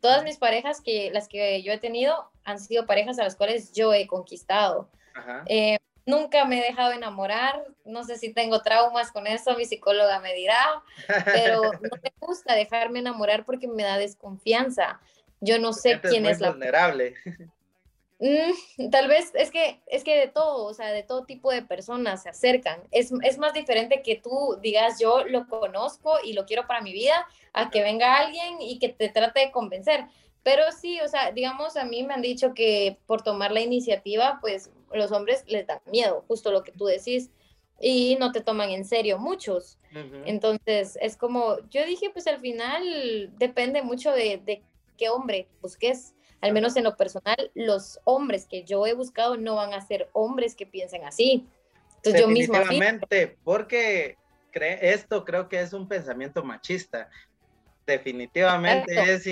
todas 0.01 0.25
mis 0.25 0.39
parejas 0.39 0.81
que 0.81 1.11
las 1.11 1.29
que 1.29 1.63
yo 1.63 1.73
he 1.73 1.79
tenido 1.79 2.31
han 2.45 2.59
sido 2.59 2.87
parejas 2.87 3.19
a 3.19 3.25
las 3.25 3.37
cuales 3.37 3.73
yo 3.73 3.93
he 3.93 4.07
conquistado. 4.07 4.91
Eh, 5.47 5.79
nunca 6.07 6.45
me 6.45 6.59
he 6.59 6.63
dejado 6.63 6.93
enamorar, 6.93 7.65
no 7.85 8.05
sé 8.05 8.17
si 8.17 8.33
tengo 8.33 8.63
traumas 8.63 9.13
con 9.13 9.27
eso, 9.27 9.57
mi 9.57 9.65
psicóloga 9.65 10.21
me 10.21 10.35
dirá, 10.35 10.83
pero 11.25 11.63
no 11.83 11.91
me 12.03 12.13
gusta 12.19 12.55
dejarme 12.55 13.01
enamorar 13.01 13.45
porque 13.45 13.69
me 13.69 13.83
da 13.83 13.99
desconfianza. 13.99 15.01
Yo 15.41 15.59
no 15.59 15.73
sé 15.73 16.01
quién 16.01 16.27
es, 16.27 16.41
la 16.41 16.51
vulnerable. 16.51 17.15
Mm, 18.23 18.91
tal 18.91 19.09
vez 19.09 19.33
es 19.35 19.51
que 19.51 19.81
es 19.87 20.05
que 20.05 20.15
de 20.15 20.29
todo, 20.29 20.67
o 20.67 20.75
sea, 20.75 20.93
de 20.93 21.03
todo 21.03 21.25
tipo 21.25 21.51
de 21.51 21.63
personas 21.63 22.23
se 22.23 22.29
acercan. 22.29 22.83
Es, 22.91 23.11
es, 23.23 23.39
más 23.39 23.55
diferente 23.55 24.03
que 24.03 24.17
tú 24.17 24.59
digas 24.61 24.99
yo 25.01 25.25
lo 25.25 25.49
conozco 25.49 26.19
y 26.23 26.35
lo 26.35 26.45
quiero 26.45 26.67
para 26.67 26.83
mi 26.83 26.93
vida 26.93 27.27
a 27.55 27.71
que 27.71 27.83
venga 27.83 28.19
alguien 28.19 28.61
y 28.61 28.79
que 28.79 28.91
te 28.91 29.09
trate 29.09 29.41
de 29.41 29.51
convencer. 29.51 30.05
Pero 30.43 30.65
sí, 30.73 31.01
o 31.01 31.09
sea, 31.09 31.33
digamos, 31.33 31.77
a 31.77 31.85
mí 31.85 32.03
me 32.03 32.15
han 32.15 32.23
dicho 32.23 32.55
que 32.55 32.99
por 33.07 33.23
tomar 33.23 33.53
la 33.53 33.61
iniciativa, 33.61 34.39
pues 34.41 34.71
los 34.93 35.13
hombres 35.13 35.45
les 35.47 35.67
da 35.67 35.83
miedo, 35.87 36.25
justo 36.29 36.51
lo 36.51 36.63
que 36.63 36.73
tú 36.73 36.87
decís, 36.87 37.31
y 37.81 38.17
no 38.21 38.33
te 38.33 38.41
toman 38.41 38.71
en 38.71 38.85
serio 38.85 39.19
muchos. 39.19 39.79
Entonces, 40.25 40.97
es 41.01 41.17
como, 41.17 41.59
yo 41.71 41.85
dije, 41.85 42.11
pues 42.11 42.27
al 42.27 42.39
final 42.39 43.33
depende 43.39 43.83
mucho 43.83 44.13
de, 44.13 44.63
qué 45.01 45.09
hombre 45.09 45.49
busques. 45.63 46.15
Al 46.43 46.53
menos 46.53 46.77
en 46.77 46.85
lo 46.85 46.97
personal, 46.97 47.51
los 47.55 47.99
hombres 48.05 48.47
que 48.47 48.65
yo 48.65 48.87
he 48.87 48.93
buscado 48.93 49.37
no 49.37 49.57
van 49.57 49.75
a 49.75 49.81
ser 49.81 50.09
hombres 50.13 50.55
que 50.55 50.67
piensen 50.67 51.05
así. 51.05 51.49
Entonces 51.97 52.21
yo 52.21 52.29
misma... 52.29 52.63
porque 53.43 54.17
esto 54.55 55.25
creo 55.25 55.49
que 55.49 55.61
es 55.61 55.73
un 55.73 55.89
pensamiento 55.89 56.43
machista 56.43 57.11
definitivamente 57.87 59.13
es 59.13 59.27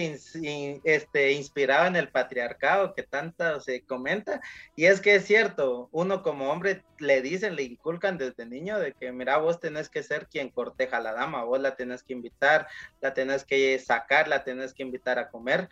este, 0.85 1.33
inspirado 1.33 1.87
en 1.87 1.97
el 1.97 2.09
patriarcado 2.09 2.95
que 2.95 3.03
tanto 3.03 3.61
se 3.61 3.85
comenta. 3.85 4.41
Y 4.77 4.87
es 4.87 5.01
que 5.01 5.17
es 5.17 5.25
cierto, 5.25 5.89
uno 5.93 6.23
como 6.23 6.51
hombre 6.51 6.83
le 6.99 7.23
dicen, 7.23 7.57
le 7.57 7.63
inculcan 7.63 8.19
desde 8.19 8.47
niño 8.47 8.79
de 8.79 8.93
que, 8.93 9.13
mira, 9.13 9.39
vos 9.39 9.61
tenés 9.61 9.89
que 9.89 10.03
ser 10.03 10.27
quien 10.27 10.51
corteja 10.51 10.99
a 10.99 11.03
la 11.03 11.13
dama, 11.13 11.45
vos 11.45 11.61
la 11.61 11.77
tenés 11.77 12.03
que 12.03 12.13
invitar, 12.13 12.67
la 13.01 13.15
tenés 13.15 13.45
que 13.45 13.79
sacar, 13.79 14.29
la 14.29 14.45
tenés 14.45 14.75
que 14.75 14.83
invitar 14.83 15.19
a 15.19 15.29
comer. 15.29 15.69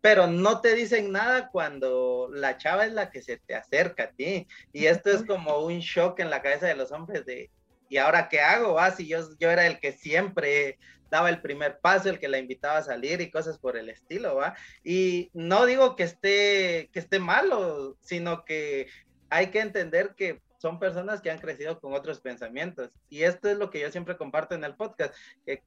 Pero 0.00 0.26
no 0.26 0.60
te 0.60 0.74
dicen 0.74 1.12
nada 1.12 1.48
cuando 1.50 2.28
la 2.30 2.58
chava 2.58 2.84
es 2.84 2.92
la 2.92 3.10
que 3.10 3.22
se 3.22 3.38
te 3.38 3.54
acerca 3.54 4.04
a 4.04 4.10
ti. 4.10 4.46
Y 4.72 4.86
esto 4.86 5.10
es 5.10 5.24
como 5.24 5.58
un 5.60 5.78
shock 5.78 6.20
en 6.20 6.30
la 6.30 6.42
cabeza 6.42 6.66
de 6.66 6.74
los 6.74 6.92
hombres 6.92 7.24
de, 7.24 7.50
¿y 7.88 7.96
ahora 7.96 8.28
qué 8.28 8.40
hago? 8.40 8.78
Ah, 8.78 8.90
si 8.90 9.06
yo, 9.06 9.20
yo 9.38 9.50
era 9.50 9.66
el 9.66 9.80
que 9.80 9.92
siempre 9.92 10.78
daba 11.10 11.28
el 11.28 11.40
primer 11.40 11.78
paso, 11.80 12.08
el 12.08 12.18
que 12.18 12.28
la 12.28 12.38
invitaba 12.38 12.78
a 12.78 12.82
salir 12.82 13.20
y 13.20 13.30
cosas 13.30 13.58
por 13.58 13.76
el 13.76 13.88
estilo, 13.88 14.36
¿va? 14.36 14.54
Y 14.82 15.30
no 15.32 15.66
digo 15.66 15.96
que 15.96 16.04
esté, 16.04 16.90
que 16.92 16.98
esté 16.98 17.18
malo, 17.18 17.96
sino 18.00 18.44
que 18.44 18.88
hay 19.30 19.48
que 19.48 19.60
entender 19.60 20.14
que 20.16 20.42
son 20.58 20.78
personas 20.78 21.20
que 21.20 21.30
han 21.30 21.38
crecido 21.38 21.80
con 21.80 21.92
otros 21.92 22.20
pensamientos. 22.20 22.90
Y 23.10 23.24
esto 23.24 23.48
es 23.48 23.58
lo 23.58 23.70
que 23.70 23.80
yo 23.80 23.90
siempre 23.90 24.16
comparto 24.16 24.54
en 24.54 24.64
el 24.64 24.76
podcast, 24.76 25.14
que 25.44 25.62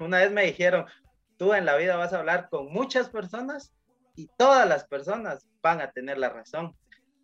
una 0.00 0.18
vez 0.18 0.32
me 0.32 0.44
dijeron, 0.44 0.86
tú 1.36 1.54
en 1.54 1.64
la 1.64 1.76
vida 1.76 1.96
vas 1.96 2.12
a 2.12 2.18
hablar 2.18 2.48
con 2.50 2.72
muchas 2.72 3.08
personas 3.10 3.72
y 4.16 4.28
todas 4.36 4.68
las 4.68 4.84
personas 4.84 5.46
van 5.62 5.80
a 5.80 5.92
tener 5.92 6.18
la 6.18 6.30
razón. 6.30 6.74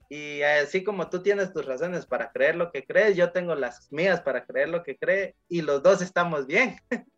Y 0.09 0.43
así 0.43 0.85
como 0.85 1.09
tú 1.09 1.23
tienes 1.23 1.53
tus 1.53 1.65
razones 1.65 2.07
para 2.07 2.31
creer 2.31 2.57
lo 2.57 2.71
que 2.71 2.85
crees, 2.85 3.17
yo 3.17 3.33
tengo 3.33 3.55
las 3.55 3.91
mías 3.91 4.21
para 4.21 4.45
creer 4.45 4.69
lo 4.69 4.83
que 4.83 4.97
cree 4.97 5.35
y 5.49 5.63
los 5.63 5.83
dos 5.83 6.03
estamos 6.03 6.47
bien. 6.47 6.77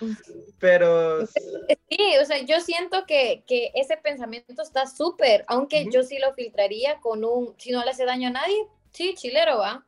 Pero... 0.58 1.26
Sí, 1.26 1.98
o 2.20 2.24
sea, 2.24 2.38
yo 2.42 2.60
siento 2.60 3.04
que, 3.06 3.44
que 3.46 3.70
ese 3.74 3.96
pensamiento 3.96 4.62
está 4.62 4.86
súper, 4.86 5.44
aunque 5.48 5.86
yo 5.92 6.02
sí 6.02 6.18
lo 6.18 6.32
filtraría 6.34 7.00
con 7.00 7.24
un, 7.24 7.54
si 7.58 7.70
no 7.70 7.84
le 7.84 7.90
hace 7.90 8.04
daño 8.04 8.28
a 8.28 8.32
nadie, 8.32 8.56
sí, 8.92 9.14
chilero, 9.14 9.58
¿va? 9.58 9.84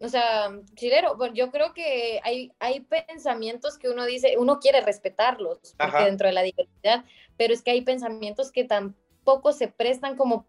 O 0.00 0.08
sea, 0.08 0.50
chilero, 0.74 1.16
bueno, 1.16 1.34
yo 1.34 1.50
creo 1.50 1.72
que 1.72 2.20
hay, 2.24 2.52
hay 2.58 2.80
pensamientos 2.80 3.78
que 3.78 3.88
uno 3.88 4.04
dice, 4.04 4.36
uno 4.36 4.58
quiere 4.58 4.80
respetarlos, 4.80 5.74
porque 5.78 6.04
dentro 6.04 6.26
de 6.26 6.34
la 6.34 6.42
diversidad, 6.42 7.04
pero 7.36 7.54
es 7.54 7.62
que 7.62 7.70
hay 7.70 7.82
pensamientos 7.82 8.50
que 8.52 8.64
tampoco 8.64 9.52
se 9.52 9.68
prestan 9.68 10.16
como 10.16 10.46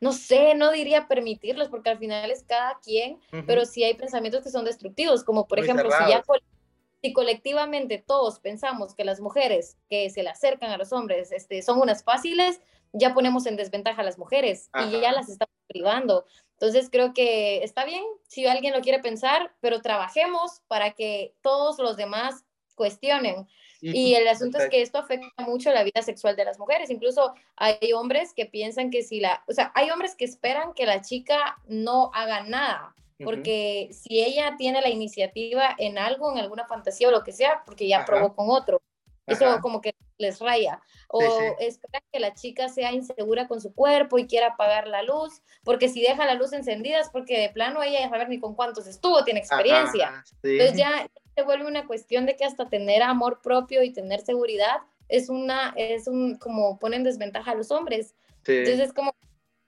no 0.00 0.12
sé, 0.12 0.54
no 0.54 0.72
diría 0.72 1.08
permitirlos, 1.08 1.68
porque 1.68 1.90
al 1.90 1.98
final 1.98 2.30
es 2.30 2.42
cada 2.42 2.78
quien, 2.82 3.18
pero 3.46 3.64
sí 3.64 3.84
hay 3.84 3.94
pensamientos 3.94 4.42
que 4.42 4.50
son 4.50 4.64
destructivos, 4.64 5.24
como 5.24 5.46
por 5.46 5.58
ejemplo, 5.58 5.90
si 5.90 6.10
ya 6.10 6.22
si 7.02 7.12
colectivamente 7.12 8.02
todos 8.04 8.40
pensamos 8.40 8.94
que 8.94 9.04
las 9.04 9.20
mujeres 9.20 9.76
que 9.88 10.10
se 10.10 10.22
le 10.22 10.30
acercan 10.30 10.70
a 10.70 10.78
los 10.78 10.92
hombres 10.92 11.32
este, 11.32 11.62
son 11.62 11.80
unas 11.80 12.02
fáciles, 12.02 12.60
ya 12.92 13.14
ponemos 13.14 13.46
en 13.46 13.56
desventaja 13.56 14.02
a 14.02 14.04
las 14.04 14.18
mujeres 14.18 14.70
y 14.74 15.00
ya 15.00 15.12
las 15.12 15.28
estamos 15.28 15.54
privando. 15.66 16.26
Entonces 16.52 16.88
creo 16.90 17.12
que 17.12 17.62
está 17.62 17.84
bien 17.84 18.02
si 18.26 18.46
alguien 18.46 18.72
lo 18.72 18.80
quiere 18.80 18.98
pensar, 18.98 19.54
pero 19.60 19.80
trabajemos 19.80 20.62
para 20.66 20.92
que 20.92 21.34
todos 21.40 21.78
los 21.78 21.96
demás 21.96 22.44
cuestionen. 22.74 23.46
Y, 23.80 24.14
el 24.14 24.26
asunto 24.26 24.58
es 24.58 24.68
que 24.70 24.82
esto 24.82 24.98
afecta 24.98 25.28
mucho 25.44 25.70
la 25.70 25.84
vida 25.84 26.02
sexual 26.02 26.34
de 26.34 26.44
las 26.44 26.58
mujeres. 26.58 26.90
Incluso 26.90 27.32
hay 27.54 27.92
hombres 27.92 28.32
que 28.34 28.44
piensan 28.44 28.90
que 28.90 29.04
si 29.04 29.20
la, 29.20 29.44
o 29.46 29.52
sea, 29.52 29.70
hay 29.76 29.90
hombres 29.90 30.16
que 30.16 30.24
esperan 30.24 30.74
que 30.74 30.84
la 30.84 31.00
chica 31.00 31.58
no 31.68 32.10
haga 32.12 32.42
nada 32.42 32.96
porque 33.24 33.88
si 33.92 34.22
ella 34.22 34.54
tiene 34.56 34.80
la 34.80 34.88
iniciativa 34.88 35.74
en 35.78 35.98
algo, 35.98 36.30
en 36.32 36.38
alguna 36.38 36.66
fantasía 36.66 37.08
o 37.08 37.10
lo 37.10 37.24
que 37.24 37.32
sea, 37.32 37.62
porque 37.64 37.88
ya 37.88 38.04
probó 38.04 38.34
con 38.34 38.50
otro, 38.50 38.80
eso 39.26 39.58
como 39.60 39.80
que 39.80 39.94
les 40.18 40.40
raya. 40.40 40.80
O 41.08 41.22
espera 41.58 42.02
que 42.12 42.20
la 42.20 42.34
chica 42.34 42.68
sea 42.68 42.92
insegura 42.92 43.48
con 43.48 43.60
su 43.60 43.72
cuerpo 43.72 44.18
y 44.18 44.26
quiera 44.26 44.48
apagar 44.48 44.86
la 44.86 45.02
luz, 45.02 45.42
porque 45.64 45.88
si 45.88 46.02
deja 46.02 46.26
la 46.26 46.34
luz 46.34 46.52
encendida 46.52 47.00
es 47.00 47.08
porque 47.08 47.40
de 47.40 47.48
plano 47.48 47.82
ella 47.82 48.00
ya 48.00 48.10
saber 48.10 48.28
ni 48.28 48.38
con 48.38 48.54
cuántos 48.54 48.86
estuvo, 48.86 49.24
tiene 49.24 49.40
experiencia. 49.40 50.22
Entonces 50.42 50.76
ya 50.76 51.08
se 51.34 51.42
vuelve 51.42 51.66
una 51.66 51.86
cuestión 51.86 52.26
de 52.26 52.36
que 52.36 52.44
hasta 52.44 52.68
tener 52.68 53.02
amor 53.02 53.40
propio 53.42 53.82
y 53.82 53.92
tener 53.92 54.20
seguridad 54.20 54.78
es 55.08 55.30
una, 55.30 55.72
es 55.76 56.06
un, 56.06 56.36
como 56.36 56.78
ponen 56.78 57.04
desventaja 57.04 57.52
a 57.52 57.54
los 57.54 57.70
hombres. 57.70 58.14
Entonces 58.44 58.80
es 58.80 58.92
como, 58.92 59.14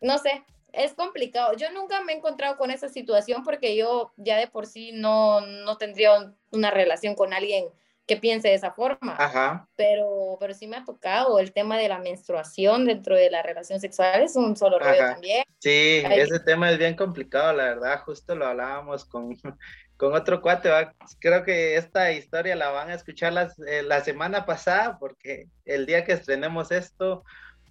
no 0.00 0.18
sé, 0.18 0.44
es 0.72 0.94
complicado. 0.94 1.54
Yo 1.54 1.70
nunca 1.72 2.02
me 2.02 2.12
he 2.12 2.16
encontrado 2.16 2.56
con 2.56 2.70
esa 2.70 2.88
situación 2.88 3.42
porque 3.42 3.76
yo 3.76 4.12
ya 4.16 4.36
de 4.36 4.48
por 4.48 4.66
sí 4.66 4.92
no, 4.92 5.40
no 5.40 5.76
tendría 5.76 6.34
una 6.50 6.70
relación 6.70 7.14
con 7.14 7.32
alguien 7.32 7.66
que 8.10 8.16
piense 8.16 8.48
de 8.48 8.54
esa 8.54 8.72
forma. 8.72 9.14
Ajá. 9.16 9.68
Pero, 9.76 10.36
pero 10.40 10.52
sí 10.52 10.66
me 10.66 10.76
ha 10.76 10.84
tocado 10.84 11.38
el 11.38 11.52
tema 11.52 11.78
de 11.78 11.88
la 11.88 12.00
menstruación 12.00 12.84
dentro 12.84 13.14
de 13.14 13.30
la 13.30 13.40
relación 13.40 13.78
sexual, 13.78 14.22
es 14.22 14.34
un 14.34 14.56
solo 14.56 14.80
rollo 14.80 14.98
también. 14.98 15.44
Sí, 15.60 16.02
ese 16.04 16.40
tema 16.40 16.72
es 16.72 16.78
bien 16.78 16.96
complicado, 16.96 17.52
la 17.52 17.66
verdad, 17.66 18.00
justo 18.00 18.34
lo 18.34 18.46
hablábamos 18.46 19.04
con, 19.04 19.36
con 19.96 20.12
otro 20.12 20.42
cuate, 20.42 20.70
creo 21.20 21.44
que 21.44 21.76
esta 21.76 22.10
historia 22.10 22.56
la 22.56 22.70
van 22.70 22.90
a 22.90 22.94
escuchar 22.94 23.32
eh, 23.68 23.84
la 23.84 24.00
semana 24.00 24.44
pasada, 24.44 24.98
porque 24.98 25.46
el 25.64 25.86
día 25.86 26.04
que 26.04 26.12
estrenemos 26.12 26.72
esto 26.72 27.22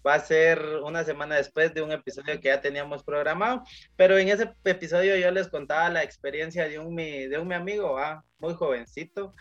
va 0.06 0.16
a 0.16 0.20
ser 0.20 0.60
una 0.84 1.04
semana 1.04 1.36
después 1.36 1.74
de 1.74 1.82
un 1.82 1.92
episodio 1.92 2.40
que 2.40 2.50
ya 2.50 2.62
teníamos 2.62 3.04
programado, 3.04 3.64
pero 3.96 4.18
en 4.18 4.30
ese 4.30 4.54
episodio 4.64 5.16
yo 5.18 5.32
les 5.32 5.48
contaba 5.48 5.90
la 5.90 6.04
experiencia 6.04 6.68
de 6.68 6.80
un 6.80 6.96
mi, 6.96 7.28
de 7.28 7.38
un 7.38 7.48
mi 7.48 7.56
amigo, 7.56 7.98
muy 8.40 8.54
jovencito, 8.54 9.34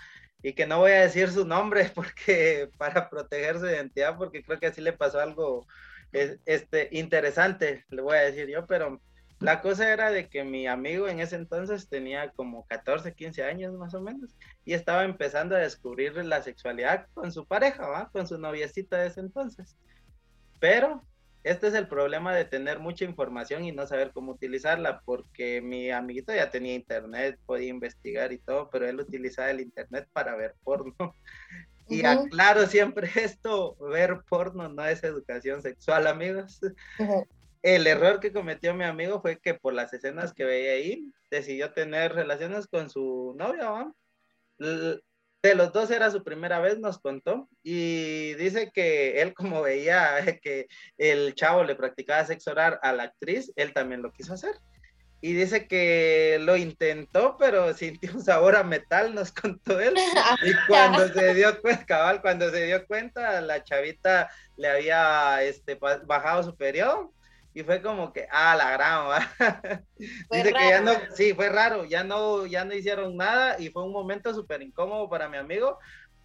y 0.42 0.52
que 0.52 0.66
no 0.66 0.78
voy 0.78 0.92
a 0.92 1.02
decir 1.02 1.30
su 1.30 1.44
nombre 1.44 1.90
porque 1.94 2.70
para 2.78 3.08
proteger 3.10 3.58
su 3.58 3.66
identidad, 3.66 4.16
porque 4.16 4.42
creo 4.42 4.58
que 4.58 4.66
así 4.66 4.80
le 4.80 4.92
pasó 4.92 5.20
algo 5.20 5.66
este, 6.12 6.88
interesante, 6.92 7.84
le 7.90 8.02
voy 8.02 8.16
a 8.16 8.22
decir 8.22 8.48
yo, 8.48 8.66
pero 8.66 9.00
la 9.40 9.60
cosa 9.60 9.92
era 9.92 10.10
de 10.10 10.28
que 10.28 10.42
mi 10.42 10.66
amigo 10.66 11.06
en 11.06 11.20
ese 11.20 11.36
entonces 11.36 11.88
tenía 11.88 12.30
como 12.32 12.66
14, 12.66 13.14
15 13.14 13.44
años 13.44 13.72
más 13.74 13.94
o 13.94 14.00
menos 14.00 14.34
y 14.64 14.72
estaba 14.72 15.04
empezando 15.04 15.54
a 15.54 15.60
descubrir 15.60 16.16
la 16.24 16.42
sexualidad 16.42 17.06
con 17.14 17.30
su 17.30 17.46
pareja, 17.46 17.86
¿va? 17.86 18.10
con 18.10 18.26
su 18.26 18.38
noviecita 18.38 18.98
de 18.98 19.08
ese 19.08 19.20
entonces. 19.20 19.76
Pero 20.60 21.02
este 21.44 21.68
es 21.68 21.74
el 21.74 21.88
problema 21.88 22.34
de 22.34 22.44
tener 22.44 22.78
mucha 22.78 23.04
información 23.04 23.64
y 23.64 23.72
no 23.72 23.86
saber 23.86 24.10
cómo 24.12 24.32
utilizarla, 24.32 25.00
porque 25.04 25.62
mi 25.62 25.90
amiguito 25.90 26.34
ya 26.34 26.50
tenía 26.50 26.74
internet, 26.74 27.38
podía 27.46 27.68
investigar 27.68 28.32
y 28.32 28.38
todo, 28.38 28.68
pero 28.70 28.86
él 28.88 29.00
utilizaba 29.00 29.50
el 29.50 29.60
internet 29.60 30.08
para 30.12 30.36
ver 30.36 30.54
porno. 30.62 30.94
Y 31.90 32.04
aclaro 32.04 32.66
siempre 32.66 33.08
esto, 33.16 33.74
ver 33.76 34.20
porno 34.28 34.68
no 34.68 34.84
es 34.84 35.02
educación 35.04 35.62
sexual, 35.62 36.06
amigos. 36.06 36.60
El 37.62 37.86
error 37.86 38.20
que 38.20 38.30
cometió 38.30 38.74
mi 38.74 38.84
amigo 38.84 39.22
fue 39.22 39.38
que 39.38 39.54
por 39.54 39.72
las 39.72 39.94
escenas 39.94 40.34
que 40.34 40.44
veía 40.44 40.72
ahí, 40.72 41.10
decidió 41.30 41.72
tener 41.72 42.12
relaciones 42.12 42.66
con 42.66 42.90
su 42.90 43.34
novia, 43.38 43.70
¿va? 43.70 43.92
De 45.48 45.54
los 45.54 45.72
dos 45.72 45.90
era 45.90 46.10
su 46.10 46.22
primera 46.22 46.60
vez, 46.60 46.78
nos 46.78 46.98
contó, 46.98 47.48
y 47.62 48.34
dice 48.34 48.70
que 48.72 49.20
él 49.20 49.34
como 49.34 49.62
veía 49.62 50.38
que 50.42 50.66
el 50.96 51.34
chavo 51.34 51.64
le 51.64 51.74
practicaba 51.74 52.24
sexo 52.24 52.52
oral 52.52 52.78
a 52.82 52.92
la 52.92 53.04
actriz, 53.04 53.52
él 53.56 53.72
también 53.72 54.02
lo 54.02 54.12
quiso 54.12 54.34
hacer. 54.34 54.54
Y 55.20 55.32
dice 55.32 55.66
que 55.66 56.38
lo 56.40 56.56
intentó, 56.56 57.36
pero 57.40 57.74
sintió 57.74 58.12
un 58.14 58.22
sabor 58.22 58.54
a 58.54 58.62
metal, 58.62 59.16
nos 59.16 59.32
contó 59.32 59.80
él. 59.80 59.94
Y 60.46 60.52
cuando 60.68 61.08
se 61.08 61.34
dio 61.34 61.60
cuenta, 61.60 61.86
cabal, 61.86 62.20
cuando 62.22 62.48
se 62.50 62.66
dio 62.66 62.86
cuenta, 62.86 63.40
la 63.40 63.64
chavita 63.64 64.30
le 64.56 64.68
había 64.68 65.42
este, 65.42 65.76
bajado 66.06 66.44
su 66.44 66.56
periodo 66.56 67.12
y 67.58 67.64
fue 67.64 67.82
como 67.82 68.12
que, 68.12 68.28
ah, 68.30 68.54
la 68.54 68.70
gran, 68.70 69.82
Dice 70.30 70.52
que 70.52 70.68
ya 70.70 70.80
no, 70.80 70.92
sí, 71.12 71.34
fue 71.34 71.48
raro, 71.48 71.84
ya 71.86 72.04
no, 72.04 72.46
ya 72.46 72.64
no 72.64 72.72
hicieron 72.72 73.16
nada 73.16 73.58
y 73.58 73.70
fue 73.70 73.82
un 73.82 73.90
momento 73.90 74.32
súper 74.32 74.62
incómodo 74.62 75.10
para 75.10 75.28
mi 75.28 75.38
amigo, 75.38 75.76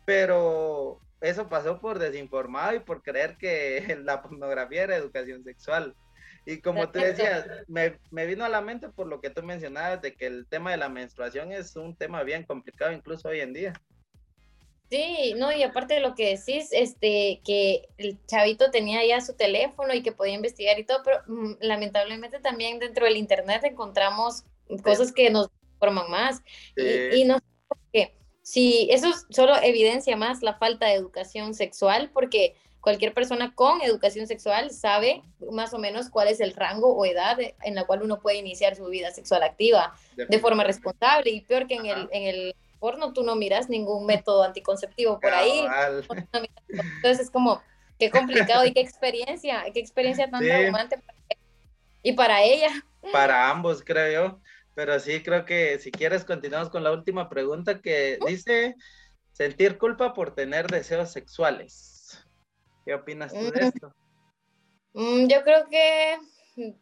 pero 0.06 1.02
eso 1.22 1.50
pasó 1.50 1.82
por 1.82 1.98
desinformado 1.98 2.76
y 2.76 2.82
por 2.82 3.02
creer 3.02 3.36
que 3.38 3.98
la 4.04 4.22
pornografía 4.22 4.84
era 4.84 4.96
educación 4.96 5.44
sexual. 5.44 5.96
Y 6.46 6.62
como 6.62 6.92
tú 6.92 7.00
decías, 7.00 7.48
me, 7.68 7.98
me, 8.12 8.28
vino 8.28 8.46
a 8.46 8.50
la 8.50 8.62
mente 8.62 8.90
por 8.90 9.08
lo 9.08 9.20
que 9.20 9.32
tú 9.32 9.42
mencionabas 9.42 10.04
de 10.04 10.14
que 10.14 10.28
el 10.28 10.46
tema 10.48 10.70
de 10.70 10.78
la 10.78 10.90
menstruación 10.90 11.52
es 11.52 11.76
un 11.76 11.96
tema 11.96 12.22
bien 12.22 12.44
complicado 12.44 12.92
incluso 12.92 13.30
hoy 13.30 13.40
en 13.40 13.54
día. 13.54 13.74
Sí, 14.90 15.34
no, 15.38 15.52
y 15.52 15.64
aparte 15.64 15.96
de 15.96 16.00
lo 16.02 16.14
que 16.14 16.38
decís, 16.38 16.70
este, 16.72 17.42
que 17.44 17.90
el 17.98 18.24
chavito 18.28 18.70
tenía 18.70 19.04
ya 19.06 19.22
su 19.22 19.34
teléfono 19.34 19.94
y 19.94 20.04
que 20.04 20.12
podía 20.12 20.36
investigar 20.36 20.78
y 20.78 20.84
todo, 20.84 21.00
pero 21.04 21.18
mm, 21.28 21.54
lamentablemente 21.62 22.40
también 22.40 22.80
dentro 22.80 23.06
del 23.06 23.18
internet 23.18 23.64
encontramos 23.64 24.44
cosas 24.84 25.12
que 25.12 25.30
nos 25.30 25.50
forman 25.80 26.12
más. 26.12 26.42
Y, 26.76 27.22
y, 27.22 27.26
no 27.26 27.38
sé 27.38 27.44
por 27.68 27.78
qué. 27.92 28.16
Si 28.44 28.88
eso 28.92 29.12
solo 29.30 29.56
evidencia 29.64 30.16
más 30.16 30.44
la 30.44 30.56
falta 30.56 30.86
de 30.88 30.94
educación 30.94 31.54
sexual, 31.54 32.12
porque 32.14 32.56
cualquier 32.84 33.14
persona 33.14 33.56
con 33.56 33.82
educación 33.82 34.28
sexual 34.28 34.70
sabe 34.70 35.24
más 35.52 35.74
o 35.74 35.80
menos 35.80 36.10
cuál 36.10 36.28
es 36.28 36.42
el 36.42 36.54
rango 36.54 36.94
o 36.94 37.06
edad 37.06 37.38
en 37.64 37.76
la 37.76 37.86
cual 37.86 38.04
uno 38.04 38.20
puede 38.20 38.38
iniciar 38.38 38.76
su 38.76 38.86
vida 38.88 39.10
sexual 39.12 39.42
activa 39.42 39.96
de 40.18 40.40
forma 40.40 40.66
responsable 40.66 41.32
y 41.32 41.40
peor 41.40 41.66
que 41.66 41.76
en 41.76 41.86
el, 41.86 42.10
en 42.12 42.24
el 42.24 42.56
porno, 42.84 43.14
tú 43.14 43.24
no 43.24 43.38
miras 43.38 43.70
ningún 43.70 44.06
método 44.06 44.44
anticonceptivo 44.44 45.18
por 45.18 45.34
ahí. 45.34 45.66
Entonces 46.68 47.22
es 47.22 47.32
como, 47.32 47.64
qué 47.98 48.12
complicado 48.12 48.66
y 48.66 48.74
qué 48.74 48.82
experiencia, 48.82 49.64
qué 49.74 49.80
experiencia 49.80 50.30
tan 50.30 50.44
traumante 50.44 51.02
y 52.02 52.12
para 52.12 52.44
ella. 52.44 52.68
Para 53.14 53.50
ambos, 53.50 53.82
creo 53.86 54.12
yo. 54.12 54.42
Pero 54.76 55.00
sí, 55.00 55.24
creo 55.24 55.46
que 55.46 55.80
si 55.80 55.92
quieres 55.92 56.26
continuamos 56.26 56.70
con 56.70 56.84
la 56.84 56.92
última 56.92 57.30
pregunta 57.30 57.80
que 57.80 58.20
dice, 58.28 58.76
sentir 59.32 59.78
culpa 59.78 60.14
por 60.14 60.36
tener 60.36 60.68
deseos 60.68 61.10
sexuales. 61.10 62.22
¿Qué 62.86 62.96
opinas 62.96 63.32
tú 63.32 63.50
de 63.50 63.62
mm. 63.62 63.64
esto? 63.64 63.96
Mm, 64.92 65.28
yo 65.28 65.42
creo 65.44 65.70
que 65.70 66.18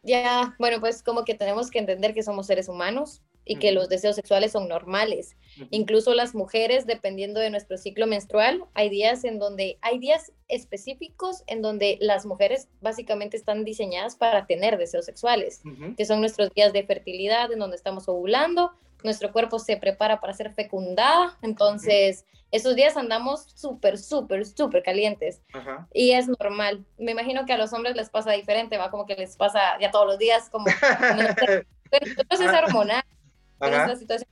ya, 0.02 0.56
bueno, 0.58 0.80
pues 0.80 1.04
como 1.04 1.24
que 1.24 1.34
tenemos 1.34 1.70
que 1.70 1.78
entender 1.78 2.12
que 2.12 2.24
somos 2.24 2.48
seres 2.48 2.68
humanos 2.68 3.22
y 3.44 3.56
que 3.56 3.72
los 3.72 3.88
deseos 3.88 4.16
sexuales 4.16 4.52
son 4.52 4.68
normales. 4.68 5.36
Incluso 5.70 6.14
las 6.14 6.34
mujeres, 6.34 6.86
dependiendo 6.86 7.40
de 7.40 7.50
nuestro 7.50 7.76
ciclo 7.76 8.06
menstrual, 8.06 8.64
hay 8.74 8.88
días 8.88 9.24
en 9.24 9.38
donde 9.38 9.78
hay 9.80 9.98
días 9.98 10.32
específicos 10.48 11.42
en 11.46 11.62
donde 11.62 11.98
las 12.00 12.24
mujeres 12.24 12.68
básicamente 12.80 13.36
están 13.36 13.64
diseñadas 13.64 14.16
para 14.16 14.46
tener 14.46 14.78
deseos 14.78 15.04
sexuales, 15.04 15.62
que 15.96 16.04
son 16.04 16.20
nuestros 16.20 16.50
días 16.54 16.72
de 16.72 16.84
fertilidad 16.84 17.52
en 17.52 17.58
donde 17.58 17.76
estamos 17.76 18.08
ovulando, 18.08 18.72
nuestro 19.02 19.32
cuerpo 19.32 19.58
se 19.58 19.76
prepara 19.76 20.20
para 20.20 20.32
ser 20.32 20.52
fecundada, 20.52 21.36
entonces 21.42 22.24
esos 22.52 22.76
días 22.76 22.96
andamos 22.96 23.46
súper, 23.54 23.98
súper, 23.98 24.46
súper 24.46 24.82
calientes. 24.82 25.40
Y 25.92 26.12
es 26.12 26.28
normal. 26.28 26.84
Me 26.98 27.12
imagino 27.12 27.46
que 27.46 27.54
a 27.54 27.58
los 27.58 27.72
hombres 27.72 27.96
les 27.96 28.10
pasa 28.10 28.32
diferente, 28.32 28.76
va 28.76 28.90
como 28.90 29.06
que 29.06 29.16
les 29.16 29.36
pasa 29.36 29.78
ya 29.80 29.90
todos 29.90 30.06
los 30.06 30.18
días, 30.18 30.50
como... 30.50 30.66
Entonces 31.90 32.46
es 32.46 32.52
hormonal 32.52 33.02
situación 33.96 34.28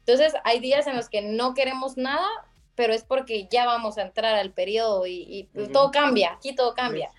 Entonces, 0.00 0.34
hay 0.44 0.60
días 0.60 0.86
en 0.86 0.96
los 0.96 1.08
que 1.08 1.22
no 1.22 1.54
queremos 1.54 1.96
nada, 1.96 2.28
pero 2.74 2.92
es 2.92 3.04
porque 3.04 3.48
ya 3.50 3.66
vamos 3.66 3.98
a 3.98 4.02
entrar 4.02 4.36
al 4.36 4.52
periodo 4.52 5.06
y, 5.06 5.48
pues, 5.52 5.72
todo 5.72 5.90
cambia, 5.90 6.32
aquí 6.32 6.54
todo 6.54 6.74
cambia. 6.74 7.10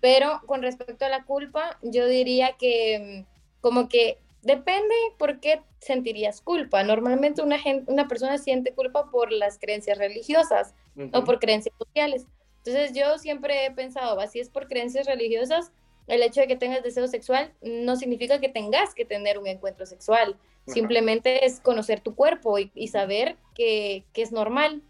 Pero 0.00 0.42
con 0.46 0.60
respecto 0.60 1.04
a 1.04 1.08
la 1.08 1.24
culpa, 1.24 1.78
yo 1.82 2.06
diría 2.06 2.56
que 2.58 3.24
mm, 3.26 3.60
como 3.62 3.88
que 3.88 4.18
depende 4.42 4.94
por 5.18 5.40
qué 5.40 5.62
sentirías 5.80 6.40
culpa. 6.40 6.82
Normalmente 6.82 7.42
una, 7.42 7.58
gente, 7.58 7.90
una 7.90 8.08
persona 8.08 8.38
siente 8.38 8.74
culpa 8.74 9.10
por 9.10 9.32
las 9.32 9.58
creencias 9.58 9.98
religiosas 9.98 10.74
o 11.12 11.24
por 11.24 11.38
creencias 11.38 11.74
sociales. 11.78 12.26
Entonces 12.58 12.92
yo 12.92 13.18
siempre 13.18 13.66
he 13.66 13.70
pensado, 13.70 14.18
si 14.26 14.40
es 14.40 14.48
por 14.48 14.68
creencias 14.68 15.06
religiosas, 15.06 15.70
el 16.06 16.22
hecho 16.22 16.40
de 16.40 16.46
que 16.46 16.56
tengas 16.56 16.82
deseo 16.82 17.06
sexual 17.08 17.52
no 17.62 17.96
significa 17.96 18.40
que 18.40 18.48
tengas 18.48 18.94
que 18.94 19.04
tener 19.04 19.38
un 19.38 19.46
encuentro 19.46 19.86
sexual. 19.86 20.36
Simplemente 20.66 21.44
es 21.44 21.60
conocer 21.60 22.00
tu 22.00 22.14
cuerpo 22.14 22.58
y, 22.58 22.88
saber 22.88 23.36
que, 23.54 24.04
es 24.14 24.32
normal, 24.32 24.82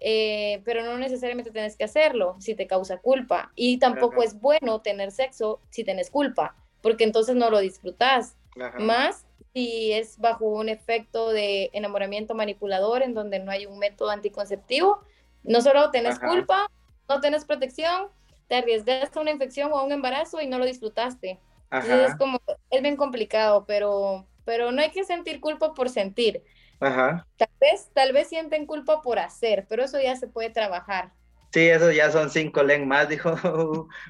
eh, 0.00 0.62
pero 0.64 0.84
no 0.84 0.98
necesariamente 0.98 1.50
tienes 1.50 1.76
que 1.76 1.84
hacerlo 1.84 2.36
si 2.38 2.54
te 2.54 2.66
causa 2.66 2.98
culpa. 2.98 3.52
Y 3.56 3.78
tampoco 3.78 4.22
es 4.22 4.40
bueno 4.40 4.80
tener 4.80 5.10
sexo 5.10 5.60
si 5.70 5.84
tienes 5.84 6.10
culpa, 6.10 6.54
porque 6.80 7.04
entonces 7.04 7.34
no 7.34 7.50
lo 7.50 7.58
disfrutas. 7.58 8.36
Más 8.78 9.26
si 9.52 9.92
es 9.92 10.18
bajo 10.18 10.46
un 10.46 10.68
efecto 10.68 11.30
de 11.30 11.70
enamoramiento 11.72 12.34
manipulador 12.34 13.02
en 13.02 13.14
donde 13.14 13.38
no 13.38 13.50
hay 13.50 13.66
un 13.66 13.78
método 13.78 14.10
anticonceptivo, 14.10 15.00
no 15.42 15.60
solo 15.60 15.90
tenés 15.90 16.18
culpa, 16.18 16.70
no 17.08 17.20
tenés 17.20 17.44
protección, 17.44 18.08
te 18.48 18.56
arriesgaste 18.56 19.18
a 19.18 19.22
una 19.22 19.30
infección 19.30 19.72
o 19.72 19.78
a 19.78 19.84
un 19.84 19.92
embarazo 19.92 20.40
y 20.40 20.46
no 20.46 20.58
lo 20.58 20.64
disfrutaste. 20.64 21.40
Entonces 21.70 22.10
es 22.10 22.16
como, 22.16 22.40
es 22.70 22.82
bien 22.82 22.96
complicado, 22.96 23.64
pero 23.66 24.26
pero 24.46 24.72
no 24.72 24.80
hay 24.80 24.90
que 24.90 25.04
sentir 25.04 25.40
culpa 25.40 25.74
por 25.74 25.90
sentir. 25.90 26.42
Ajá. 26.80 27.26
Tal 27.36 27.50
vez, 27.60 27.90
tal 27.92 28.12
vez 28.14 28.28
sienten 28.28 28.64
culpa 28.64 29.02
por 29.02 29.18
hacer, 29.18 29.66
pero 29.68 29.84
eso 29.84 30.00
ya 30.00 30.16
se 30.16 30.28
puede 30.28 30.48
trabajar. 30.48 31.12
Sí, 31.52 31.68
eso 31.68 31.90
ya 31.90 32.10
son 32.10 32.30
cinco 32.30 32.62
len 32.62 32.88
más, 32.88 33.08
dijo 33.10 33.34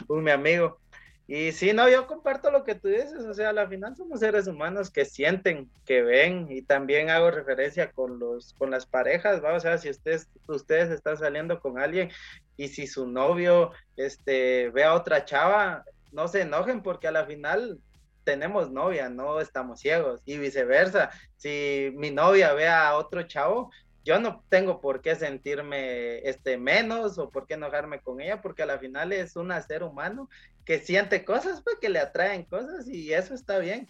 un, 0.09 0.22
mi 0.22 0.30
amigo. 0.30 0.78
Y 1.26 1.51
sí, 1.51 1.72
no, 1.72 1.89
yo 1.89 2.07
comparto 2.07 2.53
lo 2.53 2.62
que 2.62 2.76
tú 2.76 2.87
dices, 2.87 3.24
o 3.24 3.34
sea, 3.34 3.51
al 3.51 3.68
final 3.68 3.97
somos 3.97 4.20
seres 4.20 4.47
humanos 4.47 4.91
que 4.91 5.05
sienten, 5.05 5.68
que 5.84 6.03
ven, 6.03 6.47
y 6.51 6.62
también 6.62 7.11
hago 7.11 7.32
referencia 7.32 7.91
con 7.91 8.20
los, 8.20 8.53
con 8.53 8.70
las 8.70 8.87
parejas, 8.87 9.43
¿va? 9.43 9.55
O 9.55 9.61
sea, 9.61 9.78
si 9.78 9.91
ustedes, 9.91 10.28
ustedes 10.47 10.91
están 10.91 11.16
saliendo 11.16 11.59
con 11.59 11.80
alguien 11.80 12.11
y 12.57 12.68
si 12.68 12.86
su 12.86 13.07
novio, 13.07 13.72
este, 13.96 14.70
ve 14.70 14.84
a 14.84 14.94
otra 14.94 15.24
chava, 15.24 15.84
no 16.12 16.28
se 16.28 16.42
enojen 16.42 16.82
porque 16.82 17.09
a 17.09 17.12
la 17.12 17.26
final 17.26 17.80
tenemos 18.24 18.70
novia, 18.70 19.09
no 19.09 19.40
estamos 19.40 19.80
ciegos, 19.80 20.20
y 20.24 20.36
viceversa, 20.38 21.11
si 21.36 21.92
mi 21.94 22.11
novia 22.11 22.52
ve 22.54 22.68
a 22.68 22.96
otro 22.96 23.22
chavo, 23.22 23.70
yo 24.04 24.20
no 24.20 24.44
tengo 24.48 24.80
por 24.80 25.02
qué 25.02 25.16
sentirme 25.16 26.18
este, 26.18 26.59
menos 26.59 27.18
o 27.18 27.28
por 27.28 27.46
qué 27.46 27.54
enojarme 27.54 28.00
con 28.00 28.20
ella, 28.20 28.40
porque 28.40 28.62
a 28.62 28.66
la 28.66 28.78
final 28.78 29.12
es 29.12 29.34
un 29.34 29.52
ser 29.62 29.82
humano 29.82 30.28
que 30.64 30.78
siente 30.78 31.24
cosas, 31.24 31.61
pues 31.62 31.76
que 31.80 31.88
le 31.88 31.98
atraen 31.98 32.44
cosas 32.44 32.88
y 32.88 33.12
eso 33.12 33.34
está 33.34 33.59
bien. 33.59 33.88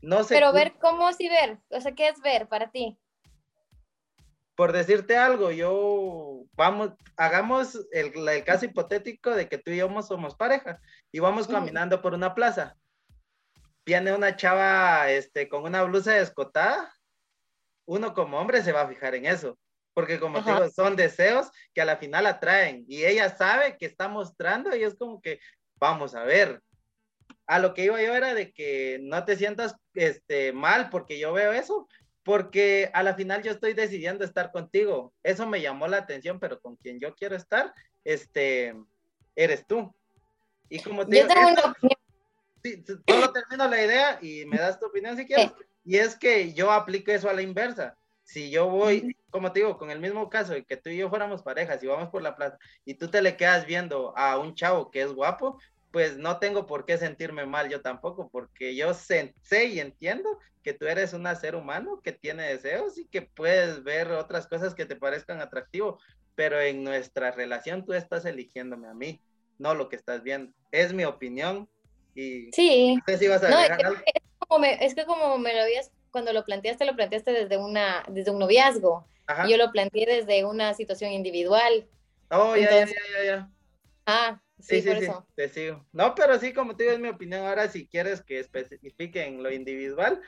No 0.00 0.24
sé. 0.24 0.36
Pero 0.36 0.52
ver 0.52 0.74
cómo 0.80 1.12
sí 1.12 1.28
ver, 1.28 1.58
o 1.70 1.80
sea, 1.80 1.92
¿qué 1.92 2.08
es 2.08 2.20
ver 2.20 2.48
para 2.48 2.70
ti? 2.70 2.98
Por 4.58 4.72
decirte 4.72 5.16
algo, 5.16 5.52
yo, 5.52 6.42
vamos, 6.54 6.90
hagamos 7.16 7.78
el, 7.92 8.12
caso 8.44 8.64
hipotético 8.64 9.30
de 9.30 9.48
que 9.48 9.56
tú 9.56 9.70
y 9.70 9.76
yo 9.76 10.02
somos 10.02 10.34
pareja 10.34 10.80
y 11.12 11.20
vamos 11.20 11.46
caminando 11.46 12.02
por 12.02 12.12
una 12.12 12.34
plaza. 12.34 12.76
Viene 13.86 14.12
una 14.12 14.34
chava 14.34 15.08
este, 15.10 15.48
con 15.48 15.62
una 15.62 15.84
blusa 15.84 16.14
descotada 16.14 16.92
uno 17.88 18.12
como 18.12 18.38
hombre 18.38 18.62
se 18.62 18.72
va 18.72 18.82
a 18.82 18.88
fijar 18.88 19.14
en 19.14 19.24
eso, 19.24 19.58
porque 19.94 20.20
como 20.20 20.42
digo, 20.42 20.68
son 20.70 20.94
deseos 20.94 21.50
que 21.72 21.80
a 21.80 21.86
la 21.86 21.96
final 21.96 22.26
atraen 22.26 22.84
y 22.86 23.04
ella 23.04 23.34
sabe 23.34 23.78
que 23.78 23.86
está 23.86 24.08
mostrando 24.08 24.76
y 24.76 24.82
es 24.82 24.94
como 24.94 25.20
que 25.22 25.40
vamos 25.76 26.14
a 26.14 26.22
ver. 26.22 26.60
A 27.46 27.58
lo 27.58 27.72
que 27.72 27.84
iba 27.84 28.02
yo 28.02 28.14
era 28.14 28.34
de 28.34 28.52
que 28.52 28.98
no 29.02 29.24
te 29.24 29.36
sientas 29.36 29.74
este, 29.94 30.52
mal 30.52 30.90
porque 30.90 31.18
yo 31.18 31.32
veo 31.32 31.52
eso, 31.52 31.88
porque 32.28 32.90
a 32.92 33.02
la 33.02 33.14
final 33.14 33.42
yo 33.42 33.50
estoy 33.50 33.72
decidiendo 33.72 34.22
estar 34.22 34.52
contigo. 34.52 35.14
Eso 35.22 35.46
me 35.46 35.62
llamó 35.62 35.88
la 35.88 35.96
atención, 35.96 36.38
pero 36.38 36.60
con 36.60 36.76
quien 36.76 37.00
yo 37.00 37.14
quiero 37.14 37.34
estar, 37.34 37.72
este, 38.04 38.76
eres 39.34 39.66
tú. 39.66 39.90
Y 40.68 40.78
como 40.80 41.06
te 41.06 41.22
digo, 41.22 41.26
solo 43.08 43.32
termino 43.32 43.66
la 43.66 43.82
idea 43.82 44.18
y 44.20 44.44
me 44.44 44.58
das 44.58 44.78
tu 44.78 44.84
opinión 44.84 45.16
si 45.16 45.24
quieres. 45.24 45.52
Y 45.86 45.96
es 45.96 46.16
que 46.16 46.52
yo 46.52 46.70
aplico 46.70 47.12
eso 47.12 47.30
a 47.30 47.32
la 47.32 47.40
inversa. 47.40 47.96
Si 48.24 48.50
yo 48.50 48.68
voy, 48.68 49.16
como 49.30 49.50
te 49.50 49.60
digo, 49.60 49.78
con 49.78 49.90
el 49.90 49.98
mismo 49.98 50.28
caso 50.28 50.52
de 50.52 50.66
que 50.66 50.76
tú 50.76 50.90
y 50.90 50.98
yo 50.98 51.08
fuéramos 51.08 51.42
parejas 51.42 51.82
y 51.82 51.86
vamos 51.86 52.10
por 52.10 52.20
la 52.20 52.36
plaza 52.36 52.58
y 52.84 52.92
tú 52.92 53.08
te 53.08 53.22
le 53.22 53.38
quedas 53.38 53.64
viendo 53.64 54.12
a 54.18 54.38
un 54.38 54.54
chavo 54.54 54.90
que 54.90 55.00
es 55.00 55.14
guapo, 55.14 55.58
pues 55.90 56.18
no 56.18 56.38
tengo 56.38 56.66
por 56.66 56.84
qué 56.84 56.98
sentirme 56.98 57.46
mal 57.46 57.68
yo 57.68 57.80
tampoco, 57.80 58.28
porque 58.30 58.76
yo 58.76 58.92
sé, 58.94 59.34
y 59.50 59.80
entiendo 59.80 60.38
que 60.62 60.74
tú 60.74 60.86
eres 60.86 61.12
un 61.12 61.26
ser 61.36 61.54
humano 61.54 62.00
que 62.02 62.12
tiene 62.12 62.44
deseos 62.44 62.98
y 62.98 63.06
que 63.06 63.22
puedes 63.22 63.82
ver 63.82 64.10
otras 64.10 64.46
cosas 64.46 64.74
que 64.74 64.84
te 64.84 64.96
parezcan 64.96 65.40
atractivo, 65.40 65.98
pero 66.34 66.60
en 66.60 66.84
nuestra 66.84 67.30
relación 67.30 67.84
tú 67.84 67.94
estás 67.94 68.24
eligiéndome 68.26 68.88
a 68.88 68.94
mí, 68.94 69.20
no 69.58 69.74
lo 69.74 69.88
que 69.88 69.96
estás 69.96 70.22
viendo. 70.22 70.52
Es 70.70 70.92
mi 70.92 71.04
opinión 71.04 71.68
y 72.14 72.50
sí. 72.52 72.96
no 72.96 73.02
sé 73.06 73.18
si 73.18 73.28
vas 73.28 73.42
a 73.42 73.50
no, 73.50 73.58
es 73.60 74.94
que 74.94 75.04
como 75.04 75.38
me 75.38 75.54
lo 75.54 75.62
habías, 75.62 75.90
cuando 76.10 76.32
lo 76.32 76.44
planteaste, 76.44 76.84
lo 76.84 76.96
planteaste 76.96 77.32
desde, 77.32 77.56
una, 77.56 78.02
desde 78.08 78.30
un 78.30 78.38
noviazgo. 78.38 79.06
Yo 79.46 79.58
lo 79.58 79.70
planteé 79.70 80.06
desde 80.06 80.46
una 80.46 80.72
situación 80.72 81.12
individual. 81.12 81.86
Oh, 82.30 82.56
ya, 82.56 82.70
ya, 82.70 82.86
ya, 82.86 83.24
ya. 83.24 83.50
Ah, 84.06 84.40
sí, 84.60 84.82
sí, 84.82 84.88
por 84.88 84.96
eso. 84.96 85.26
te 85.34 85.48
sigo. 85.48 85.86
No, 85.92 86.14
pero 86.14 86.38
sí, 86.38 86.52
como 86.52 86.76
te 86.76 86.84
digo, 86.84 86.94
es 86.94 87.00
mi 87.00 87.08
opinión. 87.08 87.46
Ahora, 87.46 87.68
si 87.68 87.86
quieres 87.86 88.22
que 88.22 88.40
especifique 88.40 89.24
en 89.24 89.42
lo 89.42 89.52
individual, 89.52 90.20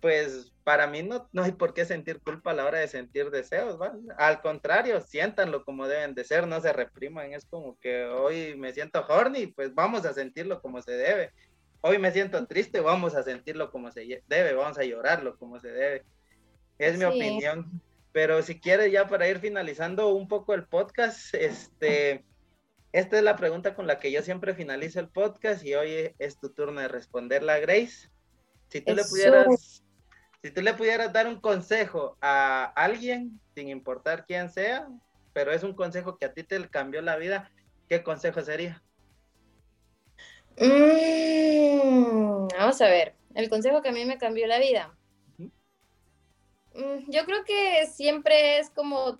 pues 0.00 0.52
para 0.64 0.86
mí 0.86 1.02
no, 1.02 1.28
no 1.32 1.42
hay 1.42 1.52
por 1.52 1.74
qué 1.74 1.84
sentir 1.84 2.20
culpa 2.20 2.50
a 2.50 2.54
la 2.54 2.64
hora 2.64 2.78
de 2.78 2.88
sentir 2.88 3.30
deseos, 3.30 3.80
¿va? 3.80 3.94
Al 4.18 4.40
contrario, 4.40 5.00
siéntanlo 5.00 5.64
como 5.64 5.88
deben 5.88 6.14
de 6.14 6.24
ser, 6.24 6.46
no 6.46 6.60
se 6.60 6.72
repriman. 6.72 7.32
Es 7.32 7.44
como 7.46 7.78
que 7.80 8.04
hoy 8.04 8.56
me 8.56 8.72
siento 8.72 9.04
horny, 9.08 9.48
pues 9.48 9.74
vamos 9.74 10.04
a 10.04 10.12
sentirlo 10.12 10.60
como 10.60 10.82
se 10.82 10.92
debe 10.92 11.32
hoy 11.86 11.98
me 11.98 12.10
siento 12.10 12.44
triste, 12.46 12.80
vamos 12.80 13.14
a 13.14 13.22
sentirlo 13.22 13.70
como 13.70 13.90
se 13.92 14.22
debe, 14.26 14.54
vamos 14.54 14.78
a 14.78 14.84
llorarlo 14.84 15.36
como 15.38 15.60
se 15.60 15.68
debe. 15.68 16.02
Es 16.78 16.98
mi 16.98 17.04
opinión. 17.04 17.80
Pero 18.12 18.42
si 18.42 18.58
quieres 18.58 18.90
ya 18.90 19.06
para 19.06 19.28
ir 19.28 19.38
finalizando 19.38 20.08
un 20.08 20.26
poco 20.26 20.54
el 20.54 20.64
podcast, 20.64 21.34
este, 21.34 22.24
esta 22.92 23.18
es 23.18 23.22
la 23.22 23.36
pregunta 23.36 23.74
con 23.74 23.86
la 23.86 23.98
que 23.98 24.10
yo 24.10 24.22
siempre 24.22 24.54
finalizo 24.54 25.00
el 25.00 25.08
podcast 25.08 25.64
y 25.64 25.74
hoy 25.74 26.14
es 26.18 26.38
tu 26.38 26.50
turno 26.50 26.80
de 26.80 26.88
responderla, 26.88 27.58
Grace. 27.58 28.10
Si 28.68 28.80
tú 28.80 28.94
le 28.94 29.04
pudieras, 29.04 29.82
si 30.42 30.50
tú 30.50 30.62
le 30.62 30.74
pudieras 30.74 31.12
dar 31.12 31.26
un 31.26 31.40
consejo 31.40 32.16
a 32.20 32.64
alguien, 32.76 33.40
sin 33.54 33.68
importar 33.68 34.26
quién 34.26 34.50
sea, 34.50 34.88
pero 35.32 35.52
es 35.52 35.62
un 35.62 35.74
consejo 35.74 36.16
que 36.18 36.26
a 36.26 36.32
ti 36.32 36.44
te 36.44 36.68
cambió 36.68 37.02
la 37.02 37.16
vida, 37.16 37.50
¿qué 37.88 38.02
consejo 38.02 38.40
sería? 38.42 38.82
Mm, 40.58 42.48
vamos 42.58 42.80
a 42.80 42.86
ver, 42.86 43.14
el 43.34 43.50
consejo 43.50 43.82
que 43.82 43.90
a 43.90 43.92
mí 43.92 44.04
me 44.04 44.18
cambió 44.18 44.46
la 44.46 44.58
vida. 44.58 44.96
Mm, 45.38 47.10
yo 47.10 47.24
creo 47.24 47.44
que 47.44 47.86
siempre 47.86 48.58
es 48.58 48.70
como, 48.70 49.18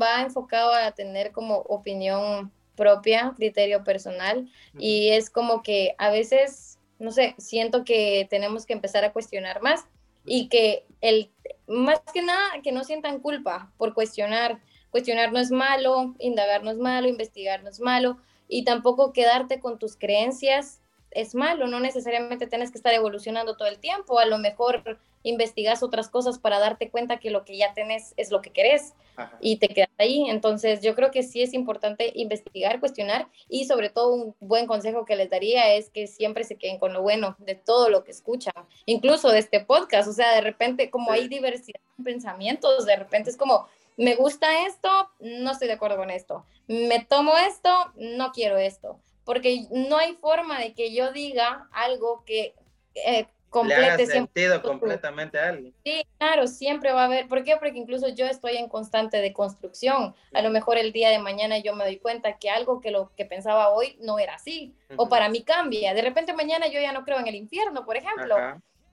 va 0.00 0.22
enfocado 0.22 0.72
a 0.72 0.92
tener 0.92 1.32
como 1.32 1.56
opinión 1.58 2.52
propia, 2.76 3.32
criterio 3.36 3.82
personal, 3.82 4.48
y 4.78 5.10
es 5.10 5.30
como 5.30 5.62
que 5.62 5.94
a 5.98 6.10
veces, 6.10 6.78
no 6.98 7.10
sé, 7.10 7.34
siento 7.38 7.84
que 7.84 8.26
tenemos 8.30 8.66
que 8.66 8.74
empezar 8.74 9.04
a 9.04 9.12
cuestionar 9.12 9.62
más 9.62 9.86
y 10.24 10.48
que 10.48 10.84
el, 11.00 11.32
más 11.66 12.00
que 12.12 12.22
nada, 12.22 12.60
que 12.62 12.72
no 12.72 12.84
sientan 12.84 13.20
culpa 13.20 13.72
por 13.78 13.94
cuestionar. 13.94 14.60
Cuestionar 14.90 15.32
no 15.32 15.38
es 15.38 15.50
malo, 15.50 16.14
indagar 16.18 16.62
no 16.62 16.70
es 16.70 16.78
malo, 16.78 17.08
investigar 17.08 17.62
no 17.62 17.70
es 17.70 17.80
malo, 17.80 18.18
y 18.48 18.64
tampoco 18.64 19.12
quedarte 19.12 19.60
con 19.60 19.78
tus 19.78 19.96
creencias 19.96 20.80
es 21.10 21.34
malo, 21.34 21.66
no 21.66 21.80
necesariamente 21.80 22.46
tienes 22.46 22.70
que 22.70 22.78
estar 22.78 22.92
evolucionando 22.92 23.56
todo 23.56 23.68
el 23.68 23.78
tiempo, 23.78 24.18
a 24.18 24.26
lo 24.26 24.38
mejor 24.38 24.98
investigas 25.22 25.82
otras 25.82 26.08
cosas 26.08 26.38
para 26.38 26.58
darte 26.58 26.90
cuenta 26.90 27.18
que 27.18 27.30
lo 27.30 27.44
que 27.44 27.56
ya 27.56 27.74
tenés 27.74 28.14
es 28.16 28.30
lo 28.30 28.42
que 28.42 28.50
querés 28.50 28.94
y 29.40 29.56
te 29.56 29.68
quedas 29.68 29.90
ahí. 29.98 30.28
Entonces 30.28 30.82
yo 30.82 30.94
creo 30.94 31.10
que 31.10 31.22
sí 31.22 31.42
es 31.42 31.52
importante 31.52 32.12
investigar, 32.14 32.80
cuestionar 32.80 33.28
y 33.48 33.64
sobre 33.64 33.90
todo 33.90 34.14
un 34.14 34.36
buen 34.40 34.66
consejo 34.66 35.04
que 35.04 35.16
les 35.16 35.28
daría 35.28 35.74
es 35.74 35.90
que 35.90 36.06
siempre 36.06 36.44
se 36.44 36.56
queden 36.56 36.78
con 36.78 36.92
lo 36.92 37.02
bueno 37.02 37.34
de 37.38 37.54
todo 37.54 37.88
lo 37.88 38.04
que 38.04 38.12
escuchan, 38.12 38.54
incluso 38.84 39.30
de 39.30 39.40
este 39.40 39.60
podcast, 39.60 40.08
o 40.08 40.12
sea, 40.12 40.34
de 40.34 40.42
repente 40.42 40.90
como 40.90 41.10
hay 41.10 41.28
diversidad 41.28 41.80
de 41.96 42.04
pensamientos, 42.04 42.86
de 42.86 42.96
repente 42.96 43.30
es 43.30 43.36
como, 43.36 43.66
me 43.96 44.14
gusta 44.14 44.66
esto, 44.66 44.88
no 45.20 45.50
estoy 45.50 45.68
de 45.68 45.74
acuerdo 45.74 45.96
con 45.96 46.10
esto. 46.10 46.44
Me 46.68 47.04
tomo 47.04 47.32
esto, 47.36 47.70
no 47.96 48.30
quiero 48.32 48.58
esto. 48.58 49.00
Porque 49.26 49.66
no 49.70 49.98
hay 49.98 50.14
forma 50.14 50.58
de 50.60 50.72
que 50.72 50.94
yo 50.94 51.12
diga 51.12 51.68
algo 51.72 52.24
que 52.24 52.54
eh, 52.94 53.26
complete 53.50 53.96
Le 53.98 54.06
sentido 54.06 54.62
completamente 54.62 55.38
a 55.38 55.48
alguien. 55.48 55.74
Sí, 55.84 56.06
claro, 56.18 56.46
siempre 56.46 56.92
va 56.92 57.02
a 57.02 57.04
haber. 57.06 57.26
¿Por 57.26 57.42
qué? 57.42 57.56
Porque 57.56 57.76
incluso 57.76 58.08
yo 58.08 58.26
estoy 58.26 58.56
en 58.56 58.68
constante 58.68 59.18
de 59.18 59.32
construcción. 59.32 60.14
A 60.32 60.42
lo 60.42 60.50
mejor 60.50 60.78
el 60.78 60.92
día 60.92 61.10
de 61.10 61.18
mañana 61.18 61.58
yo 61.58 61.74
me 61.74 61.84
doy 61.84 61.98
cuenta 61.98 62.38
que 62.38 62.50
algo 62.50 62.80
que 62.80 62.90
lo 62.90 63.10
que 63.16 63.24
pensaba 63.24 63.70
hoy 63.70 63.96
no 64.00 64.18
era 64.18 64.34
así. 64.34 64.74
O 64.96 65.08
para 65.08 65.28
mí 65.28 65.42
cambia. 65.42 65.92
De 65.92 66.02
repente 66.02 66.32
mañana 66.32 66.68
yo 66.68 66.80
ya 66.80 66.92
no 66.92 67.04
creo 67.04 67.18
en 67.18 67.26
el 67.26 67.34
infierno, 67.34 67.84
por 67.84 67.96
ejemplo. 67.96 68.36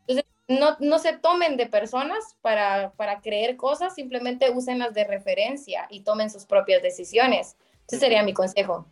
Entonces, 0.08 0.26
no, 0.48 0.78
no 0.80 1.00
se 1.00 1.14
tomen 1.14 1.58
de 1.58 1.68
personas 1.68 2.36
para, 2.42 2.92
para 2.94 3.22
creer 3.22 3.56
cosas, 3.56 3.96
simplemente 3.96 4.50
úsenlas 4.50 4.94
de 4.94 5.04
referencia 5.04 5.88
y 5.90 6.02
tomen 6.02 6.30
sus 6.30 6.46
propias 6.46 6.82
decisiones. 6.82 7.56
Ese 7.88 8.00
sería 8.00 8.24
mi 8.24 8.34
consejo. 8.34 8.88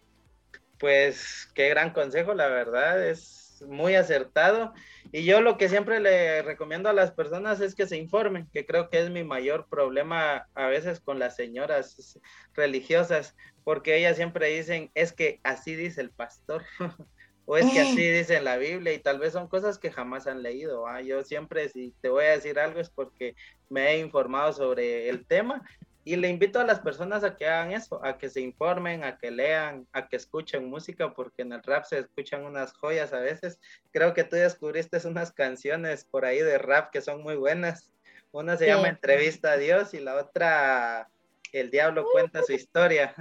Pues 0.82 1.48
qué 1.54 1.70
gran 1.70 1.94
consejo, 1.94 2.34
la 2.34 2.48
verdad, 2.48 3.08
es 3.08 3.64
muy 3.68 3.94
acertado. 3.94 4.74
Y 5.12 5.26
yo 5.26 5.40
lo 5.40 5.56
que 5.60 5.70
siempre 5.70 6.00
le 6.00 6.42
recomiendo 6.42 6.90
a 6.90 6.94
las 6.94 7.12
personas 7.12 7.62
es 7.62 7.76
que 7.76 7.86
se 7.86 7.98
informen, 7.98 8.50
que 8.52 8.66
creo 8.66 8.90
que 8.90 9.00
es 9.00 9.12
mi 9.12 9.24
mayor 9.24 9.68
problema 9.70 10.48
a 10.56 10.66
veces 10.66 11.00
con 11.00 11.20
las 11.20 11.36
señoras 11.36 12.20
religiosas, 12.56 13.36
porque 13.64 13.96
ellas 13.96 14.16
siempre 14.16 14.48
dicen, 14.48 14.90
es 14.96 15.14
que 15.14 15.40
así 15.44 15.76
dice 15.76 16.02
el 16.02 16.10
pastor. 16.10 16.64
o 17.46 17.58
es 17.58 17.72
que 17.72 17.82
así 17.82 18.10
dice 18.10 18.42
la 18.42 18.58
Biblia 18.58 18.92
y 18.92 18.98
tal 18.98 19.20
vez 19.20 19.34
son 19.34 19.48
cosas 19.48 19.78
que 19.78 19.92
jamás 19.92 20.26
han 20.26 20.42
leído. 20.42 20.88
¿ah? 20.88 21.02
Yo 21.02 21.24
siempre 21.24 21.70
si 21.70 21.94
te 22.02 22.10
voy 22.10 22.26
a 22.26 22.32
decir 22.32 22.58
algo 22.58 22.80
es 22.80 22.90
porque 22.90 23.36
me 23.70 23.92
he 23.92 24.00
informado 24.00 24.52
sobre 24.52 25.10
el 25.10 25.28
tema 25.28 25.62
y 26.04 26.16
le 26.16 26.30
invito 26.30 26.60
a 26.60 26.64
las 26.64 26.80
personas 26.80 27.24
a 27.24 27.36
que 27.36 27.48
hagan 27.48 27.72
eso, 27.74 28.04
a 28.04 28.18
que 28.18 28.30
se 28.30 28.42
informen, 28.42 29.04
a 29.04 29.18
que 29.18 29.30
lean, 29.30 29.88
a 29.94 30.08
que 30.08 30.16
escuchen 30.16 30.70
música, 30.70 31.14
porque 31.14 31.44
en 31.44 31.54
el 31.54 31.62
rap 31.62 31.86
se 31.86 32.00
escuchan 32.00 32.44
unas 32.44 32.74
joyas 32.74 33.14
a 33.14 33.20
veces. 33.20 33.60
Creo 33.92 34.14
que 34.14 34.24
tú 34.24 34.36
descubriste 34.36 35.00
unas 35.08 35.32
canciones 35.32 36.06
por 36.06 36.26
ahí 36.26 36.40
de 36.40 36.58
rap 36.58 36.92
que 36.92 37.02
son 37.02 37.22
muy 37.22 37.36
buenas. 37.36 37.92
Una 38.32 38.58
se 38.58 38.68
llama 38.68 38.90
Entrevista 38.90 39.52
a 39.52 39.58
Dios 39.58 39.94
y 39.94 40.00
la 40.00 40.16
otra 40.16 41.10
El 41.52 41.70
Diablo 41.70 42.06
cuenta 42.12 42.42
su 42.42 42.54
historia. 42.54 43.14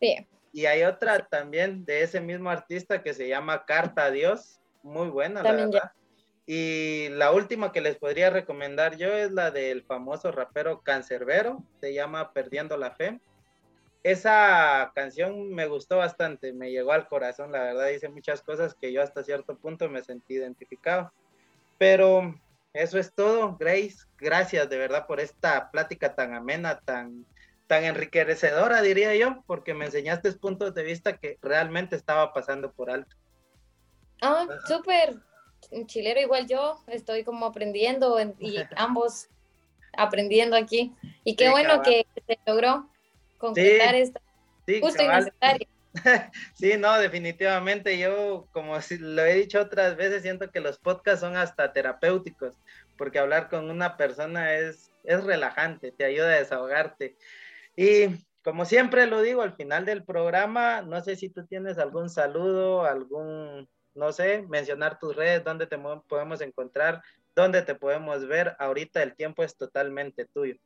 Sí. 0.00 0.26
Y 0.52 0.66
hay 0.66 0.82
otra 0.82 1.26
también 1.26 1.84
de 1.84 2.02
ese 2.02 2.20
mismo 2.20 2.50
artista 2.50 3.02
que 3.02 3.14
se 3.14 3.28
llama 3.28 3.64
Carta 3.64 4.06
a 4.06 4.10
Dios, 4.10 4.60
muy 4.82 5.08
buena, 5.08 5.42
la 5.42 5.52
verdad. 5.52 5.92
Y 6.46 7.08
la 7.10 7.30
última 7.30 7.70
que 7.72 7.80
les 7.80 7.96
podría 7.96 8.30
recomendar 8.30 8.96
yo 8.96 9.12
es 9.12 9.30
la 9.30 9.50
del 9.50 9.84
famoso 9.84 10.32
rapero 10.32 10.80
Cancerbero, 10.80 11.64
se 11.80 11.94
llama 11.94 12.32
Perdiendo 12.32 12.76
la 12.76 12.90
Fe. 12.90 13.20
Esa 14.02 14.90
canción 14.96 15.54
me 15.54 15.66
gustó 15.66 15.98
bastante, 15.98 16.52
me 16.52 16.72
llegó 16.72 16.92
al 16.92 17.06
corazón, 17.06 17.52
la 17.52 17.62
verdad 17.62 17.88
dice 17.88 18.08
muchas 18.08 18.42
cosas 18.42 18.74
que 18.74 18.92
yo 18.92 19.00
hasta 19.00 19.22
cierto 19.22 19.56
punto 19.56 19.88
me 19.88 20.02
sentí 20.02 20.34
identificado. 20.34 21.12
Pero 21.78 22.34
eso 22.72 22.98
es 22.98 23.14
todo, 23.14 23.56
Grace. 23.56 23.98
Gracias 24.18 24.68
de 24.68 24.78
verdad 24.78 25.06
por 25.06 25.20
esta 25.20 25.70
plática 25.70 26.16
tan 26.16 26.34
amena, 26.34 26.80
tan, 26.80 27.24
tan 27.68 27.84
enriquecedora, 27.84 28.82
diría 28.82 29.14
yo, 29.14 29.44
porque 29.46 29.74
me 29.74 29.84
enseñaste 29.84 30.32
puntos 30.32 30.74
de 30.74 30.82
vista 30.82 31.18
que 31.18 31.38
realmente 31.40 31.94
estaba 31.94 32.32
pasando 32.32 32.72
por 32.72 32.90
alto. 32.90 33.14
Ah, 34.20 34.46
súper. 34.66 35.16
Chilero 35.86 36.20
igual 36.20 36.46
yo, 36.46 36.80
estoy 36.86 37.24
como 37.24 37.46
aprendiendo 37.46 38.18
y 38.38 38.56
ambos 38.76 39.28
aprendiendo 39.96 40.56
aquí. 40.56 40.92
Y 41.24 41.36
qué 41.36 41.50
bueno 41.50 41.82
que 41.82 42.06
se 42.26 42.38
logró 42.46 42.88
concretar 43.38 43.94
esta 43.94 44.20
justo 44.80 45.02
y 45.02 45.66
Sí, 46.54 46.72
no, 46.78 46.98
definitivamente 46.98 47.98
yo, 47.98 48.46
como 48.52 48.78
lo 49.00 49.24
he 49.24 49.34
dicho 49.34 49.60
otras 49.60 49.96
veces, 49.96 50.22
siento 50.22 50.50
que 50.50 50.60
los 50.60 50.78
podcasts 50.78 51.20
son 51.20 51.36
hasta 51.36 51.72
terapéuticos, 51.72 52.54
porque 52.96 53.18
hablar 53.18 53.48
con 53.50 53.70
una 53.70 53.96
persona 53.96 54.54
es, 54.54 54.90
es 55.04 55.22
relajante, 55.24 55.92
te 55.92 56.04
ayuda 56.04 56.28
a 56.28 56.38
desahogarte. 56.38 57.16
Y 57.76 58.06
como 58.42 58.64
siempre 58.64 59.06
lo 59.06 59.20
digo, 59.20 59.42
al 59.42 59.54
final 59.54 59.84
del 59.84 60.04
programa, 60.04 60.82
no 60.82 61.02
sé 61.02 61.16
si 61.16 61.28
tú 61.28 61.44
tienes 61.46 61.78
algún 61.78 62.08
saludo, 62.08 62.84
algún, 62.84 63.68
no 63.94 64.12
sé, 64.12 64.42
mencionar 64.48 64.98
tus 64.98 65.16
redes, 65.16 65.44
dónde 65.44 65.66
te 65.66 65.78
podemos 66.08 66.40
encontrar, 66.40 67.02
dónde 67.34 67.62
te 67.62 67.74
podemos 67.74 68.26
ver. 68.26 68.56
Ahorita 68.58 69.02
el 69.02 69.14
tiempo 69.14 69.42
es 69.42 69.56
totalmente 69.56 70.26
tuyo. 70.26 70.56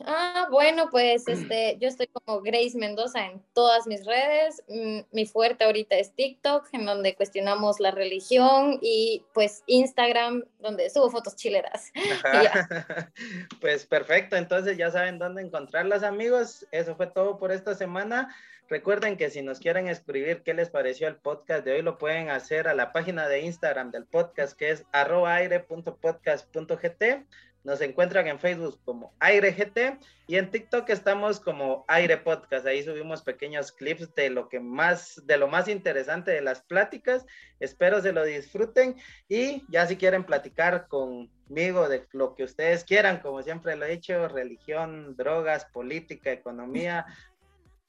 Ah, 0.00 0.48
bueno, 0.50 0.88
pues 0.90 1.26
este, 1.28 1.76
yo 1.80 1.88
estoy 1.88 2.08
como 2.08 2.40
Grace 2.42 2.76
Mendoza 2.76 3.26
en 3.26 3.42
todas 3.52 3.86
mis 3.86 4.04
redes. 4.04 4.62
Mm, 4.68 5.00
mi 5.12 5.26
fuerte 5.26 5.64
ahorita 5.64 5.96
es 5.96 6.14
TikTok, 6.14 6.68
en 6.72 6.86
donde 6.86 7.14
cuestionamos 7.14 7.80
la 7.80 7.90
religión, 7.90 8.78
y 8.82 9.24
pues 9.32 9.62
Instagram, 9.66 10.44
donde 10.58 10.90
subo 10.90 11.10
fotos 11.10 11.36
chileras. 11.36 11.92
pues 13.60 13.86
perfecto, 13.86 14.36
entonces 14.36 14.76
ya 14.76 14.90
saben 14.90 15.18
dónde 15.18 15.42
encontrarlas, 15.42 16.02
amigos. 16.02 16.66
Eso 16.70 16.96
fue 16.96 17.06
todo 17.06 17.38
por 17.38 17.52
esta 17.52 17.74
semana. 17.74 18.34
Recuerden 18.68 19.16
que 19.16 19.30
si 19.30 19.42
nos 19.42 19.60
quieren 19.60 19.88
escribir 19.88 20.42
qué 20.42 20.52
les 20.54 20.70
pareció 20.70 21.08
el 21.08 21.16
podcast 21.16 21.64
de 21.64 21.72
hoy, 21.72 21.82
lo 21.82 21.98
pueden 21.98 22.30
hacer 22.30 22.68
a 22.68 22.74
la 22.74 22.92
página 22.92 23.26
de 23.26 23.40
Instagram 23.40 23.90
del 23.90 24.06
podcast, 24.06 24.56
que 24.58 24.70
es 24.70 24.84
arrobaire.podcast.gt 24.92 27.26
nos 27.68 27.80
encuentran 27.80 28.26
en 28.28 28.38
Facebook 28.38 28.80
como 28.84 29.14
Aire 29.18 29.52
GT 29.52 29.98
y 30.26 30.36
en 30.36 30.50
TikTok 30.50 30.88
estamos 30.88 31.40
como 31.40 31.84
Aire 31.88 32.16
Podcast. 32.16 32.66
Ahí 32.66 32.82
subimos 32.82 33.22
pequeños 33.22 33.72
clips 33.72 34.14
de 34.14 34.30
lo 34.30 34.48
que 34.48 34.60
más, 34.60 35.20
de 35.26 35.36
lo 35.36 35.48
más 35.48 35.68
interesante 35.68 36.30
de 36.30 36.40
las 36.40 36.62
pláticas. 36.62 37.26
Espero 37.60 38.00
se 38.00 38.12
lo 38.12 38.24
disfruten 38.24 38.96
y 39.28 39.64
ya 39.68 39.86
si 39.86 39.96
quieren 39.96 40.24
platicar 40.24 40.88
conmigo 40.88 41.88
de 41.88 42.06
lo 42.12 42.34
que 42.34 42.44
ustedes 42.44 42.84
quieran, 42.84 43.20
como 43.20 43.42
siempre 43.42 43.76
lo 43.76 43.84
he 43.84 43.90
dicho, 43.90 44.28
religión, 44.28 45.16
drogas, 45.16 45.66
política, 45.66 46.30
economía, 46.30 47.06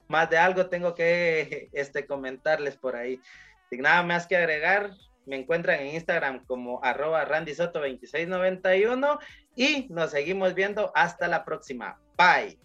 más 0.10 0.30
de 0.30 0.38
algo 0.38 0.68
tengo 0.68 0.94
que 0.94 1.70
este, 1.74 2.06
comentarles 2.06 2.76
por 2.76 2.96
ahí. 2.96 3.22
Sin 3.70 3.82
nada 3.82 4.04
más 4.04 4.28
que 4.28 4.36
agregar, 4.36 4.92
me 5.26 5.38
encuentran 5.38 5.80
en 5.80 5.96
Instagram 5.96 6.44
como 6.46 6.84
arroba 6.84 7.26
randysoto2691 7.28 9.20
y 9.56 9.88
nos 9.90 10.12
seguimos 10.12 10.54
viendo 10.56 10.92
hasta 10.96 11.28
la 11.28 11.46
próxima. 11.46 12.00
Bye. 12.18 12.60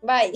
Bye. 0.00 0.32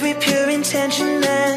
every 0.00 0.14
pure 0.14 0.48
intention 0.48 1.20
that 1.20 1.47